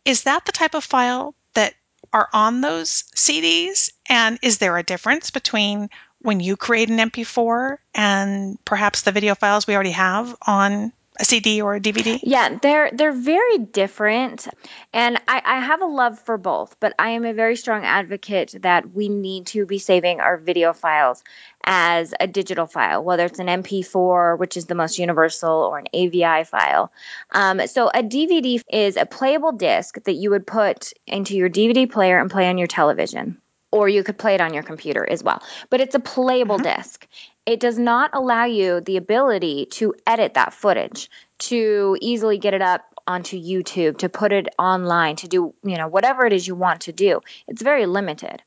is 0.05 0.23
that 0.23 0.45
the 0.47 0.53
type 0.53 0.75
of 0.75 0.85
file 0.85 1.35
that 1.55 1.75
are 2.13 2.29
on 2.33 2.61
those 2.61 3.05
CDs? 3.15 3.91
And 4.09 4.39
is 4.43 4.59
there 4.59 4.77
a 4.77 4.83
difference 4.83 5.31
between 5.31 5.91
when 6.23 6.41
you 6.41 6.57
create 6.57 6.89
an 6.89 6.99
MP4 6.99 7.79
and 7.95 8.59
perhaps 8.65 9.03
the 9.03 9.13
video 9.13 9.35
files 9.35 9.67
we 9.67 9.75
already 9.75 9.91
have 9.91 10.35
on 10.47 10.93
a 11.21 11.25
CD 11.25 11.61
or 11.61 11.75
a 11.75 11.81
DVD? 11.81 12.19
Yeah, 12.23 12.59
they're 12.61 12.91
they're 12.91 13.13
very 13.13 13.59
different, 13.59 14.49
and 14.93 15.21
I, 15.29 15.43
I 15.45 15.61
have 15.61 15.83
a 15.83 15.87
love 15.87 16.19
for 16.21 16.39
both. 16.39 16.77
But 16.81 16.95
I 16.99 17.11
am 17.11 17.25
a 17.25 17.35
very 17.35 17.57
strong 17.57 17.85
advocate 17.85 18.55
that 18.63 18.93
we 18.93 19.09
need 19.09 19.47
to 19.49 19.67
be 19.67 19.79
saving 19.79 20.21
our 20.21 20.39
video 20.39 20.73
files 20.73 21.23
as 21.65 22.15
a 22.19 22.27
digital 22.27 22.67
file, 22.67 23.05
whether 23.05 23.27
it's 23.27 23.39
an 23.39 23.47
MP4, 23.47 24.39
which 24.39 24.57
is 24.57 24.67
the 24.67 24.75
most 24.75 24.99
universal, 24.99 25.51
or 25.51 25.79
an 25.79 25.87
AVI 25.93 26.45
file. 26.45 26.91
Um, 27.31 27.67
so 27.67 27.89
a 27.89 28.03
DVD 28.03 28.63
is 28.71 28.97
a 28.97 29.07
playable 29.07 29.53
disc 29.53 30.03
that 30.05 30.15
you 30.15 30.31
would 30.31 30.47
put 30.47 30.93
into 31.07 31.37
your 31.37 31.51
DVD 31.51 31.91
player 31.91 32.19
and 32.19 32.31
play 32.31 32.49
on 32.49 32.59
your 32.59 32.69
television 32.69 33.42
or 33.73 33.89
you 33.89 34.05
could 34.05 34.19
play 34.19 34.35
it 34.35 34.41
on 34.41 34.55
your 34.55 34.63
computer 34.63 35.09
as 35.09 35.25
well. 35.25 35.43
But 35.71 35.81
it's 35.81 35.95
a 35.95 36.01
playable 36.01 36.59
mm-hmm. 36.59 36.81
disc. 36.81 37.07
It 37.45 37.59
does 37.59 37.79
not 37.79 38.11
allow 38.13 38.45
you 38.45 38.81
the 38.81 38.99
ability 38.99 39.67
to 39.73 39.95
edit 40.07 40.35
that 40.35 40.55
footage, 40.55 41.11
to 41.39 41.97
easily 42.01 42.39
get 42.39 42.55
it 42.55 42.63
up 42.63 42.83
onto 43.07 43.37
YouTube, 43.37 43.99
to 43.99 44.09
put 44.09 44.33
it 44.33 44.49
online, 44.59 45.17
to 45.17 45.29
do, 45.29 45.55
you 45.65 45.77
know, 45.77 45.89
whatever 45.89 46.25
it 46.25 46.33
is 46.33 46.47
you 46.47 46.55
want 46.55 46.83
to 46.83 46.93
do. 46.93 47.21
It's 47.49 47.63
very 47.63 47.87
limited. 47.87 48.43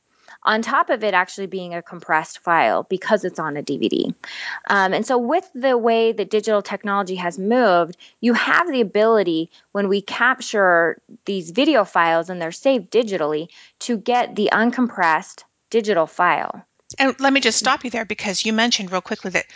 On 0.46 0.62
top 0.62 0.90
of 0.90 1.04
it 1.04 1.12
actually 1.12 1.48
being 1.48 1.74
a 1.74 1.82
compressed 1.82 2.38
file 2.38 2.84
because 2.84 3.24
it's 3.24 3.38
on 3.38 3.56
a 3.56 3.62
DVD. 3.62 4.14
Um, 4.70 4.94
and 4.94 5.04
so, 5.04 5.18
with 5.18 5.48
the 5.54 5.76
way 5.76 6.12
that 6.12 6.30
digital 6.30 6.62
technology 6.62 7.16
has 7.16 7.38
moved, 7.38 7.96
you 8.20 8.32
have 8.32 8.70
the 8.70 8.80
ability 8.80 9.50
when 9.72 9.88
we 9.88 10.00
capture 10.00 11.02
these 11.24 11.50
video 11.50 11.84
files 11.84 12.30
and 12.30 12.40
they're 12.40 12.52
saved 12.52 12.90
digitally 12.90 13.48
to 13.80 13.98
get 13.98 14.36
the 14.36 14.50
uncompressed 14.52 15.42
digital 15.70 16.06
file. 16.06 16.64
And 16.98 17.18
let 17.20 17.32
me 17.32 17.40
just 17.40 17.58
stop 17.58 17.84
you 17.84 17.90
there 17.90 18.04
because 18.04 18.46
you 18.46 18.52
mentioned 18.52 18.92
real 18.92 19.00
quickly 19.00 19.32
that 19.32 19.46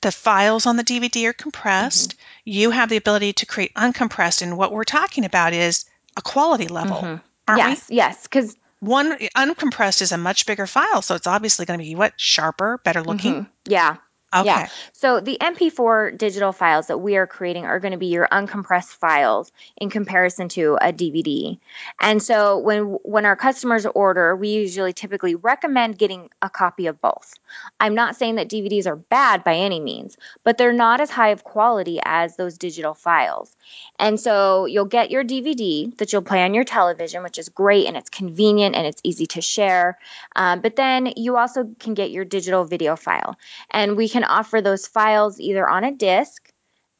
the 0.00 0.12
files 0.12 0.66
on 0.66 0.76
the 0.76 0.84
DVD 0.84 1.26
are 1.26 1.32
compressed. 1.32 2.14
You 2.44 2.70
have 2.70 2.88
the 2.88 2.96
ability 2.96 3.34
to 3.34 3.46
create 3.46 3.74
uncompressed, 3.74 4.42
and 4.42 4.56
what 4.56 4.72
we're 4.72 4.84
talking 4.84 5.24
about 5.24 5.52
is 5.52 5.84
a 6.16 6.22
quality 6.22 6.68
level, 6.68 7.20
aren't 7.46 7.58
yes, 7.58 7.86
yes, 7.90 8.22
because 8.22 8.54
we? 8.54 8.60
One 8.80 9.18
uncompressed 9.36 10.02
is 10.02 10.12
a 10.12 10.18
much 10.18 10.46
bigger 10.46 10.66
file, 10.66 11.02
so 11.02 11.14
it's 11.14 11.26
obviously 11.26 11.66
going 11.66 11.80
to 11.80 11.84
be 11.84 11.94
what 11.94 12.14
sharper, 12.16 12.80
better 12.84 13.02
looking. 13.02 13.34
Mm-hmm. 13.34 13.50
yeah, 13.72 13.96
Okay. 14.34 14.46
Yeah. 14.46 14.68
So 14.92 15.20
the 15.20 15.38
MP4 15.40 16.18
digital 16.18 16.52
files 16.52 16.88
that 16.88 16.98
we 16.98 17.16
are 17.16 17.26
creating 17.26 17.64
are 17.64 17.80
going 17.80 17.92
to 17.92 17.98
be 17.98 18.08
your 18.08 18.28
uncompressed 18.30 18.94
files 18.96 19.50
in 19.78 19.88
comparison 19.88 20.48
to 20.50 20.76
a 20.80 20.92
DVD. 20.92 21.58
And 21.98 22.22
so 22.22 22.58
when 22.58 22.98
when 23.04 23.24
our 23.24 23.36
customers 23.36 23.86
order, 23.86 24.36
we 24.36 24.50
usually 24.50 24.92
typically 24.92 25.34
recommend 25.34 25.96
getting 25.96 26.28
a 26.42 26.50
copy 26.50 26.88
of 26.88 27.00
both. 27.00 27.34
I'm 27.80 27.94
not 27.94 28.16
saying 28.16 28.34
that 28.34 28.48
DVDs 28.48 28.86
are 28.86 28.96
bad 28.96 29.44
by 29.44 29.56
any 29.56 29.80
means, 29.80 30.18
but 30.44 30.58
they're 30.58 30.72
not 30.74 31.00
as 31.00 31.10
high 31.10 31.30
of 31.30 31.42
quality 31.42 31.98
as 32.04 32.36
those 32.36 32.58
digital 32.58 32.92
files. 32.92 33.56
And 33.98 34.20
so 34.20 34.66
you'll 34.66 34.84
get 34.84 35.10
your 35.10 35.24
DVD 35.24 35.96
that 35.98 36.12
you'll 36.12 36.22
play 36.22 36.44
on 36.44 36.54
your 36.54 36.64
television, 36.64 37.22
which 37.22 37.38
is 37.38 37.48
great 37.48 37.86
and 37.86 37.96
it's 37.96 38.10
convenient 38.10 38.76
and 38.76 38.86
it's 38.86 39.00
easy 39.04 39.26
to 39.28 39.40
share. 39.40 39.98
Um, 40.36 40.60
but 40.60 40.76
then 40.76 41.12
you 41.16 41.36
also 41.36 41.70
can 41.78 41.94
get 41.94 42.10
your 42.10 42.24
digital 42.24 42.64
video 42.64 42.94
file. 42.96 43.36
And 43.70 43.96
we 43.96 44.08
can 44.08 44.17
offer 44.24 44.60
those 44.60 44.86
files 44.86 45.40
either 45.40 45.68
on 45.68 45.84
a 45.84 45.92
disc. 45.92 46.50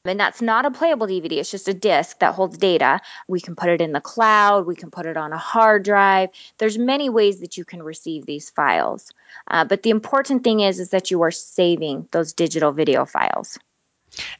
And 0.05 0.19
that's 0.19 0.41
not 0.41 0.65
a 0.65 0.71
playable 0.71 1.07
DVD, 1.07 1.33
it's 1.33 1.51
just 1.51 1.69
a 1.69 1.75
disc 1.75 2.21
that 2.21 2.35
holds 2.35 2.57
data. 2.57 3.01
We 3.27 3.41
can 3.41 3.57
put 3.57 3.69
it 3.69 3.83
in 3.83 3.93
the 3.93 4.01
cloud, 4.01 4.67
we 4.67 4.75
can 4.75 4.91
put 4.91 5.05
it 5.05 5.19
on 5.19 5.33
a 5.33 5.39
hard 5.39 5.85
drive. 5.85 6.31
There's 6.57 6.79
many 6.79 7.11
ways 7.11 7.41
that 7.41 7.59
you 7.59 7.65
can 7.65 7.83
receive 7.83 8.25
these 8.25 8.49
files. 8.49 9.11
Uh, 9.47 9.65
but 9.65 9.83
the 9.83 9.91
important 9.91 10.45
thing 10.45 10.61
is, 10.61 10.81
is 10.81 10.91
that 10.91 11.11
you 11.11 11.23
are 11.23 11.31
saving 11.31 12.09
those 12.11 12.33
digital 12.33 12.73
video 12.73 13.05
files. 13.05 13.59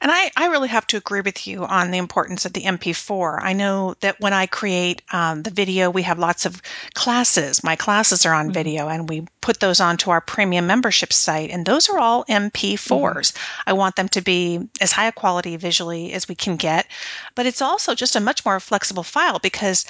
And 0.01 0.11
I, 0.11 0.31
I 0.37 0.47
really 0.47 0.69
have 0.69 0.87
to 0.89 0.97
agree 0.97 1.21
with 1.21 1.47
you 1.47 1.65
on 1.65 1.91
the 1.91 1.99
importance 1.99 2.45
of 2.45 2.53
the 2.53 2.63
MP4. 2.63 3.39
I 3.43 3.53
know 3.53 3.95
that 4.01 4.21
when 4.21 4.33
I 4.33 4.47
create 4.47 5.03
um, 5.13 5.43
the 5.43 5.51
video, 5.51 5.91
we 5.91 6.03
have 6.03 6.19
lots 6.19 6.47
of 6.47 6.61
classes. 6.95 7.65
My 7.65 7.77
classes 7.77 8.27
are 8.27 8.35
on 8.35 8.53
video, 8.53 8.89
and 8.89 9.09
we 9.09 9.27
put 9.41 9.61
those 9.61 9.81
onto 9.81 10.11
our 10.11 10.21
premium 10.21 10.67
membership 10.67 11.13
site, 11.13 11.51
and 11.51 11.65
those 11.65 11.89
are 11.89 11.99
all 11.99 12.25
MP4s. 12.27 13.33
I 13.67 13.73
want 13.73 13.97
them 13.97 14.09
to 14.11 14.21
be 14.21 14.69
as 14.81 14.93
high 14.93 15.07
a 15.07 15.13
quality 15.13 15.57
visually 15.57 16.13
as 16.13 16.29
we 16.29 16.35
can 16.35 16.57
get, 16.57 16.87
but 17.35 17.47
it's 17.47 17.63
also 17.63 17.95
just 17.95 18.17
a 18.17 18.21
much 18.21 18.45
more 18.45 18.61
flexible 18.61 19.03
file 19.03 19.39
because 19.39 19.85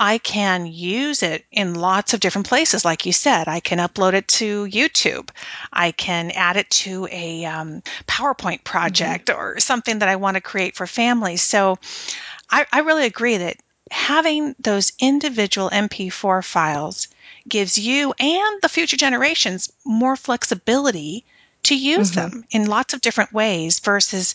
I 0.00 0.18
can 0.18 0.66
use 0.66 1.22
it 1.22 1.44
in 1.52 1.74
lots 1.74 2.14
of 2.14 2.20
different 2.20 2.48
places. 2.48 2.84
Like 2.84 3.06
you 3.06 3.12
said, 3.12 3.46
I 3.46 3.60
can 3.60 3.78
upload 3.78 4.14
it 4.14 4.26
to 4.28 4.64
YouTube. 4.64 5.30
I 5.72 5.92
can 5.92 6.32
add 6.32 6.56
it 6.56 6.70
to 6.70 7.06
a 7.12 7.44
um, 7.44 7.82
PowerPoint 8.08 8.64
project 8.64 8.80
project 8.80 9.30
or 9.30 9.60
something 9.60 9.98
that 9.98 10.08
I 10.08 10.16
want 10.16 10.36
to 10.36 10.40
create 10.40 10.74
for 10.74 10.86
families. 10.86 11.42
So 11.42 11.78
I, 12.50 12.66
I 12.72 12.80
really 12.80 13.06
agree 13.06 13.36
that 13.36 13.56
having 13.90 14.54
those 14.58 14.92
individual 14.98 15.70
MP4 15.70 16.44
files 16.44 17.08
gives 17.48 17.76
you 17.76 18.14
and 18.18 18.62
the 18.62 18.68
future 18.68 18.96
generations 18.96 19.72
more 19.84 20.16
flexibility 20.16 21.24
to 21.64 21.76
use 21.76 22.12
Mm-hmm. 22.12 22.30
them 22.30 22.44
in 22.50 22.66
lots 22.66 22.94
of 22.94 23.00
different 23.00 23.32
ways 23.32 23.78
versus 23.80 24.34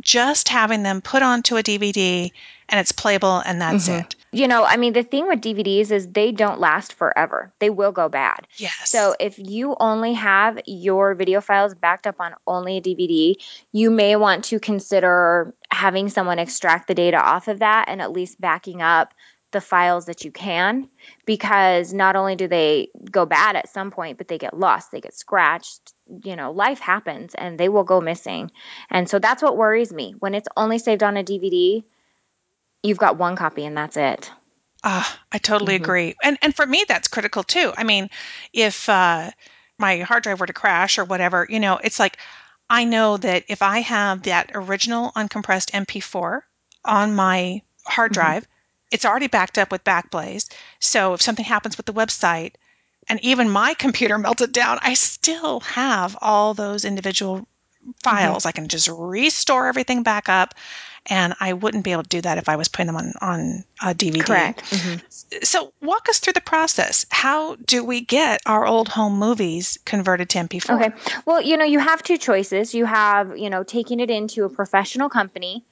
just 0.00 0.48
having 0.48 0.82
them 0.82 1.00
put 1.00 1.22
onto 1.22 1.56
a 1.56 1.62
DVD 1.62 2.30
and 2.68 2.80
it's 2.80 2.92
playable 2.92 3.38
and 3.46 3.60
that's 3.60 3.88
Mhm. 3.88 4.00
it. 4.00 4.16
You 4.32 4.48
know, 4.48 4.64
I 4.64 4.76
mean, 4.76 4.92
the 4.92 5.04
thing 5.04 5.28
with 5.28 5.40
DVDs 5.40 5.90
is 5.90 6.08
they 6.08 6.32
don't 6.32 6.60
last 6.60 6.92
forever. 6.92 7.52
They 7.60 7.70
will 7.70 7.92
go 7.92 8.08
bad. 8.08 8.46
Yes. 8.56 8.90
So 8.90 9.14
if 9.20 9.38
you 9.38 9.76
only 9.80 10.12
have 10.14 10.58
your 10.66 11.14
video 11.14 11.40
files 11.40 11.74
backed 11.74 12.06
up 12.06 12.16
on 12.20 12.34
only 12.46 12.76
a 12.78 12.80
DVD, 12.82 13.36
you 13.72 13.90
may 13.90 14.16
want 14.16 14.44
to 14.46 14.58
consider 14.60 15.54
having 15.70 16.08
someone 16.10 16.38
extract 16.38 16.88
the 16.88 16.94
data 16.94 17.16
off 17.18 17.48
of 17.48 17.60
that 17.60 17.86
and 17.88 18.02
at 18.02 18.12
least 18.12 18.38
backing 18.40 18.82
up 18.82 19.14
the 19.56 19.60
files 19.62 20.04
that 20.04 20.22
you 20.22 20.30
can 20.30 20.86
because 21.24 21.94
not 21.94 22.14
only 22.14 22.36
do 22.36 22.46
they 22.46 22.90
go 23.10 23.24
bad 23.24 23.56
at 23.56 23.70
some 23.70 23.90
point, 23.90 24.18
but 24.18 24.28
they 24.28 24.36
get 24.36 24.52
lost, 24.58 24.92
they 24.92 25.00
get 25.00 25.14
scratched. 25.14 25.94
You 26.24 26.36
know, 26.36 26.52
life 26.52 26.78
happens 26.78 27.34
and 27.34 27.58
they 27.58 27.70
will 27.70 27.84
go 27.84 28.02
missing. 28.02 28.50
And 28.90 29.08
so 29.08 29.18
that's 29.18 29.42
what 29.42 29.56
worries 29.56 29.92
me. 29.94 30.14
When 30.18 30.34
it's 30.34 30.48
only 30.58 30.78
saved 30.78 31.02
on 31.02 31.16
a 31.16 31.22
DVD, 31.22 31.84
you've 32.82 32.98
got 32.98 33.18
one 33.18 33.36
copy 33.36 33.64
and 33.64 33.76
that's 33.76 33.96
it. 33.96 34.30
Ah, 34.84 35.20
I 35.32 35.38
totally 35.38 35.74
Mhm. 35.74 35.74
agree. 35.74 36.14
And 36.22 36.38
and 36.42 36.54
for 36.54 36.66
me 36.66 36.84
that's 36.86 37.08
critical 37.08 37.42
too. 37.42 37.72
I 37.76 37.84
mean, 37.84 38.10
if 38.52 38.88
uh 38.88 39.30
my 39.78 39.98
hard 40.00 40.22
drive 40.22 40.40
were 40.40 40.46
to 40.46 40.52
crash 40.52 40.98
or 40.98 41.04
whatever, 41.04 41.46
you 41.48 41.60
know, 41.60 41.78
it's 41.82 41.98
like 41.98 42.18
I 42.68 42.84
know 42.84 43.16
that 43.16 43.44
if 43.48 43.62
I 43.62 43.80
have 43.80 44.22
that 44.24 44.50
original 44.54 45.12
uncompressed 45.12 45.72
MP4 45.74 46.44
on 46.84 47.14
my 47.14 47.62
hard 47.86 48.12
Mhm. 48.12 48.12
drive, 48.12 48.46
it's 48.90 49.04
already 49.04 49.26
backed 49.26 49.58
up 49.58 49.72
with 49.72 49.84
Backblaze. 49.84 50.48
So 50.80 51.14
if 51.14 51.22
something 51.22 51.44
happens 51.44 51.76
with 51.76 51.86
the 51.86 51.92
website 51.92 52.52
and 53.08 53.20
even 53.22 53.50
my 53.50 53.74
computer 53.74 54.18
melted 54.26 54.52
down, 54.52 54.78
I 54.82 54.94
still 54.94 55.60
have 55.60 56.16
all 56.20 56.54
those 56.54 56.84
individual 56.84 57.46
files. 58.02 58.46
I 58.46 58.52
can 58.52 58.68
just 58.68 58.88
restore 58.88 59.68
everything 59.68 60.02
back 60.02 60.28
up 60.28 60.54
and 61.08 61.34
I 61.38 61.52
wouldn't 61.52 61.84
be 61.84 61.92
able 61.92 62.02
to 62.02 62.08
do 62.08 62.20
that 62.22 62.38
if 62.38 62.48
I 62.48 62.56
was 62.56 62.68
putting 62.68 62.86
them 62.88 62.96
on 62.96 63.12
on 63.20 63.64
a 63.80 63.94
DVD. 63.94 64.24
Correct. 64.24 64.62
Mhm. 64.70 65.00
So, 65.44 65.72
walk 65.80 66.08
us 66.08 66.18
through 66.18 66.34
the 66.34 66.40
process. 66.40 67.06
How 67.10 67.56
do 67.56 67.84
we 67.84 68.00
get 68.00 68.40
our 68.46 68.66
old 68.66 68.88
home 68.88 69.18
movies 69.18 69.78
converted 69.84 70.28
to 70.30 70.38
MP4? 70.38 70.74
Okay. 70.74 70.90
Well, 71.24 71.40
you 71.40 71.56
know, 71.56 71.64
you 71.64 71.78
have 71.78 72.02
two 72.02 72.18
choices. 72.18 72.74
You 72.74 72.84
have, 72.86 73.36
you 73.38 73.50
know, 73.50 73.62
taking 73.62 74.00
it 74.00 74.10
into 74.10 74.44
a 74.44 74.48
professional 74.48 75.08
company, 75.08 75.64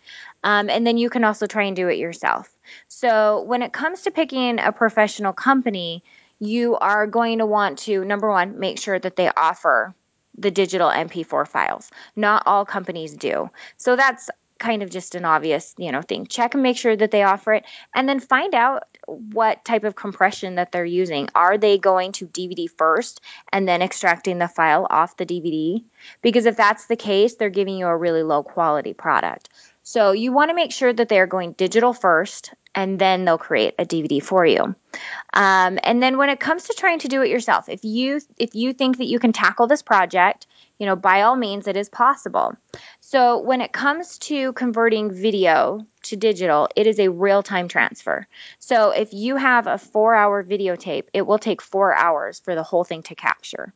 um, 0.45 0.69
and 0.69 0.87
then 0.87 0.99
you 0.99 1.11
can 1.11 1.25
also 1.25 1.47
try 1.47 1.65
and 1.65 1.75
do 1.75 1.89
it 1.89 1.99
yourself. 1.99 2.49
So, 2.87 3.43
when 3.43 3.63
it 3.63 3.73
comes 3.73 4.03
to 4.03 4.11
picking 4.11 4.61
a 4.61 4.71
professional 4.73 5.33
company, 5.33 6.05
you 6.39 6.77
are 6.77 7.07
going 7.07 7.39
to 7.39 7.47
want 7.47 7.79
to, 7.81 8.05
number 8.05 8.29
one, 8.29 8.61
make 8.61 8.79
sure 8.79 8.99
that 8.99 9.17
they 9.17 9.31
offer 9.35 9.95
the 10.37 10.51
digital 10.51 10.91
MP4 10.91 11.49
files. 11.49 11.91
Not 12.15 12.43
all 12.47 12.65
companies 12.67 13.15
do. 13.15 13.51
So, 13.79 13.97
that's 13.97 14.31
kind 14.59 14.83
of 14.83 14.91
just 14.91 15.15
an 15.15 15.25
obvious, 15.25 15.75
you 15.79 15.93
know, 15.93 16.03
thing. 16.03 16.27
Check 16.27 16.55
and 16.55 16.63
make 16.63 16.77
sure 16.77 16.95
that 16.95 17.11
they 17.11 17.23
offer 17.23 17.55
it 17.55 17.65
and 17.95 18.09
then 18.09 18.21
find 18.21 18.55
out 18.55 18.85
what 19.07 19.65
type 19.65 19.85
of 19.85 19.97
compression 19.97 20.55
that 20.57 20.73
they're 20.73 20.85
using. 20.85 21.29
Are 21.35 21.59
they 21.59 21.77
going 21.79 22.13
to 22.13 22.27
DVD 22.27 22.71
first 22.71 23.21
and 23.53 23.67
then 23.67 23.83
extracting 23.83 24.39
the 24.39 24.49
file 24.49 24.87
off 24.89 25.17
the 25.17 25.27
DVD? 25.27 25.85
Because 26.23 26.47
if 26.47 26.57
that's 26.57 26.87
the 26.87 26.97
case, 26.97 27.35
they're 27.35 27.51
giving 27.51 27.77
you 27.77 27.87
a 27.87 27.97
really 27.97 28.23
low 28.23 28.43
quality 28.43 28.95
product. 28.95 29.49
So 29.85 30.13
you 30.13 30.33
want 30.33 30.49
to 30.49 30.55
make 30.55 30.73
sure 30.73 30.93
that 30.93 31.11
they're 31.11 31.27
going 31.27 31.53
digital 31.53 31.93
first 31.93 32.55
and 32.75 32.99
then 32.99 33.25
they'll 33.25 33.39
create 33.39 33.75
a 33.79 33.85
DVD 33.85 34.23
for 34.23 34.45
you. 34.45 34.75
Um, 35.33 35.79
and 35.83 36.03
then 36.03 36.17
when 36.17 36.31
it 36.31 36.41
comes 36.41 36.65
to 36.65 36.75
trying 36.75 37.01
to 37.01 37.09
do 37.09 37.21
it 37.21 37.29
yourself, 37.29 37.69
if 37.69 37.85
you 37.85 38.21
if 38.39 38.55
you 38.55 38.73
think 38.73 38.97
that 38.97 39.07
you 39.07 39.19
can 39.19 39.35
tackle 39.35 39.67
this 39.67 39.83
project, 39.83 40.47
you 40.79 40.87
know, 40.87 40.97
by 40.97 41.23
all 41.23 41.37
means, 41.37 41.69
it 41.69 41.77
is 41.77 41.91
possible. 41.91 42.55
So 43.01 43.41
when 43.41 43.61
it 43.61 43.75
comes 43.75 44.19
to 44.21 44.55
converting 44.55 45.13
video 45.13 45.87
to 46.05 46.17
digital, 46.17 46.69
it 46.75 46.87
is 46.87 46.99
a 46.99 47.11
real 47.11 47.43
time 47.43 47.69
transfer. 47.69 48.27
So 48.61 48.91
if 48.91 49.13
you 49.13 49.37
have 49.37 49.67
a 49.67 49.77
four 49.77 50.15
hour 50.15 50.43
videotape, 50.43 51.09
it 51.13 51.27
will 51.27 51.39
take 51.39 51.61
four 51.61 51.95
hours 51.95 52.41
for 52.41 52.55
the 52.55 52.63
whole 52.63 52.85
thing 52.85 53.03
to 53.05 53.15
capture. 53.15 53.75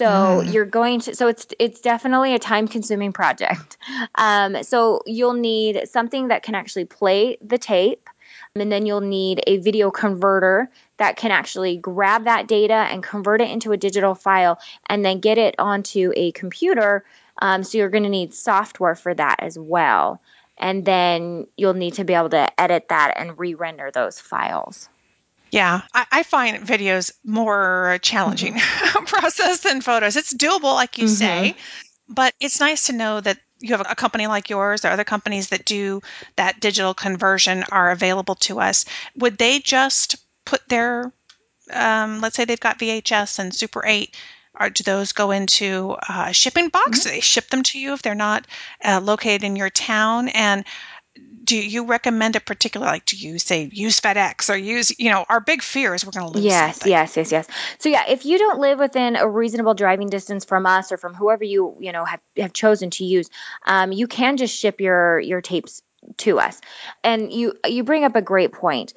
So 0.00 0.40
Mm. 0.40 0.52
you're 0.52 0.64
going 0.64 1.00
to 1.00 1.14
so 1.14 1.28
it's 1.28 1.46
it's 1.58 1.80
definitely 1.82 2.34
a 2.34 2.38
time 2.38 2.68
consuming 2.68 3.12
project. 3.12 3.76
Um, 4.14 4.62
so 4.62 5.02
you'll 5.04 5.34
need 5.34 5.88
something 5.88 6.28
that 6.28 6.42
can 6.42 6.54
actually 6.54 6.86
play 6.86 7.36
the 7.42 7.58
tape, 7.58 8.08
and 8.54 8.72
then 8.72 8.86
you'll 8.86 9.02
need 9.20 9.42
a 9.46 9.58
video 9.58 9.90
converter 9.90 10.70
that 10.96 11.16
can 11.16 11.32
actually 11.32 11.76
grab 11.76 12.24
that 12.24 12.48
data 12.48 12.80
and 12.92 13.02
convert 13.02 13.42
it 13.42 13.50
into 13.50 13.72
a 13.72 13.76
digital 13.76 14.14
file, 14.14 14.58
and 14.88 15.04
then 15.04 15.20
get 15.20 15.36
it 15.36 15.54
onto 15.58 16.12
a 16.16 16.32
computer. 16.32 17.04
Um, 17.42 17.62
so 17.62 17.76
you're 17.78 17.90
going 17.90 18.08
to 18.08 18.16
need 18.20 18.32
software 18.32 18.94
for 18.94 19.12
that 19.14 19.36
as 19.40 19.58
well, 19.58 20.22
and 20.56 20.82
then 20.84 21.46
you'll 21.58 21.74
need 21.84 21.94
to 21.94 22.04
be 22.04 22.14
able 22.14 22.30
to 22.30 22.48
edit 22.58 22.88
that 22.88 23.14
and 23.16 23.38
re-render 23.38 23.90
those 23.92 24.18
files. 24.18 24.88
Yeah, 25.50 25.82
I, 25.92 26.06
I 26.12 26.22
find 26.22 26.66
videos 26.66 27.12
more 27.24 27.98
challenging 28.02 28.58
process 29.06 29.60
than 29.60 29.80
photos. 29.80 30.16
It's 30.16 30.32
doable, 30.32 30.74
like 30.74 30.98
you 30.98 31.06
Mhm. 31.06 31.08
say, 31.08 31.56
but 32.08 32.34
it's 32.40 32.60
nice 32.60 32.86
to 32.86 32.92
know 32.92 33.20
that 33.20 33.38
you 33.58 33.76
have 33.76 33.86
a 33.88 33.94
company 33.94 34.26
like 34.26 34.48
yours 34.48 34.84
or 34.84 34.88
other 34.88 35.04
companies 35.04 35.48
that 35.48 35.64
do 35.64 36.00
that 36.36 36.60
digital 36.60 36.94
conversion 36.94 37.64
are 37.70 37.90
available 37.90 38.34
to 38.36 38.60
us. 38.60 38.84
Would 39.16 39.38
they 39.38 39.58
just 39.58 40.16
put 40.44 40.66
their, 40.68 41.12
um, 41.72 42.20
let's 42.20 42.36
say 42.36 42.44
they've 42.44 42.58
got 42.58 42.78
VHS 42.78 43.38
and 43.38 43.54
Super 43.54 43.84
8, 43.84 44.16
or 44.58 44.70
do 44.70 44.82
those 44.82 45.12
go 45.12 45.30
into 45.30 45.96
a 46.08 46.32
shipping 46.32 46.68
box? 46.70 47.04
Do 47.04 47.10
they 47.10 47.20
ship 47.20 47.48
them 47.50 47.62
to 47.64 47.78
you 47.78 47.92
if 47.92 48.02
they're 48.02 48.14
not 48.14 48.46
uh, 48.84 49.00
located 49.02 49.44
in 49.44 49.56
your 49.56 49.70
town? 49.70 50.28
And 50.28 50.64
do 51.42 51.56
you 51.56 51.86
recommend 51.86 52.36
a 52.36 52.40
particular, 52.40 52.86
like, 52.86 53.04
do 53.06 53.16
you 53.16 53.38
say 53.38 53.68
use 53.72 54.00
FedEx 54.00 54.50
or 54.50 54.56
use, 54.56 54.96
you 55.00 55.10
know, 55.10 55.24
our 55.28 55.40
big 55.40 55.62
fear 55.62 55.94
is 55.94 56.04
we're 56.04 56.12
going 56.12 56.26
to 56.26 56.32
lose 56.32 56.44
Yes, 56.44 56.76
something. 56.76 56.92
yes, 56.92 57.16
yes, 57.16 57.32
yes. 57.32 57.46
So 57.78 57.88
yeah, 57.88 58.04
if 58.08 58.24
you 58.24 58.38
don't 58.38 58.60
live 58.60 58.78
within 58.78 59.16
a 59.16 59.28
reasonable 59.28 59.74
driving 59.74 60.08
distance 60.10 60.44
from 60.44 60.66
us 60.66 60.92
or 60.92 60.96
from 60.96 61.14
whoever 61.14 61.42
you 61.42 61.76
you 61.80 61.92
know 61.92 62.04
have, 62.04 62.20
have 62.36 62.52
chosen 62.52 62.90
to 62.90 63.04
use, 63.04 63.28
um, 63.66 63.90
you 63.90 64.06
can 64.06 64.36
just 64.36 64.56
ship 64.56 64.80
your 64.80 65.18
your 65.18 65.40
tapes 65.40 65.82
to 66.18 66.38
us. 66.38 66.60
And 67.02 67.32
you 67.32 67.54
you 67.66 67.84
bring 67.84 68.04
up 68.04 68.16
a 68.16 68.22
great 68.22 68.52
point. 68.52 68.94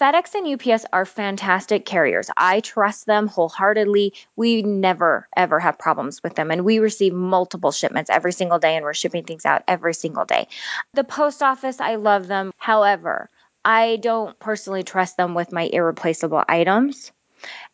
FedEx 0.00 0.34
and 0.34 0.46
UPS 0.46 0.86
are 0.94 1.04
fantastic 1.04 1.84
carriers. 1.84 2.30
I 2.34 2.60
trust 2.60 3.04
them 3.04 3.28
wholeheartedly. 3.28 4.14
We 4.34 4.62
never 4.62 5.28
ever 5.36 5.60
have 5.60 5.78
problems 5.78 6.22
with 6.22 6.34
them 6.34 6.50
and 6.50 6.64
we 6.64 6.78
receive 6.78 7.12
multiple 7.12 7.70
shipments 7.70 8.08
every 8.08 8.32
single 8.32 8.58
day 8.58 8.76
and 8.76 8.84
we're 8.84 8.94
shipping 8.94 9.24
things 9.24 9.44
out 9.44 9.62
every 9.68 9.92
single 9.92 10.24
day. 10.24 10.48
The 10.94 11.04
post 11.04 11.42
office, 11.42 11.80
I 11.80 11.96
love 11.96 12.26
them. 12.26 12.52
However, 12.56 13.28
I 13.62 13.96
don't 13.96 14.38
personally 14.38 14.84
trust 14.84 15.18
them 15.18 15.34
with 15.34 15.52
my 15.52 15.68
irreplaceable 15.70 16.42
items. 16.48 17.12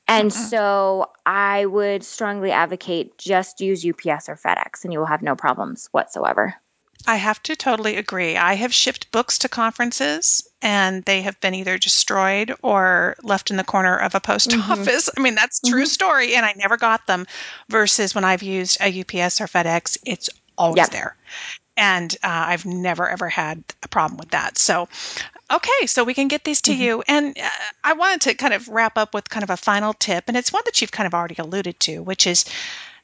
And 0.09 0.33
Mm-mm. 0.33 0.51
so 0.51 1.11
I 1.25 1.65
would 1.65 2.03
strongly 2.03 2.51
advocate 2.51 3.19
just 3.19 3.61
use 3.61 3.87
UPS 3.87 4.29
or 4.29 4.37
FedEx 4.37 4.83
and 4.83 4.93
you 4.93 4.99
will 4.99 5.07
have 5.07 5.23
no 5.23 5.37
problems 5.37 5.89
whatsoever. 5.93 6.57
I 7.07 7.17
have 7.17 7.43
to 7.45 7.55
totally 7.55 7.97
agree. 7.97 8.37
I 8.37 8.55
have 8.55 8.75
shipped 8.75 9.13
books 9.13 9.39
to 9.39 9.49
conferences 9.49 10.47
and 10.61 11.05
they 11.05 11.23
have 11.23 11.41
been 11.41 11.55
either 11.55 11.79
destroyed 11.79 12.53
or 12.63 13.17
left 13.23 13.51
in 13.51 13.57
the 13.57 13.65
corner 13.65 13.97
of 13.97 14.15
a 14.15 14.21
post 14.21 14.51
Mhm. 14.51 14.71
office. 14.71 15.09
I 15.17 15.21
mean, 15.21 15.37
that's 15.37 15.61
a 15.63 15.71
true 15.71 15.85
Mhm. 15.85 15.89
story 15.89 16.35
and 16.35 16.45
I 16.45 16.55
never 16.57 16.77
got 16.77 17.07
them 17.07 17.27
versus 17.69 18.15
when 18.15 18.25
I've 18.25 18.43
used 18.43 18.79
a 18.81 18.89
UPS 18.89 19.41
or 19.41 19.47
FedEx, 19.47 19.99
it's 20.05 20.29
always 20.59 20.79
Yep. 20.79 20.91
there. 20.91 21.17
And 21.77 22.17
uh, 22.25 22.45
I've 22.49 22.67
never 22.67 23.09
ever 23.09 23.29
had 23.29 23.63
a 23.83 23.89
problem 23.89 24.19
with 24.19 24.31
that. 24.31 24.57
So, 24.59 24.89
okay, 25.51 25.87
so 25.87 26.03
we 26.05 26.15
can 26.15 26.27
get 26.29 26.43
these 26.45 26.63
to 26.63 26.73
Mhm. 26.75 26.79
you. 26.79 27.03
And 27.07 27.39
uh, 27.39 27.49
I 27.85 27.93
wanted 27.93 28.23
to 28.23 28.35
kind 28.35 28.55
of 28.55 28.67
wrap 28.69 28.97
up 28.97 29.15
with 29.15 29.29
kind 29.29 29.45
of 29.45 29.51
a 29.51 29.57
final 29.57 29.93
tip, 29.93 30.25
and 30.27 30.37
it's 30.37 30.53
one 30.53 30.63
that 30.65 30.81
you've 30.81 30.91
kind 30.91 31.07
of 31.07 31.15
already 31.15 31.37
alluded 31.39 31.79
to, 31.81 32.03
which 32.03 32.27
is 32.27 32.47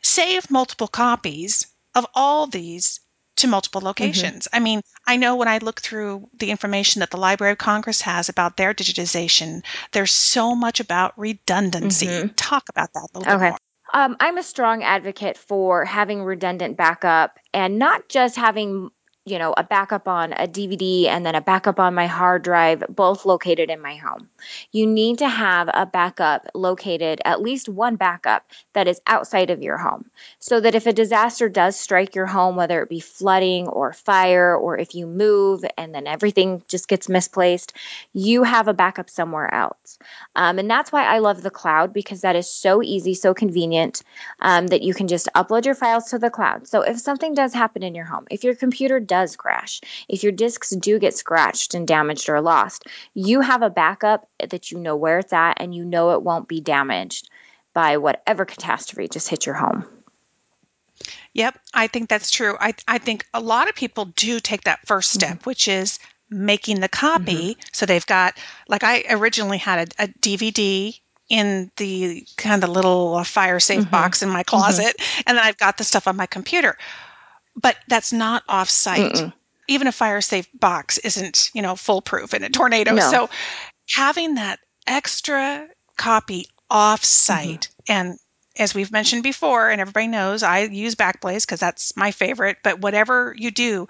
save 0.00 0.50
multiple 0.50 0.88
copies 0.88 1.66
of 1.94 2.06
all 2.14 2.46
these 2.46 2.98
to 3.36 3.48
multiple 3.48 3.80
locations. 3.80 4.48
I 4.52 4.60
mean, 4.60 4.82
I 5.06 5.16
know 5.16 5.36
when 5.36 5.48
I 5.48 5.58
look 5.58 5.80
through 5.80 6.28
the 6.38 6.50
information 6.50 7.00
that 7.00 7.10
the 7.10 7.16
Library 7.16 7.52
of 7.52 7.58
Congress 7.58 8.00
has 8.02 8.28
about 8.28 8.56
their 8.56 8.74
digitization, 8.74 9.62
there's 9.92 10.12
so 10.12 10.54
much 10.54 10.80
about 10.80 11.18
redundancy. 11.18 12.06
Mhm. 12.06 12.32
Talk 12.36 12.68
about 12.68 12.92
that 12.94 13.00
a 13.14 13.18
little 13.18 13.26
Okay. 13.26 13.44
bit 13.44 13.48
more. 13.50 13.58
Um, 13.94 14.16
I'm 14.20 14.38
a 14.38 14.42
strong 14.42 14.82
advocate 14.82 15.36
for 15.36 15.84
having 15.84 16.22
redundant 16.22 16.76
backup 16.76 17.38
and 17.52 17.78
not 17.78 18.08
just 18.08 18.36
having 18.36 18.90
you 19.24 19.38
know, 19.38 19.54
a 19.56 19.62
backup 19.62 20.08
on 20.08 20.32
a 20.32 20.48
DVD 20.48 21.06
and 21.06 21.24
then 21.24 21.36
a 21.36 21.40
backup 21.40 21.78
on 21.78 21.94
my 21.94 22.08
hard 22.08 22.42
drive, 22.42 22.82
both 22.88 23.24
located 23.24 23.70
in 23.70 23.80
my 23.80 23.94
home. 23.94 24.28
You 24.72 24.84
need 24.84 25.18
to 25.18 25.28
have 25.28 25.70
a 25.72 25.86
backup 25.86 26.48
located, 26.54 27.20
at 27.24 27.40
least 27.40 27.68
one 27.68 27.94
backup 27.94 28.44
that 28.72 28.88
is 28.88 29.00
outside 29.06 29.50
of 29.50 29.62
your 29.62 29.78
home, 29.78 30.10
so 30.40 30.58
that 30.58 30.74
if 30.74 30.86
a 30.86 30.92
disaster 30.92 31.48
does 31.48 31.78
strike 31.78 32.16
your 32.16 32.26
home, 32.26 32.56
whether 32.56 32.82
it 32.82 32.88
be 32.88 32.98
flooding 32.98 33.68
or 33.68 33.92
fire, 33.92 34.56
or 34.56 34.76
if 34.76 34.96
you 34.96 35.06
move 35.06 35.64
and 35.78 35.94
then 35.94 36.08
everything 36.08 36.62
just 36.66 36.88
gets 36.88 37.08
misplaced, 37.08 37.74
you 38.12 38.42
have 38.42 38.66
a 38.66 38.74
backup 38.74 39.08
somewhere 39.08 39.52
else. 39.54 39.98
Um, 40.34 40.58
and 40.58 40.68
that's 40.68 40.90
why 40.90 41.04
I 41.04 41.18
love 41.18 41.42
the 41.42 41.50
cloud 41.50 41.92
because 41.92 42.22
that 42.22 42.34
is 42.34 42.50
so 42.50 42.82
easy, 42.82 43.14
so 43.14 43.34
convenient 43.34 44.02
um, 44.40 44.66
that 44.66 44.82
you 44.82 44.94
can 44.94 45.06
just 45.06 45.28
upload 45.36 45.64
your 45.64 45.76
files 45.76 46.06
to 46.06 46.18
the 46.18 46.30
cloud. 46.30 46.66
So 46.66 46.82
if 46.82 46.98
something 46.98 47.34
does 47.34 47.54
happen 47.54 47.84
in 47.84 47.94
your 47.94 48.04
home, 48.04 48.26
if 48.30 48.42
your 48.42 48.56
computer 48.56 48.98
does 49.12 49.36
crash, 49.36 49.82
if 50.08 50.22
your 50.22 50.32
disks 50.32 50.70
do 50.70 50.98
get 50.98 51.14
scratched 51.14 51.74
and 51.74 51.86
damaged 51.86 52.30
or 52.30 52.40
lost, 52.40 52.86
you 53.12 53.42
have 53.42 53.60
a 53.60 53.68
backup 53.68 54.26
that 54.38 54.70
you 54.70 54.78
know 54.78 54.96
where 54.96 55.18
it's 55.18 55.34
at 55.34 55.60
and 55.60 55.74
you 55.74 55.84
know 55.84 56.12
it 56.12 56.22
won't 56.22 56.48
be 56.48 56.62
damaged 56.62 57.28
by 57.74 57.98
whatever 57.98 58.46
catastrophe 58.46 59.08
just 59.08 59.28
hit 59.28 59.44
your 59.44 59.54
home. 59.54 59.84
Yep, 61.34 61.58
I 61.74 61.88
think 61.88 62.08
that's 62.08 62.30
true. 62.30 62.56
I, 62.58 62.72
I 62.88 62.96
think 62.96 63.26
a 63.34 63.40
lot 63.40 63.68
of 63.68 63.74
people 63.74 64.06
do 64.06 64.40
take 64.40 64.64
that 64.64 64.86
first 64.86 65.12
step, 65.12 65.40
mm-hmm. 65.40 65.50
which 65.50 65.68
is 65.68 65.98
making 66.30 66.80
the 66.80 66.88
copy. 66.88 67.50
Mm-hmm. 67.52 67.60
So 67.72 67.84
they've 67.84 68.06
got, 68.06 68.38
like, 68.66 68.82
I 68.82 69.04
originally 69.10 69.58
had 69.58 69.90
a, 69.98 70.04
a 70.04 70.08
DVD 70.08 70.98
in 71.28 71.70
the 71.76 72.26
kind 72.38 72.64
of 72.64 72.70
little 72.70 73.16
uh, 73.16 73.24
fire 73.24 73.60
safe 73.60 73.82
mm-hmm. 73.82 73.90
box 73.90 74.22
in 74.22 74.30
my 74.30 74.42
closet, 74.42 74.96
and 75.26 75.36
then 75.36 75.44
I've 75.44 75.58
got 75.58 75.76
the 75.76 75.84
stuff 75.84 76.08
on 76.08 76.16
my 76.16 76.26
computer 76.26 76.78
but 77.56 77.76
that's 77.88 78.12
not 78.12 78.42
off 78.48 78.68
site. 78.68 79.14
Mm-mm. 79.14 79.32
Even 79.68 79.86
a 79.86 79.92
fire 79.92 80.20
safe 80.20 80.48
box 80.54 80.98
isn't, 80.98 81.50
you 81.54 81.62
know, 81.62 81.76
foolproof 81.76 82.34
in 82.34 82.42
a 82.42 82.50
tornado. 82.50 82.94
No. 82.94 83.10
So 83.10 83.30
having 83.88 84.34
that 84.34 84.58
extra 84.86 85.68
copy 85.96 86.46
off 86.70 87.04
site 87.04 87.68
mm-hmm. 87.88 87.92
and 87.92 88.18
as 88.58 88.74
we've 88.74 88.92
mentioned 88.92 89.22
before, 89.22 89.70
and 89.70 89.80
everybody 89.80 90.08
knows, 90.08 90.42
I 90.42 90.60
use 90.60 90.94
Backblaze 90.94 91.42
because 91.42 91.60
that's 91.60 91.96
my 91.96 92.10
favorite. 92.10 92.58
But 92.62 92.80
whatever 92.80 93.34
you 93.36 93.50
do, 93.50 93.88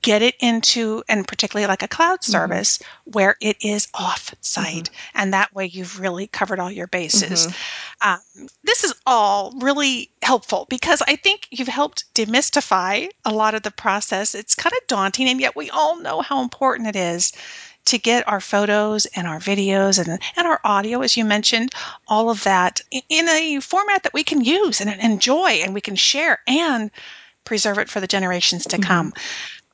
get 0.00 0.22
it 0.22 0.36
into, 0.40 1.02
and 1.08 1.26
particularly 1.26 1.66
like 1.66 1.82
a 1.82 1.88
cloud 1.88 2.20
mm-hmm. 2.20 2.32
service 2.32 2.78
mm-hmm. 2.78 3.10
where 3.12 3.36
it 3.40 3.56
is 3.64 3.88
off 3.94 4.34
site. 4.40 4.84
Mm-hmm. 4.84 5.18
And 5.18 5.32
that 5.32 5.54
way 5.54 5.66
you've 5.66 6.00
really 6.00 6.26
covered 6.26 6.60
all 6.60 6.70
your 6.70 6.86
bases. 6.86 7.46
Mm-hmm. 7.46 8.08
Um, 8.08 8.48
this 8.62 8.84
is 8.84 8.94
all 9.06 9.52
really 9.60 10.10
helpful 10.22 10.66
because 10.68 11.02
I 11.06 11.16
think 11.16 11.48
you've 11.50 11.68
helped 11.68 12.12
demystify 12.14 13.08
a 13.24 13.32
lot 13.32 13.54
of 13.54 13.62
the 13.62 13.70
process. 13.70 14.34
It's 14.34 14.54
kind 14.54 14.72
of 14.72 14.86
daunting, 14.86 15.28
and 15.28 15.40
yet 15.40 15.56
we 15.56 15.70
all 15.70 16.00
know 16.00 16.20
how 16.20 16.42
important 16.42 16.88
it 16.88 16.96
is 16.96 17.32
to 17.86 17.98
get 17.98 18.26
our 18.28 18.40
photos 18.40 19.06
and 19.06 19.26
our 19.26 19.38
videos 19.38 19.98
and, 19.98 20.20
and 20.36 20.46
our 20.46 20.60
audio, 20.64 21.02
as 21.02 21.16
you 21.16 21.24
mentioned, 21.24 21.72
all 22.08 22.30
of 22.30 22.44
that 22.44 22.80
in 23.08 23.28
a 23.28 23.60
format 23.60 24.02
that 24.04 24.14
we 24.14 24.24
can 24.24 24.42
use 24.42 24.80
and 24.80 24.90
enjoy 25.00 25.50
and 25.62 25.74
we 25.74 25.80
can 25.80 25.96
share 25.96 26.40
and 26.46 26.90
preserve 27.44 27.78
it 27.78 27.90
for 27.90 28.00
the 28.00 28.06
generations 28.06 28.64
to 28.66 28.76
mm-hmm. 28.76 28.88
come. 28.88 29.12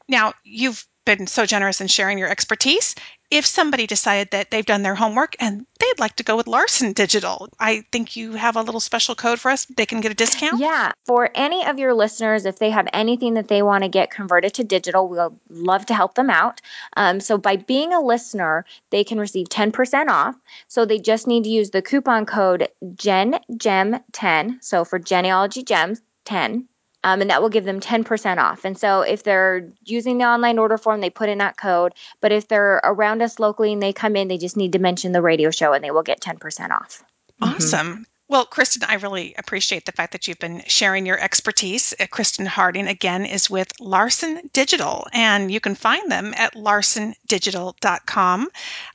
Now, 0.09 0.35
you've 0.43 0.87
been 1.05 1.27
so 1.27 1.47
generous 1.47 1.81
in 1.81 1.87
sharing 1.87 2.19
your 2.19 2.29
expertise. 2.29 2.95
If 3.31 3.47
somebody 3.47 3.87
decided 3.87 4.33
that 4.33 4.51
they've 4.51 4.67
done 4.67 4.83
their 4.83 4.97
homework 4.97 5.37
and 5.39 5.65
they'd 5.79 6.01
like 6.01 6.17
to 6.17 6.25
go 6.25 6.37
with 6.37 6.49
Larsen 6.49 6.93
Digital, 6.93 7.49
I 7.61 7.85
think 7.93 8.17
you 8.17 8.33
have 8.33 8.57
a 8.57 8.63
little 8.63 8.81
special 8.81 9.15
code 9.15 9.39
for 9.39 9.51
us. 9.53 9.67
They 9.67 9.87
can 9.87 10.01
get 10.01 10.11
a 10.11 10.17
discount. 10.17 10.59
Yeah. 10.59 10.91
For 11.07 11.31
any 11.35 11.65
of 11.65 11.79
your 11.79 11.95
listeners, 11.95 12.45
if 12.45 12.59
they 12.59 12.71
have 12.71 12.89
anything 12.93 13.35
that 13.35 13.47
they 13.47 13.63
want 13.63 13.85
to 13.85 13.89
get 13.89 14.11
converted 14.11 14.55
to 14.55 14.65
digital, 14.65 15.09
we'll 15.09 15.39
love 15.49 15.87
to 15.87 15.95
help 15.95 16.15
them 16.15 16.29
out. 16.29 16.61
Um, 16.97 17.21
so 17.21 17.39
by 17.39 17.55
being 17.57 17.93
a 17.93 18.01
listener, 18.01 18.65
they 18.91 19.05
can 19.05 19.21
receive 19.21 19.49
10% 19.49 20.09
off. 20.09 20.35
So 20.67 20.85
they 20.85 20.99
just 20.99 21.29
need 21.29 21.45
to 21.45 21.51
use 21.51 21.71
the 21.71 21.83
coupon 21.83 22.27
code 22.27 22.69
GenGem10. 22.83 24.65
So 24.65 24.85
for 24.85 24.99
genealogy 24.99 25.63
gems, 25.63 26.03
10 26.25 26.67
um, 27.03 27.21
and 27.21 27.31
that 27.31 27.43
will 27.43 27.49
give 27.49 27.65
them 27.65 27.81
10% 27.81 28.39
off. 28.39 28.65
And 28.65 28.79
so 28.79 29.03
if 29.03 29.23
they're 29.23 29.71
using 29.85 30.19
the 30.19 30.25
online 30.25 30.59
order 30.59 30.77
form, 30.77 31.01
they 31.01 31.11
put 31.11 31.29
in 31.29 31.39
that 31.39 31.57
code. 31.57 31.95
But 32.21 32.33
if 32.33 32.49
they're 32.49 32.81
around 32.83 33.23
us 33.23 33.39
locally 33.39 33.73
and 33.73 33.83
they 33.83 33.93
come 33.93 34.17
in, 34.17 34.29
they 34.29 34.39
just 34.39 34.57
need 34.57 34.73
to 34.73 34.79
mention 34.79 35.13
the 35.13 35.23
radio 35.23 35.51
show 35.51 35.73
and 35.73 35.83
they 35.83 35.91
will 35.91 36.03
get 36.03 36.21
10% 36.21 36.71
off. 36.71 37.03
Awesome. 37.41 37.89
Mm-hmm. 37.89 38.03
Well, 38.31 38.47
Kristen, 38.47 38.85
I 38.89 38.95
really 38.95 39.35
appreciate 39.37 39.87
the 39.87 39.93
fact 39.93 40.13
that 40.13 40.29
you've 40.29 40.39
been 40.39 40.63
sharing 40.69 41.05
your 41.05 41.19
expertise. 41.19 41.93
Uh, 41.99 42.07
Kristen 42.09 42.47
Harding, 42.47 42.87
again, 42.87 43.27
is 43.27 43.51
with 43.51 43.73
Larsen 43.81 44.49
Digital, 44.53 45.09
and 45.13 45.51
you 45.51 45.59
can 45.59 45.75
find 45.75 46.09
them 46.09 46.33
at 46.37 46.55
larsendigital.com. 46.55 48.41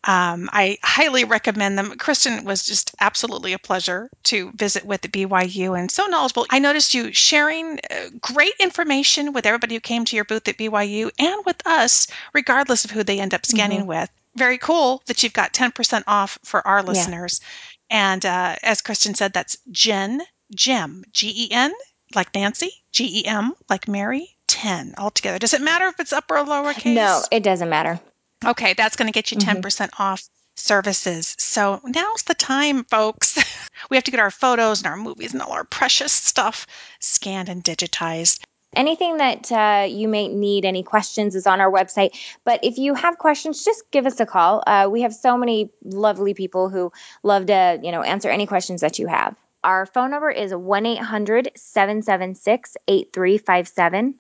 Um, 0.06 0.50
I 0.54 0.78
highly 0.82 1.26
recommend 1.26 1.78
them. 1.78 1.98
Kristen 1.98 2.46
was 2.46 2.64
just 2.64 2.96
absolutely 3.02 3.52
a 3.52 3.60
pleasure 3.60 4.10
to 4.24 4.54
visit 4.54 4.86
with 4.86 5.04
at 5.04 5.12
BYU 5.12 5.78
and 5.78 5.92
so 5.92 6.06
knowledgeable. 6.06 6.46
I 6.50 6.60
noticed 6.60 6.94
you 6.94 7.12
sharing 7.12 7.80
uh, 7.92 8.12
great 8.22 8.54
information 8.62 9.34
with 9.34 9.46
everybody 9.46 9.76
who 9.76 9.82
came 9.82 10.06
to 10.06 10.16
your 10.16 10.24
booth 10.24 10.48
at 10.48 10.56
BYU 10.56 11.12
and 11.20 11.46
with 11.46 11.62
us, 11.68 12.08
regardless 12.34 12.86
of 12.86 12.92
who 12.92 13.04
they 13.04 13.20
end 13.20 13.34
up 13.34 13.46
scanning 13.46 13.80
mm-hmm. 13.80 13.90
with 13.90 14.10
very 14.36 14.58
cool 14.58 15.02
that 15.06 15.24
you've 15.24 15.34
got 15.34 15.54
10% 15.54 16.04
off 16.08 16.38
for 16.44 16.66
our 16.68 16.84
listeners. 16.84 17.40
Yeah. 17.42 17.48
And 17.90 18.26
uh, 18.26 18.56
as 18.64 18.82
Kristen 18.82 19.16
said, 19.16 19.34
that's 19.34 19.58
Gen 19.72 20.22
Gem, 20.54 21.04
G 21.12 21.46
E 21.46 21.52
N, 21.52 21.74
like 22.14 22.34
Nancy, 22.34 22.72
G 22.92 23.22
E 23.22 23.26
M, 23.26 23.54
like 23.70 23.88
Mary, 23.88 24.36
10 24.48 24.96
altogether. 24.98 25.40
Does 25.40 25.54
it 25.54 25.62
matter 25.62 25.88
if 25.88 26.00
it's 26.00 26.14
upper 26.14 26.38
or 26.38 26.46
lowercase? 26.46 26.94
No, 26.94 27.22
it 27.32 27.44
doesn't 27.44 27.70
matter. 27.70 28.00
Okay, 28.46 28.74
that's 28.74 28.96
going 28.96 29.08
to 29.08 29.14
get 29.14 29.32
you 29.32 29.38
10% 29.38 29.46
mm-hmm. 29.46 29.62
percent 29.62 29.92
off 30.00 30.28
services. 30.56 31.36
So 31.40 31.82
now's 31.84 32.24
the 32.24 32.34
time, 32.34 32.84
folks. 32.86 33.38
we 33.90 33.98
have 33.98 34.04
to 34.06 34.12
get 34.12 34.20
our 34.20 34.32
photos 34.32 34.80
and 34.80 34.88
our 34.88 34.98
movies 34.98 35.34
and 35.34 35.42
all 35.42 35.52
our 35.52 35.64
precious 35.64 36.12
stuff 36.12 36.68
scanned 37.00 37.50
and 37.50 37.64
digitized. 37.64 38.44
Anything 38.76 39.18
that 39.18 39.52
uh, 39.52 39.88
you 39.88 40.08
may 40.08 40.28
need, 40.28 40.66
any 40.66 40.84
questions, 40.84 41.36
is 41.36 41.48
on 41.48 41.62
our 41.62 41.72
website. 41.72 42.18
But 42.44 42.64
if 42.64 42.78
you 42.78 42.94
have 42.94 43.18
questions, 43.18 43.64
just 43.64 43.90
give 43.92 44.06
us 44.06 44.20
a 44.20 44.26
call. 44.26 44.64
Uh, 44.66 44.88
we 44.92 45.02
have 45.02 45.14
so 45.14 45.38
many 45.38 45.72
lovely 45.84 46.34
people 46.34 46.70
who 46.70 46.92
love 47.24 47.48
to, 47.48 47.80
you 47.82 47.92
know, 47.92 48.02
answer 48.02 48.30
any 48.30 48.48
questions 48.48 48.82
that 48.82 49.00
you 49.00 49.08
have. 49.08 49.36
Our 49.64 49.86
phone 49.86 50.12
number 50.12 50.30
is 50.30 50.54
1 50.54 50.86
800 50.86 51.52
776 51.56 52.78
8357. 52.88 54.16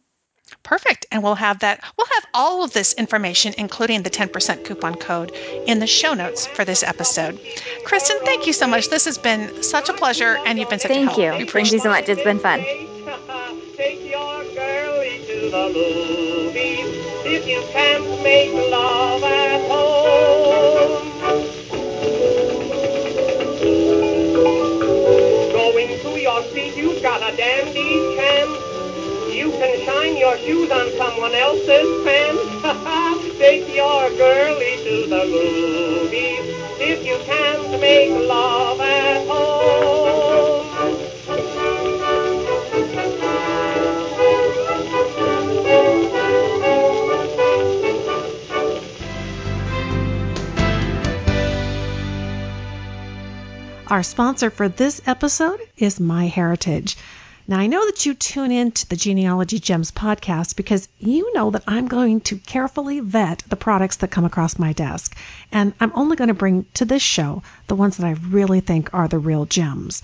Perfect. 0.64 1.06
And 1.12 1.24
we'll 1.24 1.36
have 1.36 1.60
that, 1.60 1.84
we'll 1.98 2.08
have 2.08 2.26
all 2.34 2.64
of 2.64 2.74
this 2.74 2.94
information, 2.94 3.54
including 3.58 4.04
the 4.04 4.10
10% 4.10 4.66
coupon 4.66 4.96
code, 4.96 5.32
in 5.66 5.80
the 5.80 5.88
show 5.88 6.14
notes 6.14 6.46
for 6.46 6.66
this 6.66 6.84
episode. 6.84 7.40
Kristen, 7.84 8.18
thank 8.24 8.48
you 8.48 8.54
so 8.54 8.68
much. 8.68 8.90
This 8.90 9.06
has 9.06 9.18
been 9.18 9.64
such 9.64 9.90
a 9.90 9.94
pleasure, 9.94 10.38
and 10.46 10.60
you've 10.60 10.70
been 10.70 10.80
such 10.80 10.92
thank 10.92 11.10
a 11.10 11.22
help. 11.22 11.40
you. 11.40 11.48
Thank 11.48 11.72
you 11.72 11.80
so 11.80 11.90
much. 11.90 12.10
It's 12.10 12.24
been 12.24 12.40
fun. 12.40 12.60
Take 13.76 14.10
your 14.10 14.20
girlie 14.20 14.25
to 15.46 15.52
the 15.52 15.70
movies 15.70 16.86
if 17.26 17.48
you 17.48 17.62
can't 17.72 18.24
make 18.24 18.52
love 18.72 19.24
at 19.24 19.62
home. 19.70 21.06
Going 25.52 26.00
to 26.00 26.20
your 26.20 26.44
seat, 26.52 26.76
you've 26.76 27.02
got 27.04 27.22
a 27.22 27.36
dandy 27.36 28.16
chance. 28.16 28.58
You 29.34 29.52
can 29.52 29.86
shine 29.86 30.18
your 30.18 30.38
shoes 30.40 30.72
on 30.72 30.90
someone 30.98 31.36
else's 31.36 32.06
pants. 32.06 33.38
Take 33.38 33.68
your 33.76 34.10
girlie 34.18 34.78
to 34.84 35.08
the 35.08 35.26
movies 35.26 36.46
if 36.80 37.06
you 37.06 37.20
can't 37.26 37.80
make 37.80 38.10
love 38.28 38.80
at 38.80 39.28
home. 39.28 40.15
Our 53.88 54.02
sponsor 54.02 54.50
for 54.50 54.68
this 54.68 55.00
episode 55.06 55.60
is 55.78 56.00
MyHeritage. 56.00 56.96
Now, 57.48 57.60
I 57.60 57.68
know 57.68 57.86
that 57.86 58.04
you 58.04 58.16
tune 58.16 58.52
in 58.52 58.72
to 58.72 58.90
the 58.90 58.96
Genealogy 58.96 59.60
Gems 59.60 59.92
podcast 59.92 60.56
because 60.56 60.90
you 60.98 61.32
know 61.36 61.52
that 61.52 61.66
I'm 61.68 61.88
going 61.88 62.22
to 62.22 62.38
carefully 62.38 63.00
vet 63.00 63.44
the 63.48 63.56
products 63.56 63.98
that 63.98 64.10
come 64.10 64.26
across 64.26 64.58
my 64.58 64.74
desk. 64.74 65.16
And 65.52 65.74
I'm 65.80 65.92
only 65.94 66.16
going 66.16 66.30
to 66.30 66.34
bring 66.34 66.66
to 66.74 66.86
this 66.86 67.04
show 67.04 67.44
the 67.68 67.76
ones 67.76 67.98
that 67.98 68.08
I 68.08 68.14
really 68.14 68.60
think 68.60 68.92
are 68.92 69.08
the 69.08 69.20
real 69.20 69.46
gems. 69.46 70.02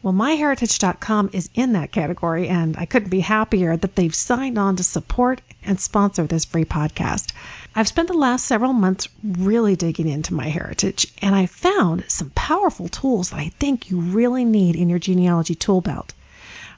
Well, 0.00 0.14
myheritage.com 0.14 1.30
is 1.32 1.50
in 1.54 1.72
that 1.72 1.90
category, 1.90 2.46
and 2.48 2.76
I 2.76 2.86
couldn't 2.86 3.08
be 3.08 3.20
happier 3.20 3.76
that 3.76 3.96
they've 3.96 4.14
signed 4.14 4.58
on 4.58 4.76
to 4.76 4.84
support 4.84 5.40
and 5.64 5.80
sponsor 5.80 6.28
this 6.28 6.44
free 6.44 6.66
podcast. 6.66 7.32
I've 7.76 7.88
spent 7.88 8.06
the 8.06 8.14
last 8.14 8.44
several 8.44 8.72
months 8.72 9.08
really 9.24 9.74
digging 9.74 10.08
into 10.08 10.32
my 10.32 10.46
heritage, 10.48 11.08
and 11.20 11.34
I 11.34 11.46
found 11.46 12.04
some 12.06 12.30
powerful 12.30 12.88
tools 12.88 13.30
that 13.30 13.40
I 13.40 13.48
think 13.58 13.90
you 13.90 13.98
really 13.98 14.44
need 14.44 14.76
in 14.76 14.88
your 14.88 15.00
genealogy 15.00 15.56
tool 15.56 15.80
belt. 15.80 16.14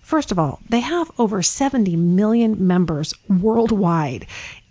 First 0.01 0.33
of 0.33 0.39
all, 0.39 0.59
they 0.71 0.81
have 0.81 1.11
over 1.19 1.43
70 1.43 1.97
million 1.97 2.67
members 2.67 3.13
worldwide. 3.29 4.27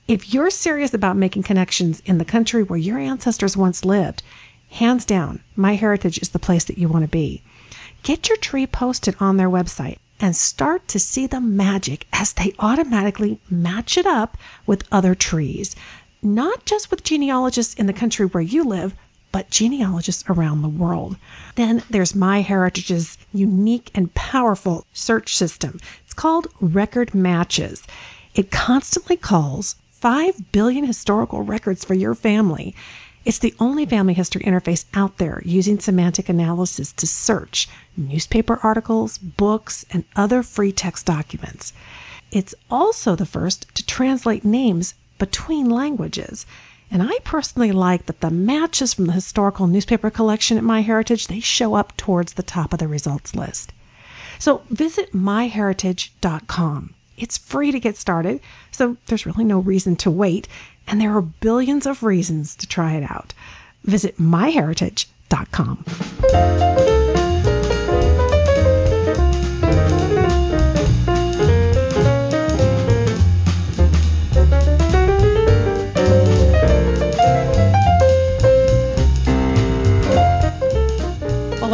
If 0.07 0.33
you're 0.33 0.49
serious 0.49 0.95
about 0.95 1.15
making 1.15 1.43
connections 1.43 2.01
in 2.05 2.17
the 2.17 2.25
country 2.25 2.63
where 2.63 2.79
your 2.79 2.97
ancestors 2.97 3.55
once 3.55 3.85
lived, 3.85 4.23
hands 4.71 5.05
down, 5.05 5.41
MyHeritage 5.55 6.19
is 6.23 6.29
the 6.29 6.39
place 6.39 6.63
that 6.65 6.79
you 6.79 6.87
want 6.87 7.03
to 7.03 7.09
be. 7.09 7.43
Get 8.01 8.29
your 8.29 8.37
tree 8.37 8.65
posted 8.65 9.15
on 9.19 9.37
their 9.37 9.49
website 9.49 9.97
and 10.19 10.35
start 10.35 10.87
to 10.87 10.99
see 10.99 11.27
the 11.27 11.41
magic 11.41 12.07
as 12.11 12.33
they 12.33 12.53
automatically 12.57 13.39
match 13.47 13.97
it 13.97 14.07
up 14.07 14.37
with 14.65 14.87
other 14.91 15.13
trees, 15.13 15.75
not 16.25 16.65
just 16.65 16.89
with 16.91 17.03
genealogists 17.03 17.75
in 17.75 17.85
the 17.85 17.93
country 17.93 18.25
where 18.25 18.43
you 18.43 18.63
live, 18.63 18.93
but 19.31 19.49
genealogists 19.49 20.23
around 20.29 20.61
the 20.61 20.69
world. 20.69 21.15
Then 21.55 21.83
there's 21.89 22.13
MyHeritage's 22.13 23.17
unique 23.33 23.91
and 23.93 24.13
powerful 24.13 24.85
search 24.93 25.35
system. 25.35 25.79
It's 26.05 26.13
called 26.13 26.47
Record 26.59 27.13
Matches. 27.13 27.83
It 28.33 28.49
constantly 28.49 29.17
calls 29.17 29.75
5 29.99 30.51
billion 30.51 30.85
historical 30.85 31.41
records 31.41 31.85
for 31.85 31.93
your 31.93 32.15
family. 32.15 32.75
It's 33.23 33.39
the 33.39 33.55
only 33.59 33.85
family 33.85 34.13
history 34.13 34.43
interface 34.43 34.85
out 34.93 35.17
there 35.17 35.41
using 35.43 35.79
semantic 35.79 36.29
analysis 36.29 36.93
to 36.93 37.07
search 37.07 37.69
newspaper 37.97 38.59
articles, 38.61 39.17
books, 39.17 39.85
and 39.91 40.03
other 40.15 40.43
free 40.43 40.71
text 40.71 41.05
documents. 41.05 41.73
It's 42.31 42.55
also 42.69 43.15
the 43.15 43.25
first 43.25 43.73
to 43.75 43.85
translate 43.85 44.45
names 44.45 44.93
between 45.17 45.69
languages. 45.69 46.45
And 46.91 47.01
I 47.01 47.17
personally 47.23 47.71
like 47.71 48.05
that 48.05 48.21
the 48.21 48.29
matches 48.29 48.93
from 48.93 49.05
the 49.05 49.13
historical 49.13 49.67
newspaper 49.67 50.09
collection 50.09 50.57
at 50.57 50.63
MyHeritage, 50.63 51.27
they 51.27 51.39
show 51.39 51.73
up 51.73 51.97
towards 51.97 52.33
the 52.33 52.43
top 52.43 52.73
of 52.73 52.79
the 52.79 52.87
results 52.87 53.35
list. 53.35 53.73
So 54.39 54.61
visit 54.69 55.13
myheritage.com. 55.13 56.93
It's 57.17 57.37
free 57.37 57.71
to 57.71 57.79
get 57.79 57.97
started, 57.97 58.41
so 58.71 58.97
there's 59.07 59.25
really 59.25 59.45
no 59.45 59.59
reason 59.59 59.95
to 59.97 60.11
wait, 60.11 60.47
and 60.87 60.99
there 60.99 61.15
are 61.15 61.21
billions 61.21 61.85
of 61.85 62.03
reasons 62.03 62.57
to 62.57 62.67
try 62.67 62.95
it 62.95 63.09
out. 63.09 63.33
Visit 63.83 64.17
myheritage.com. 64.17 65.85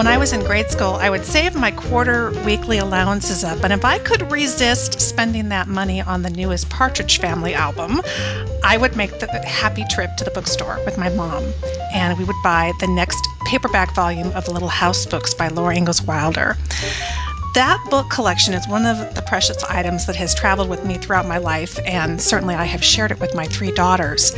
when 0.01 0.07
I 0.07 0.17
was 0.17 0.33
in 0.33 0.39
grade 0.39 0.71
school, 0.71 0.95
I 0.95 1.11
would 1.11 1.23
save 1.23 1.53
my 1.53 1.69
quarter 1.69 2.31
weekly 2.43 2.79
allowances 2.79 3.43
up, 3.43 3.63
and 3.63 3.71
if 3.71 3.85
I 3.85 3.99
could 3.99 4.31
resist 4.31 4.99
spending 4.99 5.49
that 5.49 5.67
money 5.67 6.01
on 6.01 6.23
the 6.23 6.31
newest 6.31 6.71
Partridge 6.71 7.19
Family 7.19 7.53
album, 7.53 8.01
I 8.63 8.77
would 8.77 8.95
make 8.95 9.19
the 9.19 9.27
happy 9.45 9.85
trip 9.91 10.09
to 10.17 10.23
the 10.23 10.31
bookstore 10.31 10.79
with 10.85 10.97
my 10.97 11.09
mom, 11.09 11.53
and 11.93 12.17
we 12.17 12.23
would 12.23 12.35
buy 12.43 12.73
the 12.79 12.87
next 12.87 13.23
paperback 13.45 13.93
volume 13.93 14.31
of 14.31 14.45
The 14.45 14.51
Little 14.53 14.69
House 14.69 15.05
Books 15.05 15.35
by 15.35 15.49
Laura 15.49 15.75
Ingalls 15.75 16.01
Wilder. 16.01 16.57
That 17.53 17.85
book 17.91 18.09
collection 18.09 18.55
is 18.55 18.67
one 18.67 18.87
of 18.87 19.13
the 19.13 19.21
precious 19.21 19.63
items 19.65 20.07
that 20.07 20.15
has 20.15 20.33
traveled 20.33 20.69
with 20.69 20.83
me 20.83 20.95
throughout 20.95 21.27
my 21.27 21.37
life, 21.37 21.77
and 21.85 22.19
certainly 22.19 22.55
I 22.55 22.63
have 22.63 22.83
shared 22.83 23.11
it 23.11 23.19
with 23.19 23.35
my 23.35 23.45
three 23.45 23.71
daughters. 23.71 24.33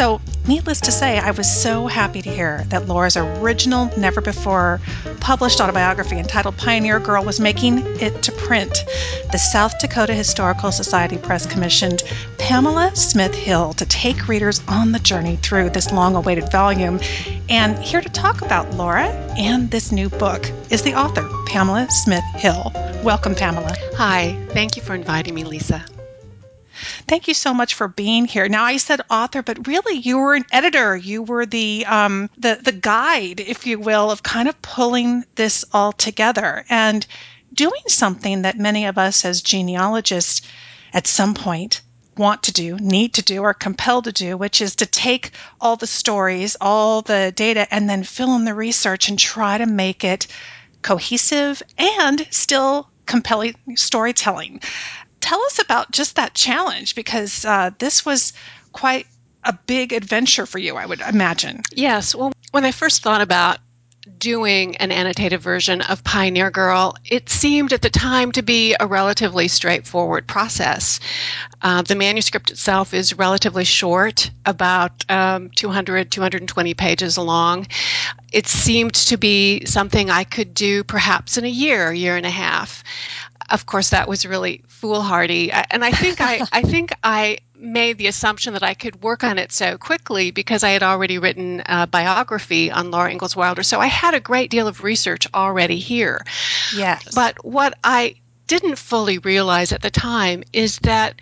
So, 0.00 0.18
needless 0.48 0.80
to 0.80 0.90
say, 0.90 1.18
I 1.18 1.30
was 1.30 1.46
so 1.46 1.86
happy 1.86 2.22
to 2.22 2.30
hear 2.30 2.64
that 2.68 2.88
Laura's 2.88 3.18
original, 3.18 3.90
never 3.98 4.22
before 4.22 4.80
published 5.20 5.60
autobiography 5.60 6.16
entitled 6.16 6.56
Pioneer 6.56 6.98
Girl 6.98 7.22
was 7.22 7.38
making 7.38 7.80
it 8.00 8.22
to 8.22 8.32
print. 8.32 8.86
The 9.30 9.36
South 9.36 9.78
Dakota 9.78 10.14
Historical 10.14 10.72
Society 10.72 11.18
Press 11.18 11.44
commissioned 11.44 12.02
Pamela 12.38 12.96
Smith 12.96 13.34
Hill 13.34 13.74
to 13.74 13.84
take 13.84 14.26
readers 14.26 14.62
on 14.68 14.92
the 14.92 15.00
journey 15.00 15.36
through 15.36 15.68
this 15.68 15.92
long 15.92 16.16
awaited 16.16 16.50
volume. 16.50 16.98
And 17.50 17.78
here 17.78 18.00
to 18.00 18.08
talk 18.08 18.40
about 18.40 18.72
Laura 18.76 19.08
and 19.36 19.70
this 19.70 19.92
new 19.92 20.08
book 20.08 20.50
is 20.70 20.80
the 20.80 20.94
author, 20.94 21.28
Pamela 21.44 21.86
Smith 21.90 22.24
Hill. 22.36 22.72
Welcome, 23.04 23.34
Pamela. 23.34 23.76
Hi, 23.96 24.34
thank 24.52 24.76
you 24.76 24.82
for 24.82 24.94
inviting 24.94 25.34
me, 25.34 25.44
Lisa. 25.44 25.84
Thank 27.06 27.28
you 27.28 27.34
so 27.34 27.52
much 27.52 27.74
for 27.74 27.88
being 27.88 28.24
here. 28.24 28.48
Now, 28.48 28.64
I 28.64 28.76
said 28.76 29.00
author, 29.10 29.42
but 29.42 29.66
really, 29.66 29.98
you 29.98 30.18
were 30.18 30.34
an 30.34 30.46
editor. 30.52 30.96
You 30.96 31.22
were 31.22 31.46
the 31.46 31.84
um, 31.86 32.30
the 32.38 32.58
the 32.62 32.72
guide, 32.72 33.40
if 33.40 33.66
you 33.66 33.78
will, 33.78 34.10
of 34.10 34.22
kind 34.22 34.48
of 34.48 34.60
pulling 34.62 35.24
this 35.34 35.64
all 35.72 35.92
together 35.92 36.64
and 36.68 37.06
doing 37.52 37.82
something 37.88 38.42
that 38.42 38.58
many 38.58 38.86
of 38.86 38.98
us 38.98 39.24
as 39.24 39.42
genealogists, 39.42 40.42
at 40.92 41.06
some 41.06 41.34
point, 41.34 41.80
want 42.16 42.42
to 42.44 42.52
do, 42.52 42.76
need 42.78 43.14
to 43.14 43.22
do, 43.22 43.42
or 43.42 43.54
compelled 43.54 44.04
to 44.04 44.12
do, 44.12 44.36
which 44.36 44.60
is 44.60 44.76
to 44.76 44.86
take 44.86 45.32
all 45.60 45.76
the 45.76 45.86
stories, 45.86 46.56
all 46.60 47.02
the 47.02 47.32
data, 47.34 47.66
and 47.72 47.88
then 47.88 48.04
fill 48.04 48.34
in 48.36 48.44
the 48.44 48.54
research 48.54 49.08
and 49.08 49.18
try 49.18 49.58
to 49.58 49.66
make 49.66 50.04
it 50.04 50.26
cohesive 50.82 51.62
and 51.78 52.26
still 52.30 52.88
compelling 53.06 53.54
storytelling 53.74 54.60
tell 55.30 55.42
us 55.44 55.60
about 55.60 55.92
just 55.92 56.16
that 56.16 56.34
challenge 56.34 56.96
because 56.96 57.44
uh, 57.44 57.70
this 57.78 58.04
was 58.04 58.32
quite 58.72 59.06
a 59.44 59.56
big 59.66 59.92
adventure 59.92 60.44
for 60.44 60.58
you, 60.58 60.74
I 60.74 60.86
would 60.86 61.00
imagine. 61.00 61.62
Yes. 61.72 62.16
Well, 62.16 62.32
when 62.50 62.64
I 62.64 62.72
first 62.72 63.04
thought 63.04 63.20
about 63.20 63.58
doing 64.18 64.76
an 64.78 64.90
annotated 64.90 65.40
version 65.40 65.82
of 65.82 66.02
Pioneer 66.02 66.50
Girl, 66.50 66.96
it 67.04 67.28
seemed 67.28 67.72
at 67.72 67.80
the 67.80 67.90
time 67.90 68.32
to 68.32 68.42
be 68.42 68.74
a 68.80 68.88
relatively 68.88 69.46
straightforward 69.46 70.26
process. 70.26 70.98
Uh, 71.62 71.82
the 71.82 71.94
manuscript 71.94 72.50
itself 72.50 72.92
is 72.92 73.16
relatively 73.16 73.64
short, 73.64 74.32
about 74.46 75.08
um, 75.08 75.48
200, 75.54 76.10
220 76.10 76.74
pages 76.74 77.16
long. 77.16 77.68
It 78.32 78.48
seemed 78.48 78.94
to 78.94 79.16
be 79.16 79.64
something 79.64 80.10
I 80.10 80.24
could 80.24 80.54
do 80.54 80.82
perhaps 80.82 81.38
in 81.38 81.44
a 81.44 81.48
year, 81.48 81.92
year 81.92 82.16
and 82.16 82.26
a 82.26 82.30
half 82.30 82.82
of 83.50 83.66
course, 83.66 83.90
that 83.90 84.08
was 84.08 84.24
really 84.24 84.62
foolhardy. 84.68 85.50
And 85.52 85.84
I 85.84 85.90
think 85.90 86.20
I, 86.20 86.46
I 86.52 86.62
think 86.62 86.92
I 87.02 87.38
made 87.54 87.98
the 87.98 88.06
assumption 88.06 88.54
that 88.54 88.62
I 88.62 88.74
could 88.74 89.02
work 89.02 89.24
on 89.24 89.38
it 89.38 89.52
so 89.52 89.76
quickly 89.76 90.30
because 90.30 90.64
I 90.64 90.70
had 90.70 90.82
already 90.82 91.18
written 91.18 91.62
a 91.66 91.86
biography 91.86 92.70
on 92.70 92.90
Laura 92.90 93.10
Ingalls 93.10 93.36
Wilder. 93.36 93.62
So 93.62 93.80
I 93.80 93.86
had 93.86 94.14
a 94.14 94.20
great 94.20 94.50
deal 94.50 94.66
of 94.66 94.82
research 94.82 95.26
already 95.34 95.78
here. 95.78 96.24
Yes. 96.74 97.14
But 97.14 97.44
what 97.44 97.74
I 97.84 98.16
didn't 98.46 98.76
fully 98.76 99.18
realize 99.18 99.72
at 99.72 99.82
the 99.82 99.90
time 99.90 100.42
is 100.52 100.78
that 100.80 101.20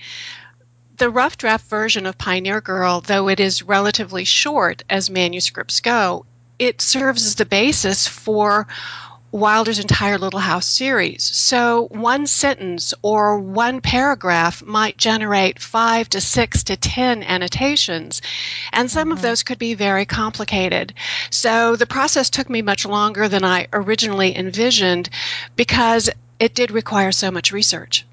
the 0.96 1.10
rough 1.10 1.36
draft 1.36 1.66
version 1.66 2.06
of 2.06 2.18
Pioneer 2.18 2.60
Girl, 2.60 3.00
though 3.00 3.28
it 3.28 3.40
is 3.40 3.62
relatively 3.62 4.24
short 4.24 4.82
as 4.90 5.10
manuscripts 5.10 5.80
go, 5.80 6.26
it 6.58 6.80
serves 6.80 7.24
as 7.24 7.36
the 7.36 7.46
basis 7.46 8.08
for 8.08 8.66
Wilder's 9.30 9.78
entire 9.78 10.18
Little 10.18 10.40
House 10.40 10.66
series. 10.66 11.22
So 11.22 11.88
one 11.90 12.26
sentence 12.26 12.94
or 13.02 13.38
one 13.38 13.80
paragraph 13.80 14.62
might 14.64 14.96
generate 14.96 15.58
five 15.58 16.08
to 16.10 16.20
six 16.20 16.64
to 16.64 16.76
ten 16.76 17.22
annotations, 17.22 18.22
and 18.72 18.90
some 18.90 19.08
mm-hmm. 19.08 19.12
of 19.12 19.22
those 19.22 19.42
could 19.42 19.58
be 19.58 19.74
very 19.74 20.06
complicated. 20.06 20.94
So 21.30 21.76
the 21.76 21.86
process 21.86 22.30
took 22.30 22.48
me 22.48 22.62
much 22.62 22.86
longer 22.86 23.28
than 23.28 23.44
I 23.44 23.68
originally 23.72 24.36
envisioned 24.36 25.10
because 25.56 26.08
it 26.40 26.54
did 26.54 26.70
require 26.70 27.12
so 27.12 27.30
much 27.30 27.52
research. 27.52 28.06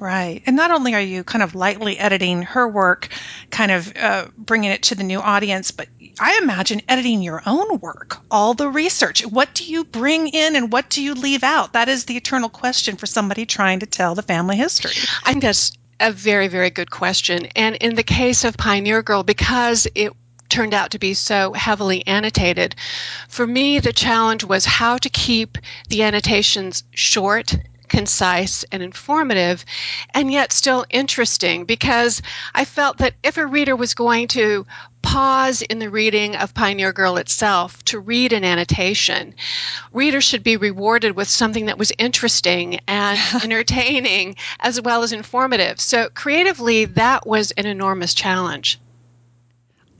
Right. 0.00 0.42
And 0.46 0.56
not 0.56 0.70
only 0.70 0.94
are 0.94 1.00
you 1.00 1.24
kind 1.24 1.42
of 1.42 1.54
lightly 1.54 1.98
editing 1.98 2.42
her 2.42 2.68
work, 2.68 3.08
kind 3.50 3.72
of 3.72 3.92
uh, 3.96 4.26
bringing 4.36 4.70
it 4.70 4.84
to 4.84 4.94
the 4.94 5.02
new 5.02 5.20
audience, 5.20 5.70
but 5.70 5.88
I 6.20 6.38
imagine 6.42 6.82
editing 6.88 7.22
your 7.22 7.42
own 7.46 7.78
work, 7.78 8.18
all 8.30 8.54
the 8.54 8.68
research. 8.68 9.26
What 9.26 9.54
do 9.54 9.64
you 9.64 9.84
bring 9.84 10.28
in 10.28 10.56
and 10.56 10.72
what 10.72 10.90
do 10.90 11.02
you 11.02 11.14
leave 11.14 11.42
out? 11.42 11.72
That 11.72 11.88
is 11.88 12.04
the 12.04 12.16
eternal 12.16 12.48
question 12.48 12.96
for 12.96 13.06
somebody 13.06 13.46
trying 13.46 13.80
to 13.80 13.86
tell 13.86 14.14
the 14.14 14.22
family 14.22 14.56
history. 14.56 14.92
I 15.24 15.32
think 15.32 15.42
that's 15.42 15.72
a 16.00 16.12
very, 16.12 16.48
very 16.48 16.70
good 16.70 16.90
question. 16.90 17.46
And 17.56 17.76
in 17.76 17.94
the 17.94 18.02
case 18.02 18.44
of 18.44 18.56
Pioneer 18.56 19.02
Girl, 19.02 19.22
because 19.22 19.86
it 19.94 20.12
turned 20.48 20.74
out 20.74 20.92
to 20.92 20.98
be 20.98 21.14
so 21.14 21.52
heavily 21.52 22.06
annotated, 22.06 22.74
for 23.28 23.46
me, 23.46 23.80
the 23.80 23.92
challenge 23.92 24.44
was 24.44 24.64
how 24.64 24.98
to 24.98 25.08
keep 25.08 25.58
the 25.88 26.04
annotations 26.04 26.84
short 26.92 27.54
concise 27.88 28.64
and 28.70 28.82
informative, 28.82 29.64
and 30.14 30.30
yet 30.30 30.52
still 30.52 30.84
interesting 30.90 31.64
because 31.64 32.22
I 32.54 32.64
felt 32.64 32.98
that 32.98 33.14
if 33.22 33.36
a 33.36 33.46
reader 33.46 33.74
was 33.76 33.94
going 33.94 34.28
to 34.28 34.66
pause 35.02 35.62
in 35.62 35.78
the 35.78 35.90
reading 35.90 36.36
of 36.36 36.54
Pioneer 36.54 36.92
Girl 36.92 37.16
itself 37.16 37.82
to 37.84 37.98
read 37.98 38.32
an 38.32 38.44
annotation, 38.44 39.34
readers 39.92 40.24
should 40.24 40.42
be 40.42 40.56
rewarded 40.56 41.16
with 41.16 41.28
something 41.28 41.66
that 41.66 41.78
was 41.78 41.92
interesting 41.98 42.80
and 42.86 43.18
entertaining 43.42 44.36
as 44.60 44.80
well 44.80 45.02
as 45.02 45.12
informative. 45.12 45.80
So, 45.80 46.08
creatively, 46.10 46.84
that 46.86 47.26
was 47.26 47.52
an 47.52 47.66
enormous 47.66 48.14
challenge. 48.14 48.78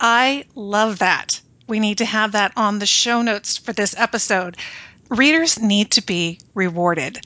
I 0.00 0.44
love 0.54 1.00
that. 1.00 1.40
We 1.66 1.80
need 1.80 1.98
to 1.98 2.04
have 2.04 2.32
that 2.32 2.52
on 2.56 2.78
the 2.78 2.86
show 2.86 3.22
notes 3.22 3.56
for 3.58 3.72
this 3.72 3.94
episode 3.96 4.56
readers 5.08 5.60
need 5.60 5.92
to 5.92 6.04
be 6.04 6.38
rewarded. 6.54 7.18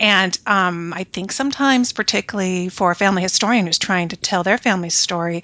And 0.00 0.38
um, 0.46 0.92
I 0.92 1.04
think 1.04 1.32
sometimes, 1.32 1.92
particularly 1.92 2.68
for 2.68 2.90
a 2.90 2.94
family 2.94 3.22
historian 3.22 3.66
who's 3.66 3.78
trying 3.78 4.08
to 4.08 4.16
tell 4.16 4.42
their 4.42 4.58
family's 4.58 4.94
story, 4.94 5.42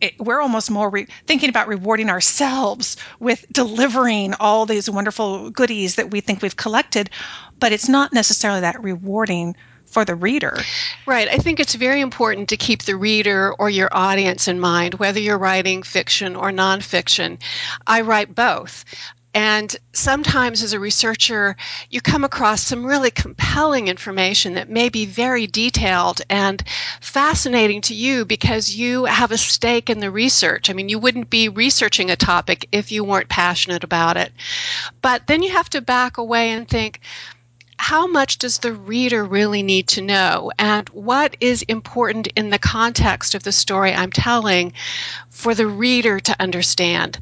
it, 0.00 0.18
we're 0.18 0.40
almost 0.40 0.70
more 0.70 0.90
re- 0.90 1.08
thinking 1.26 1.48
about 1.48 1.68
rewarding 1.68 2.10
ourselves 2.10 2.96
with 3.18 3.44
delivering 3.50 4.34
all 4.34 4.66
these 4.66 4.90
wonderful 4.90 5.50
goodies 5.50 5.96
that 5.96 6.10
we 6.10 6.20
think 6.20 6.42
we've 6.42 6.56
collected, 6.56 7.10
but 7.58 7.72
it's 7.72 7.88
not 7.88 8.12
necessarily 8.12 8.60
that 8.60 8.82
rewarding 8.82 9.56
for 9.86 10.04
the 10.04 10.14
reader. 10.14 10.58
Right. 11.06 11.28
I 11.28 11.38
think 11.38 11.60
it's 11.60 11.74
very 11.74 12.00
important 12.00 12.50
to 12.50 12.56
keep 12.56 12.82
the 12.82 12.96
reader 12.96 13.54
or 13.54 13.70
your 13.70 13.88
audience 13.92 14.48
in 14.48 14.60
mind, 14.60 14.94
whether 14.94 15.20
you're 15.20 15.38
writing 15.38 15.82
fiction 15.82 16.36
or 16.36 16.50
nonfiction. 16.50 17.38
I 17.86 18.02
write 18.02 18.34
both. 18.34 18.84
And 19.36 19.76
sometimes, 19.92 20.62
as 20.62 20.72
a 20.72 20.80
researcher, 20.80 21.56
you 21.90 22.00
come 22.00 22.24
across 22.24 22.62
some 22.62 22.86
really 22.86 23.10
compelling 23.10 23.86
information 23.86 24.54
that 24.54 24.70
may 24.70 24.88
be 24.88 25.04
very 25.04 25.46
detailed 25.46 26.22
and 26.30 26.64
fascinating 27.02 27.82
to 27.82 27.94
you 27.94 28.24
because 28.24 28.74
you 28.74 29.04
have 29.04 29.32
a 29.32 29.36
stake 29.36 29.90
in 29.90 30.00
the 30.00 30.10
research. 30.10 30.70
I 30.70 30.72
mean, 30.72 30.88
you 30.88 30.98
wouldn't 30.98 31.28
be 31.28 31.50
researching 31.50 32.10
a 32.10 32.16
topic 32.16 32.66
if 32.72 32.90
you 32.90 33.04
weren't 33.04 33.28
passionate 33.28 33.84
about 33.84 34.16
it. 34.16 34.32
But 35.02 35.26
then 35.26 35.42
you 35.42 35.52
have 35.52 35.68
to 35.68 35.82
back 35.82 36.16
away 36.16 36.52
and 36.52 36.66
think, 36.66 37.00
how 37.78 38.06
much 38.06 38.38
does 38.38 38.60
the 38.60 38.72
reader 38.72 39.22
really 39.22 39.62
need 39.62 39.88
to 39.88 40.00
know? 40.00 40.50
And 40.58 40.88
what 40.88 41.36
is 41.40 41.60
important 41.60 42.28
in 42.28 42.48
the 42.48 42.58
context 42.58 43.34
of 43.34 43.42
the 43.42 43.52
story 43.52 43.92
I'm 43.92 44.12
telling 44.12 44.72
for 45.28 45.54
the 45.54 45.66
reader 45.66 46.20
to 46.20 46.36
understand? 46.40 47.18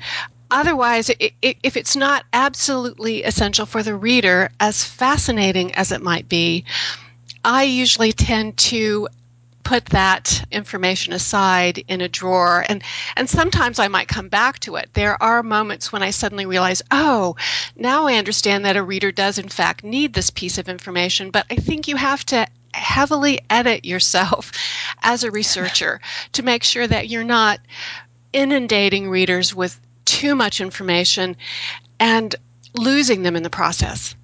Otherwise, 0.54 1.10
if 1.42 1.76
it's 1.76 1.96
not 1.96 2.24
absolutely 2.32 3.24
essential 3.24 3.66
for 3.66 3.82
the 3.82 3.96
reader, 3.96 4.48
as 4.60 4.84
fascinating 4.84 5.74
as 5.74 5.90
it 5.90 6.00
might 6.00 6.28
be, 6.28 6.64
I 7.44 7.64
usually 7.64 8.12
tend 8.12 8.56
to 8.58 9.08
put 9.64 9.86
that 9.86 10.44
information 10.52 11.12
aside 11.12 11.82
in 11.88 12.00
a 12.00 12.08
drawer 12.08 12.64
and 12.68 12.84
and 13.16 13.28
sometimes 13.28 13.80
I 13.80 13.88
might 13.88 14.06
come 14.06 14.28
back 14.28 14.60
to 14.60 14.76
it. 14.76 14.90
There 14.92 15.20
are 15.20 15.42
moments 15.42 15.90
when 15.90 16.04
I 16.04 16.10
suddenly 16.10 16.46
realize, 16.46 16.82
"Oh, 16.92 17.34
now 17.74 18.06
I 18.06 18.14
understand 18.14 18.64
that 18.64 18.76
a 18.76 18.82
reader 18.82 19.10
does 19.10 19.38
in 19.38 19.48
fact 19.48 19.82
need 19.82 20.12
this 20.14 20.30
piece 20.30 20.58
of 20.58 20.68
information." 20.68 21.32
But 21.32 21.46
I 21.50 21.56
think 21.56 21.88
you 21.88 21.96
have 21.96 22.24
to 22.26 22.46
heavily 22.74 23.40
edit 23.50 23.84
yourself 23.84 24.52
as 25.02 25.24
a 25.24 25.32
researcher 25.32 26.00
to 26.34 26.44
make 26.44 26.62
sure 26.62 26.86
that 26.86 27.08
you're 27.08 27.24
not 27.24 27.58
inundating 28.32 29.10
readers 29.10 29.52
with 29.52 29.80
too 30.04 30.34
much 30.34 30.60
information 30.60 31.36
and 31.98 32.34
losing 32.76 33.22
them 33.22 33.36
in 33.36 33.42
the 33.42 33.50
process. 33.50 34.14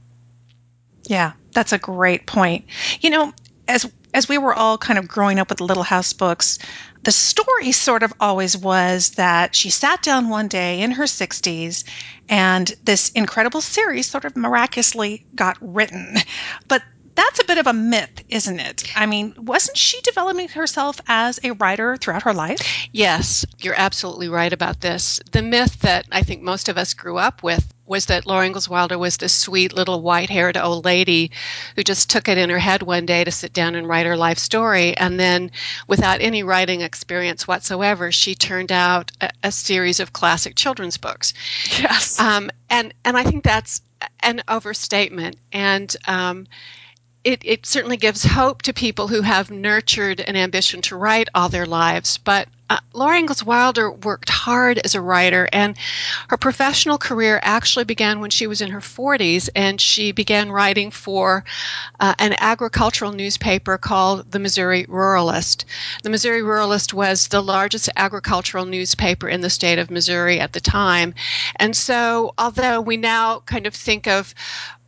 Yeah, 1.05 1.33
that's 1.53 1.73
a 1.73 1.79
great 1.79 2.27
point. 2.27 2.67
You 3.01 3.11
know, 3.11 3.33
as 3.67 3.91
as 4.13 4.29
we 4.29 4.39
were 4.39 4.55
all 4.55 4.77
kind 4.77 4.99
of 4.99 5.09
growing 5.09 5.39
up 5.39 5.49
with 5.49 5.59
the 5.59 5.65
Little 5.65 5.83
House 5.83 6.13
books, 6.13 6.59
the 7.05 7.13
story 7.13 7.73
sort 7.73 8.03
of 8.03 8.13
always 8.21 8.57
was 8.57 9.11
that 9.11 9.55
she 9.55 9.71
sat 9.71 10.03
down 10.03 10.29
one 10.29 10.49
day 10.49 10.81
in 10.81 10.91
her 10.93 11.05
60s 11.05 11.85
and 12.29 12.73
this 12.85 13.11
incredible 13.11 13.61
series 13.61 14.07
sort 14.07 14.25
of 14.25 14.37
miraculously 14.37 15.25
got 15.35 15.57
written. 15.61 16.17
But 16.69 16.83
that's 17.15 17.41
a 17.41 17.45
bit 17.45 17.59
of 17.59 17.67
a 17.67 17.73
myth, 17.73 18.23
isn't 18.29 18.61
it? 18.61 18.93
I 18.97 19.07
mean, 19.07 19.35
wasn't 19.37 19.77
she 19.77 20.01
developing 20.01 20.49
herself 20.49 21.01
as 21.07 21.41
a 21.45 21.53
writer 21.53 21.97
throughout 21.97 22.23
her 22.23 22.33
life? 22.33 22.89
Yes, 22.93 23.45
you're 23.59 23.75
absolutely 23.79 24.29
right 24.29 24.53
about 24.53 24.81
this. 24.81 25.21
The 25.33 25.43
myth 25.43 25.81
that 25.81 26.07
I 26.13 26.23
think 26.23 26.43
most 26.43 26.69
of 26.69 26.79
us 26.79 26.95
grew 26.95 27.19
up 27.19 27.43
with 27.43 27.73
was 27.87 28.07
that 28.07 28.25
Laura 28.25 28.47
Ingalls 28.47 28.69
Wilder 28.69 28.97
was 28.97 29.17
this 29.17 29.35
sweet 29.35 29.73
little 29.73 30.01
white 30.01 30.31
haired 30.31 30.57
old 30.57 30.85
lady 30.85 31.33
who 31.75 31.83
just 31.83 32.09
took 32.09 32.29
it 32.29 32.39
in 32.39 32.49
her 32.49 32.59
head 32.59 32.83
one 32.83 33.05
day 33.05 33.25
to 33.25 33.33
sit 33.33 33.53
down 33.53 33.75
and 33.75 33.89
write 33.89 34.07
her 34.07 34.17
life 34.17 34.39
story. 34.39 34.97
And 34.97 35.19
then, 35.19 35.51
without 35.89 36.21
any 36.21 36.45
writing 36.45 36.83
experience 36.83 37.49
whatsoever, 37.49 38.13
she 38.13 38.37
turned 38.37 38.71
out 38.71 39.11
a, 39.21 39.31
a 39.43 39.51
series 39.51 39.99
of 39.99 40.13
classic 40.13 40.55
children's 40.55 40.99
books. 40.99 41.35
Yes. 41.81 42.21
Um, 42.21 42.51
and, 42.71 42.95
and 43.05 43.17
I 43.17 43.25
think 43.25 43.43
that's 43.43 43.83
an 44.21 44.43
overstatement. 44.47 45.37
And, 45.53 45.95
um, 46.07 46.47
it, 47.25 47.43
it 47.45 47.67
certainly 47.67 47.97
gives 47.97 48.25
hope 48.25 48.63
to 48.63 48.73
people 48.73 49.09
who 49.09 49.23
have 49.23 49.51
nurtured 49.51 50.21
an 50.21 50.37
ambition 50.37 50.81
to 50.83 50.97
write 50.97 51.29
all 51.35 51.49
their 51.49 51.67
lives. 51.67 52.19
But 52.19 52.49
uh, 52.71 52.79
Laura 52.93 53.19
Ingalls 53.19 53.43
Wilder 53.43 53.91
worked 53.91 54.31
hard 54.31 54.79
as 54.79 54.95
a 54.95 55.01
writer, 55.01 55.49
and 55.53 55.77
her 56.29 56.37
professional 56.37 56.99
career 56.99 57.41
actually 57.43 57.85
began 57.85 58.21
when 58.21 58.31
she 58.31 58.47
was 58.47 58.61
in 58.61 58.71
her 58.71 58.81
40s, 58.81 59.49
and 59.57 59.81
she 59.81 60.13
began 60.13 60.53
writing 60.53 60.93
for 60.93 61.45
uh, 61.99 62.15
an 62.21 62.37
agricultural 62.39 63.11
newspaper 63.11 63.77
called 63.77 64.31
the 64.31 64.39
Missouri 64.39 64.87
Ruralist. 64.87 65.65
The 66.05 66.11
Missouri 66.11 66.43
Ruralist 66.43 66.95
was 66.95 67.27
the 67.27 67.43
largest 67.43 67.91
agricultural 67.97 68.67
newspaper 68.67 69.29
in 69.29 69.41
the 69.41 69.51
state 69.51 69.81
of 69.81 69.91
Missouri 69.91 70.39
at 70.39 70.53
the 70.53 70.61
time. 70.61 71.15
And 71.57 71.77
so, 71.77 72.35
although 72.39 72.81
we 72.81 72.97
now 72.97 73.41
kind 73.41 73.67
of 73.67 73.75
think 73.75 74.07
of 74.07 74.33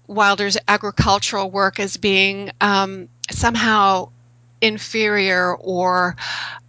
Wilder's 0.06 0.58
agricultural 0.68 1.50
work 1.50 1.80
as 1.80 1.96
being 1.96 2.50
um, 2.60 3.08
somehow 3.30 4.10
inferior 4.60 5.54
or 5.54 6.16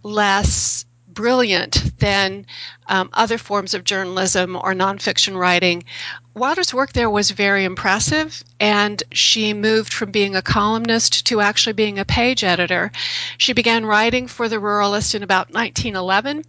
less 0.02 0.84
brilliant 1.14 1.98
than 1.98 2.44
um, 2.88 3.08
other 3.12 3.38
forms 3.38 3.72
of 3.72 3.84
journalism 3.84 4.56
or 4.56 4.74
nonfiction 4.74 5.38
writing. 5.38 5.84
Wilder's 6.34 6.74
work 6.74 6.92
there 6.92 7.08
was 7.08 7.30
very 7.30 7.64
impressive, 7.64 8.42
and 8.58 9.00
she 9.12 9.54
moved 9.54 9.94
from 9.94 10.10
being 10.10 10.34
a 10.34 10.42
columnist 10.42 11.26
to 11.26 11.40
actually 11.40 11.74
being 11.74 12.00
a 12.00 12.04
page 12.04 12.42
editor. 12.42 12.90
She 13.38 13.52
began 13.52 13.86
writing 13.86 14.26
for 14.26 14.48
the 14.48 14.56
Ruralist 14.56 15.14
in 15.14 15.22
about 15.22 15.52
1911 15.54 16.44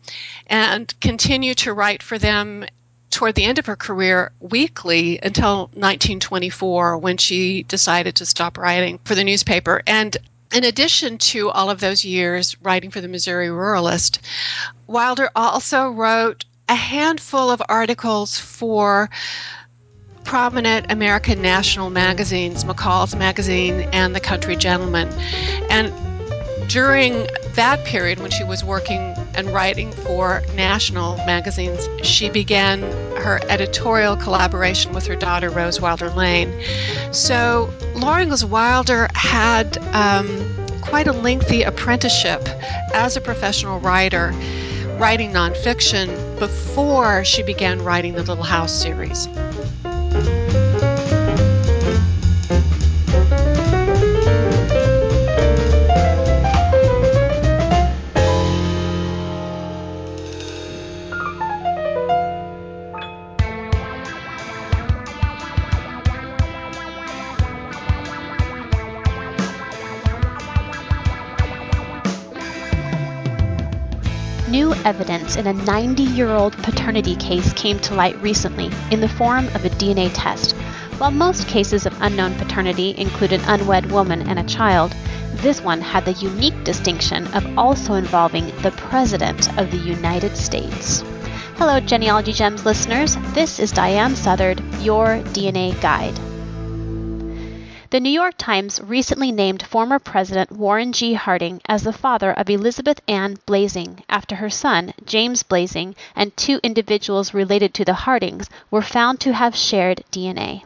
and 0.47 0.99
continued 0.99 1.59
to 1.59 1.73
write 1.73 2.01
for 2.01 2.17
them 2.17 2.65
toward 3.09 3.35
the 3.35 3.45
end 3.45 3.59
of 3.59 3.65
her 3.65 3.75
career 3.75 4.31
weekly 4.39 5.19
until 5.21 5.69
1924 5.73 6.97
when 6.97 7.17
she 7.17 7.63
decided 7.63 8.15
to 8.15 8.25
stop 8.25 8.57
writing 8.57 8.99
for 9.05 9.15
the 9.15 9.23
newspaper. 9.23 9.81
And 9.87 10.15
in 10.53 10.63
addition 10.63 11.17
to 11.17 11.49
all 11.49 11.69
of 11.69 11.79
those 11.79 12.05
years 12.05 12.55
writing 12.61 12.91
for 12.91 13.01
the 13.01 13.07
Missouri 13.07 13.47
Ruralist, 13.47 14.19
Wilder 14.87 15.29
also 15.35 15.89
wrote 15.89 16.45
a 16.67 16.75
handful 16.75 17.51
of 17.51 17.61
articles 17.69 18.39
for 18.39 19.09
prominent 20.23 20.91
American 20.91 21.41
national 21.41 21.89
magazines, 21.89 22.63
McCall's 22.63 23.15
Magazine 23.15 23.87
and 23.93 24.15
The 24.15 24.19
Country 24.19 24.55
Gentleman. 24.55 25.07
And 25.69 25.93
during 26.67 27.27
that 27.53 27.83
period 27.85 28.19
when 28.19 28.31
she 28.31 28.43
was 28.43 28.63
working 28.63 29.15
and 29.35 29.53
writing 29.53 29.91
for 29.91 30.41
national 30.55 31.17
magazines, 31.17 31.87
she 32.03 32.29
began 32.29 32.81
her 33.17 33.39
editorial 33.49 34.15
collaboration 34.15 34.93
with 34.93 35.07
her 35.07 35.15
daughter 35.15 35.49
Rose 35.49 35.79
Wilder 35.81 36.09
Lane. 36.09 36.53
So 37.11 37.69
Laura 37.95 38.21
Ingalls 38.21 38.45
Wilder 38.45 39.07
had 39.13 39.77
um, 39.93 40.27
quite 40.81 41.07
a 41.07 41.13
lengthy 41.13 41.63
apprenticeship 41.63 42.47
as 42.93 43.17
a 43.17 43.21
professional 43.21 43.79
writer, 43.79 44.31
writing 44.97 45.31
nonfiction 45.31 46.39
before 46.39 47.25
she 47.25 47.43
began 47.43 47.81
writing 47.81 48.13
the 48.13 48.23
Little 48.23 48.43
House 48.43 48.73
series. 48.73 49.27
Evidence 74.85 75.35
in 75.35 75.47
a 75.47 75.53
90 75.53 76.03
year 76.03 76.29
old 76.29 76.53
paternity 76.57 77.15
case 77.15 77.51
came 77.53 77.79
to 77.79 77.95
light 77.95 78.21
recently 78.21 78.69
in 78.91 79.01
the 79.01 79.09
form 79.09 79.47
of 79.47 79.65
a 79.65 79.69
DNA 79.71 80.11
test. 80.13 80.51
While 80.99 81.09
most 81.09 81.47
cases 81.47 81.87
of 81.87 82.01
unknown 82.01 82.35
paternity 82.35 82.93
include 82.95 83.33
an 83.33 83.41
unwed 83.47 83.91
woman 83.91 84.21
and 84.29 84.37
a 84.37 84.43
child, 84.43 84.95
this 85.33 85.59
one 85.59 85.81
had 85.81 86.05
the 86.05 86.13
unique 86.13 86.63
distinction 86.63 87.25
of 87.33 87.57
also 87.57 87.95
involving 87.95 88.45
the 88.61 88.71
President 88.71 89.49
of 89.57 89.71
the 89.71 89.77
United 89.77 90.37
States. 90.37 91.03
Hello, 91.57 91.79
Genealogy 91.79 92.31
Gems 92.31 92.63
listeners. 92.63 93.17
This 93.33 93.59
is 93.59 93.73
Diahan 93.73 94.15
Southard, 94.15 94.61
your 94.81 95.17
DNA 95.33 95.79
guide. 95.81 96.34
The 97.95 98.01
New 98.01 98.09
York 98.09 98.33
Times 98.37 98.81
recently 98.81 99.31
named 99.31 99.63
former 99.63 99.99
President 99.99 100.51
Warren 100.51 100.91
G. 100.91 101.13
Harding 101.13 101.61
as 101.65 101.83
the 101.83 101.93
father 101.93 102.33
of 102.33 102.49
Elizabeth 102.49 102.99
Ann 103.07 103.37
Blaesing 103.45 104.03
after 104.09 104.35
her 104.35 104.49
son, 104.49 104.93
James 105.05 105.43
Blaesing, 105.43 105.95
and 106.13 106.35
two 106.35 106.59
individuals 106.61 107.33
related 107.33 107.73
to 107.73 107.85
the 107.85 107.93
Hardings 107.93 108.49
were 108.69 108.81
found 108.81 109.21
to 109.21 109.31
have 109.31 109.55
shared 109.55 110.03
DNA. 110.11 110.63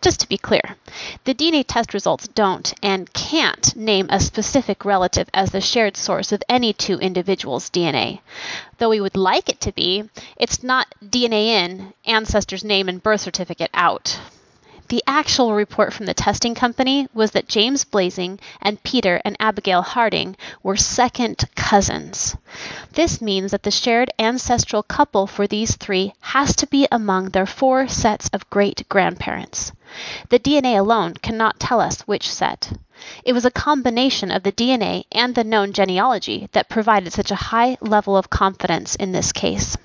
Just 0.00 0.18
to 0.18 0.28
be 0.28 0.36
clear, 0.36 0.74
the 1.22 1.34
DNA 1.34 1.64
test 1.64 1.94
results 1.94 2.26
don't 2.26 2.74
and 2.82 3.12
can't 3.12 3.76
name 3.76 4.08
a 4.10 4.18
specific 4.18 4.84
relative 4.84 5.28
as 5.32 5.52
the 5.52 5.60
shared 5.60 5.96
source 5.96 6.32
of 6.32 6.42
any 6.48 6.72
two 6.72 6.98
individuals' 6.98 7.70
DNA. 7.70 8.18
Though 8.78 8.88
we 8.88 9.00
would 9.00 9.16
like 9.16 9.48
it 9.48 9.60
to 9.60 9.70
be, 9.70 10.10
it's 10.36 10.64
not 10.64 10.92
DNA 11.00 11.46
in, 11.46 11.92
ancestor's 12.06 12.64
name 12.64 12.88
and 12.88 13.00
birth 13.00 13.20
certificate 13.20 13.70
out. 13.72 14.18
The 14.88 15.02
actual 15.08 15.52
report 15.52 15.92
from 15.92 16.06
the 16.06 16.14
testing 16.14 16.54
company 16.54 17.08
was 17.12 17.32
that 17.32 17.48
James 17.48 17.84
Blaesing 17.84 18.38
and 18.62 18.82
Peter 18.84 19.20
and 19.24 19.36
Abigail 19.40 19.82
Harding 19.82 20.36
were 20.62 20.76
second 20.76 21.42
cousins. 21.56 22.36
This 22.92 23.20
means 23.20 23.50
that 23.50 23.64
the 23.64 23.72
shared 23.72 24.10
ancestral 24.16 24.84
couple 24.84 25.26
for 25.26 25.48
these 25.48 25.74
three 25.74 26.12
has 26.20 26.54
to 26.56 26.68
be 26.68 26.86
among 26.92 27.30
their 27.30 27.46
four 27.46 27.88
sets 27.88 28.28
of 28.28 28.48
great 28.48 28.88
grandparents. 28.88 29.72
The 30.28 30.38
DNA 30.38 30.78
alone 30.78 31.14
cannot 31.14 31.58
tell 31.58 31.80
us 31.80 32.02
which 32.02 32.32
set. 32.32 32.70
It 33.24 33.32
was 33.32 33.44
a 33.44 33.50
combination 33.50 34.30
of 34.30 34.44
the 34.44 34.52
DNA 34.52 35.04
and 35.10 35.34
the 35.34 35.42
known 35.42 35.72
genealogy 35.72 36.48
that 36.52 36.68
provided 36.68 37.12
such 37.12 37.32
a 37.32 37.46
high 37.50 37.76
level 37.80 38.16
of 38.16 38.30
confidence 38.30 38.94
in 38.94 39.10
this 39.10 39.32
case. 39.32 39.76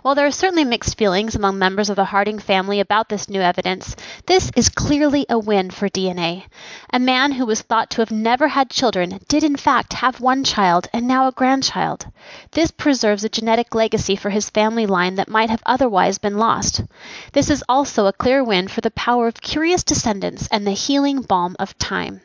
While 0.00 0.14
there 0.14 0.26
are 0.26 0.30
certainly 0.30 0.64
mixed 0.64 0.96
feelings 0.96 1.34
among 1.34 1.58
members 1.58 1.90
of 1.90 1.96
the 1.96 2.06
Harding 2.06 2.38
family 2.38 2.80
about 2.80 3.10
this 3.10 3.28
new 3.28 3.42
evidence, 3.42 3.94
this 4.24 4.50
is 4.56 4.70
clearly 4.70 5.26
a 5.28 5.38
win 5.38 5.70
for 5.70 5.90
DNA. 5.90 6.44
A 6.90 6.98
man 6.98 7.32
who 7.32 7.44
was 7.44 7.60
thought 7.60 7.90
to 7.90 8.00
have 8.00 8.10
never 8.10 8.48
had 8.48 8.70
children 8.70 9.20
did 9.28 9.44
in 9.44 9.56
fact 9.56 9.92
have 9.92 10.22
one 10.22 10.42
child 10.42 10.88
and 10.94 11.06
now 11.06 11.28
a 11.28 11.32
grandchild. 11.32 12.06
This 12.52 12.70
preserves 12.70 13.24
a 13.24 13.28
genetic 13.28 13.74
legacy 13.74 14.16
for 14.16 14.30
his 14.30 14.48
family 14.48 14.86
line 14.86 15.16
that 15.16 15.28
might 15.28 15.50
have 15.50 15.62
otherwise 15.66 16.16
been 16.16 16.38
lost. 16.38 16.80
This 17.32 17.50
is 17.50 17.62
also 17.68 18.06
a 18.06 18.12
clear 18.14 18.42
win 18.42 18.68
for 18.68 18.80
the 18.80 18.90
power 18.92 19.26
of 19.28 19.42
curious 19.42 19.84
descendants 19.84 20.48
and 20.50 20.66
the 20.66 20.70
healing 20.70 21.20
balm 21.20 21.56
of 21.58 21.76
time. 21.76 22.22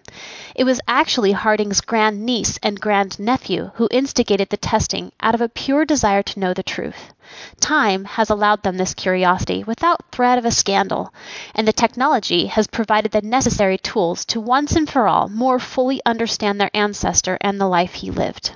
It 0.56 0.64
was 0.64 0.80
actually 0.88 1.34
Harding's 1.34 1.82
grand 1.82 2.26
niece 2.26 2.58
and 2.64 2.80
grand 2.80 3.20
nephew 3.20 3.72
who 3.76 3.90
instigated 3.92 4.50
the 4.50 4.56
testing 4.58 5.12
out 5.20 5.36
of 5.36 5.42
a 5.42 5.50
pure 5.50 5.84
desire 5.84 6.24
to 6.24 6.40
know 6.40 6.54
the 6.54 6.64
truth. 6.64 7.12
Time 7.60 8.06
has 8.06 8.30
allowed 8.30 8.64
them 8.64 8.78
this 8.78 8.94
curiosity 8.94 9.64
without 9.64 10.04
threat 10.12 10.38
of 10.38 10.46
a 10.46 10.52
scandal, 10.52 11.14
and 11.54 11.68
the 11.68 11.74
technology 11.74 12.48
has 12.48 12.68
provided 12.68 13.12
the 13.12 13.22
necessary 13.22 13.78
tools 13.78 14.26
to 14.26 14.40
once 14.40 14.76
and 14.76 14.90
for 14.90 15.08
all 15.08 15.30
more 15.30 15.60
fully 15.60 16.02
understand 16.06 16.60
their 16.60 16.72
ancestor 16.74 17.38
and 17.42 17.60
the 17.60 17.68
life 17.68 17.94
he 17.94 18.10
lived. 18.10 18.52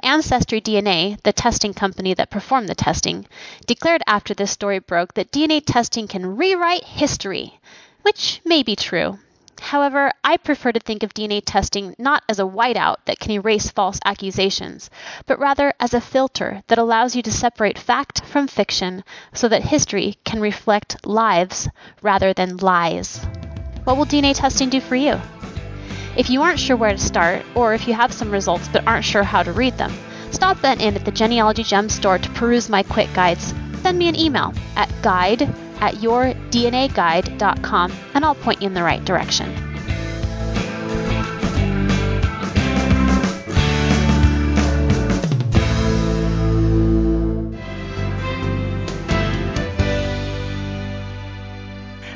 Ancestry 0.00 0.60
DNA, 0.60 1.20
the 1.22 1.32
testing 1.32 1.74
company 1.74 2.14
that 2.14 2.30
performed 2.30 2.68
the 2.68 2.74
testing, 2.74 3.26
declared 3.66 4.02
after 4.06 4.32
this 4.32 4.52
story 4.52 4.78
broke 4.78 5.14
that 5.14 5.32
DNA 5.32 5.60
testing 5.64 6.06
can 6.06 6.36
rewrite 6.36 6.84
history, 6.84 7.58
which 8.02 8.40
may 8.44 8.62
be 8.62 8.76
true. 8.76 9.18
However, 9.60 10.12
I 10.24 10.36
prefer 10.36 10.72
to 10.72 10.80
think 10.80 11.02
of 11.02 11.14
DNA 11.14 11.42
testing 11.44 11.94
not 11.98 12.22
as 12.28 12.38
a 12.38 12.44
whiteout 12.44 12.96
that 13.04 13.18
can 13.18 13.32
erase 13.32 13.70
false 13.70 13.98
accusations, 14.04 14.88
but 15.26 15.38
rather 15.38 15.72
as 15.80 15.92
a 15.94 16.00
filter 16.00 16.62
that 16.68 16.78
allows 16.78 17.16
you 17.16 17.22
to 17.22 17.32
separate 17.32 17.78
fact 17.78 18.24
from 18.24 18.46
fiction 18.46 19.04
so 19.34 19.48
that 19.48 19.64
history 19.64 20.16
can 20.24 20.40
reflect 20.40 21.06
lives 21.06 21.68
rather 22.02 22.32
than 22.32 22.56
lies. 22.58 23.24
What 23.84 23.96
will 23.96 24.06
DNA 24.06 24.34
testing 24.34 24.68
do 24.70 24.80
for 24.80 24.96
you? 24.96 25.20
If 26.16 26.30
you 26.30 26.42
aren't 26.42 26.60
sure 26.60 26.76
where 26.76 26.92
to 26.92 26.98
start, 26.98 27.44
or 27.54 27.74
if 27.74 27.86
you 27.86 27.94
have 27.94 28.12
some 28.12 28.30
results 28.30 28.68
but 28.68 28.86
aren't 28.86 29.04
sure 29.04 29.22
how 29.22 29.42
to 29.42 29.52
read 29.52 29.76
them, 29.78 29.92
stop 30.30 30.60
then 30.60 30.80
in 30.80 30.94
at 30.94 31.04
the 31.04 31.12
Genealogy 31.12 31.62
Gem 31.62 31.88
store 31.88 32.18
to 32.18 32.30
peruse 32.30 32.68
my 32.68 32.82
quick 32.82 33.12
guides. 33.14 33.54
Send 33.82 33.98
me 33.98 34.08
an 34.08 34.18
email 34.18 34.52
at 34.76 34.90
guide 35.02 35.48
at 35.80 35.94
yourdnaguide.com 35.94 37.92
and 38.14 38.24
I'll 38.24 38.34
point 38.34 38.62
you 38.62 38.66
in 38.66 38.74
the 38.74 38.82
right 38.82 39.04
direction. 39.04 39.68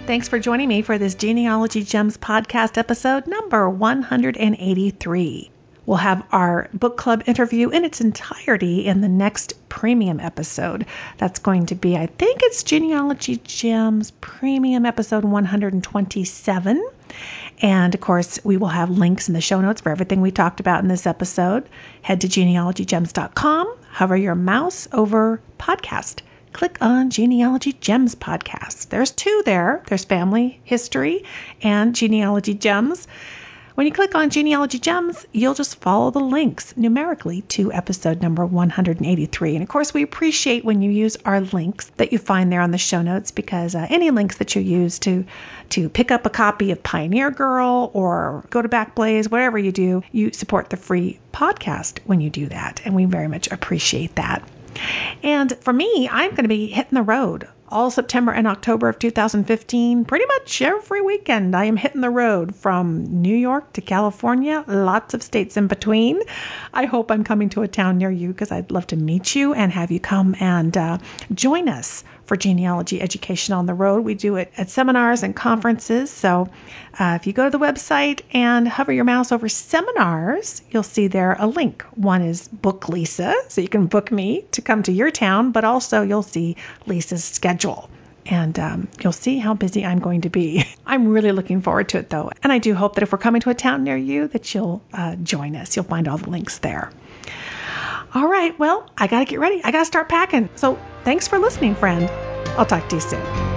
Thanks 0.05 0.29
for 0.29 0.39
joining 0.41 0.69
me 0.69 0.83
for 0.83 0.99
this 0.99 1.15
Genealogy 1.15 1.85
Gems 1.85 2.19
podcast 2.19 2.77
episode 2.77 3.27
number 3.27 3.71
183. 3.71 5.52
We'll 5.85 5.97
have 5.97 6.25
our 6.31 6.69
book 6.73 6.97
club 6.97 7.25
interview 7.27 7.71
in 7.71 7.85
its 7.85 8.01
entirety 8.01 8.87
in 8.87 9.01
the 9.01 9.09
next 9.09 9.69
premium 9.69 10.21
episode. 10.21 10.87
That's 11.19 11.41
going 11.41 11.67
to 11.67 11.75
be, 11.75 11.97
I 11.97 12.07
think 12.07 12.41
it's 12.43 12.63
Genealogy 12.63 13.37
Gems 13.43 14.13
premium 14.21 14.87
episode 14.87 15.25
127. 15.25 16.89
And 17.61 17.95
of 17.95 18.01
course, 18.01 18.39
we 18.45 18.57
will 18.57 18.69
have 18.69 18.91
links 18.91 19.29
in 19.29 19.35
the 19.35 19.41
show 19.41 19.61
notes 19.61 19.81
for 19.81 19.91
everything 19.91 20.21
we 20.21 20.31
talked 20.31 20.61
about 20.61 20.83
in 20.83 20.89
this 20.89 21.07
episode. 21.07 21.69
Head 22.01 22.21
to 22.21 22.29
genealogygems.com, 22.29 23.77
hover 23.91 24.17
your 24.17 24.35
mouse 24.37 24.87
over 24.93 25.41
podcast. 25.59 26.21
Click 26.53 26.77
on 26.81 27.11
Genealogy 27.11 27.73
Gems 27.73 28.15
podcast. 28.15 28.89
There's 28.89 29.11
two 29.11 29.43
there. 29.47 29.83
There's 29.87 30.05
Family 30.05 30.61
History 30.65 31.25
and 31.63 31.95
Genealogy 31.95 32.55
Gems. 32.55 33.09
When 33.75 33.87
you 33.87 33.93
click 33.93 34.15
on 34.15 34.29
Genealogy 34.29 34.79
Gems, 34.79 35.27
you'll 35.33 35.55
just 35.55 35.77
follow 35.77 36.11
the 36.11 36.21
links 36.21 36.77
numerically 36.77 37.41
to 37.43 37.73
episode 37.73 38.21
number 38.21 38.45
183. 38.45 39.55
And 39.55 39.63
of 39.63 39.69
course, 39.71 39.95
we 39.95 40.03
appreciate 40.03 40.63
when 40.63 40.83
you 40.83 40.91
use 40.91 41.17
our 41.25 41.41
links 41.41 41.87
that 41.97 42.13
you 42.13 42.19
find 42.19 42.53
there 42.53 42.61
on 42.61 42.71
the 42.71 42.77
show 42.77 43.01
notes 43.01 43.31
because 43.31 43.75
uh, 43.75 43.87
any 43.89 44.11
links 44.11 44.37
that 44.39 44.55
you 44.55 44.61
use 44.61 44.99
to 45.01 45.25
to 45.71 45.89
pick 45.89 46.11
up 46.11 46.27
a 46.27 46.31
copy 46.31 46.71
of 46.73 46.83
Pioneer 46.83 47.31
Girl 47.31 47.91
or 47.95 48.45
go 48.51 48.61
to 48.61 48.69
Backblaze, 48.69 49.31
whatever 49.31 49.59
you 49.59 49.73
do, 49.73 50.03
you 50.13 50.33
support 50.33 50.69
the 50.69 50.77
free 50.77 51.19
podcast 51.33 52.01
when 52.05 52.21
you 52.21 52.29
do 52.29 52.49
that, 52.49 52.83
and 52.85 52.95
we 52.95 53.07
very 53.07 53.29
much 53.29 53.51
appreciate 53.51 54.17
that. 54.17 54.47
And 55.23 55.57
for 55.63 55.73
me, 55.73 56.11
I'm 56.13 56.33
going 56.33 56.45
to 56.45 56.49
be 56.49 56.67
hitting 56.67 56.95
the 56.95 57.03
road 57.03 57.49
all 57.73 57.91
September 57.91 58.31
and 58.31 58.47
October 58.47 58.89
of 58.89 58.99
2015. 58.99 60.05
Pretty 60.05 60.27
much 60.27 60.63
every 60.63 61.01
weekend, 61.01 61.57
I 61.57 61.65
am 61.65 61.77
hitting 61.77 62.03
the 62.03 62.11
road 62.11 62.55
from 62.55 63.23
New 63.23 63.35
York 63.35 63.73
to 63.73 63.81
California, 63.81 64.63
lots 64.69 65.15
of 65.15 65.23
states 65.23 65.57
in 65.57 65.67
between. 65.67 66.21
I 66.73 66.85
hope 66.85 67.11
I'm 67.11 67.25
coming 67.25 67.49
to 67.51 67.63
a 67.63 67.69
town 67.69 67.99
near 67.99 68.11
you 68.11 68.29
because 68.29 68.53
I'd 68.53 68.71
love 68.71 68.87
to 68.89 68.97
meet 68.97 69.35
you 69.35 69.55
and 69.55 69.73
have 69.73 69.91
you 69.91 70.01
come 70.01 70.37
and 70.39 70.77
uh, 70.77 70.99
join 71.35 71.69
us 71.69 72.05
for 72.33 72.37
genealogy 72.39 72.99
education 72.99 73.53
on 73.53 73.67
the 73.67 73.75
road. 73.75 74.03
We 74.07 74.15
do 74.15 74.37
it 74.37 74.51
at 74.57 74.71
seminars 74.71 75.23
and 75.23 75.37
conferences. 75.37 76.11
So 76.11 76.49
uh, 76.99 77.19
if 77.21 77.27
you 77.27 77.35
go 77.35 77.45
to 77.45 77.51
the 77.51 77.59
website 77.59 78.23
and 78.33 78.67
hover 78.67 78.91
your 78.91 79.05
mouse 79.05 79.33
over 79.33 79.51
seminars, 79.51 80.63
you'll 80.71 80.83
see 80.83 81.09
there 81.09 81.37
a 81.39 81.47
link. 81.47 81.83
One 81.95 82.23
is 82.23 82.49
Book 82.49 82.89
Lisa, 82.89 83.35
so 83.49 83.61
you 83.61 83.69
can 83.69 83.85
book 83.85 84.11
me 84.11 84.47
to 84.53 84.63
come 84.63 84.83
to 84.85 84.93
your 84.93 85.11
town, 85.11 85.53
but 85.53 85.65
also 85.65 86.01
you'll 86.01 86.23
see 86.23 86.57
Lisa's 86.87 87.23
schedule 87.23 87.91
and 88.25 88.59
um, 88.59 88.89
you'll 89.03 89.13
see 89.13 89.37
how 89.39 89.53
busy 89.53 89.85
I'm 89.85 89.99
going 89.99 90.23
to 90.23 90.31
be. 90.31 90.65
I'm 90.87 91.09
really 91.09 91.33
looking 91.33 91.61
forward 91.61 91.91
to 91.91 91.99
it 91.99 92.09
though, 92.09 92.31
and 92.43 92.51
I 92.51 92.61
do 92.61 92.75
hope 92.75 92.95
that 92.95 93.03
if 93.03 93.13
we're 93.13 93.19
coming 93.19 93.43
to 93.43 93.51
a 93.51 93.55
town 93.55 93.85
near 93.85 93.97
you, 93.99 94.29
that 94.29 94.55
you'll 94.55 94.81
uh, 94.95 95.17
join 95.17 95.55
us. 95.55 95.77
You'll 95.77 95.85
find 95.85 96.09
all 96.09 96.17
the 96.17 96.31
links 96.31 96.57
there. 96.61 96.91
All 98.15 98.29
right, 98.29 98.59
well, 98.59 98.91
I 98.99 99.07
got 99.07 99.21
to 99.21 99.25
get 99.25 99.41
ready. 99.41 99.63
I 99.65 99.71
got 99.71 99.81
to 99.81 99.85
start 99.87 100.09
packing. 100.09 100.51
So 100.57 100.79
thanks 101.05 101.27
for 101.27 101.39
listening, 101.39 101.75
friend. 101.75 102.11
I'll 102.59 102.67
talk 102.67 102.89
to 102.91 102.97
you 102.97 103.01
soon. 103.01 103.52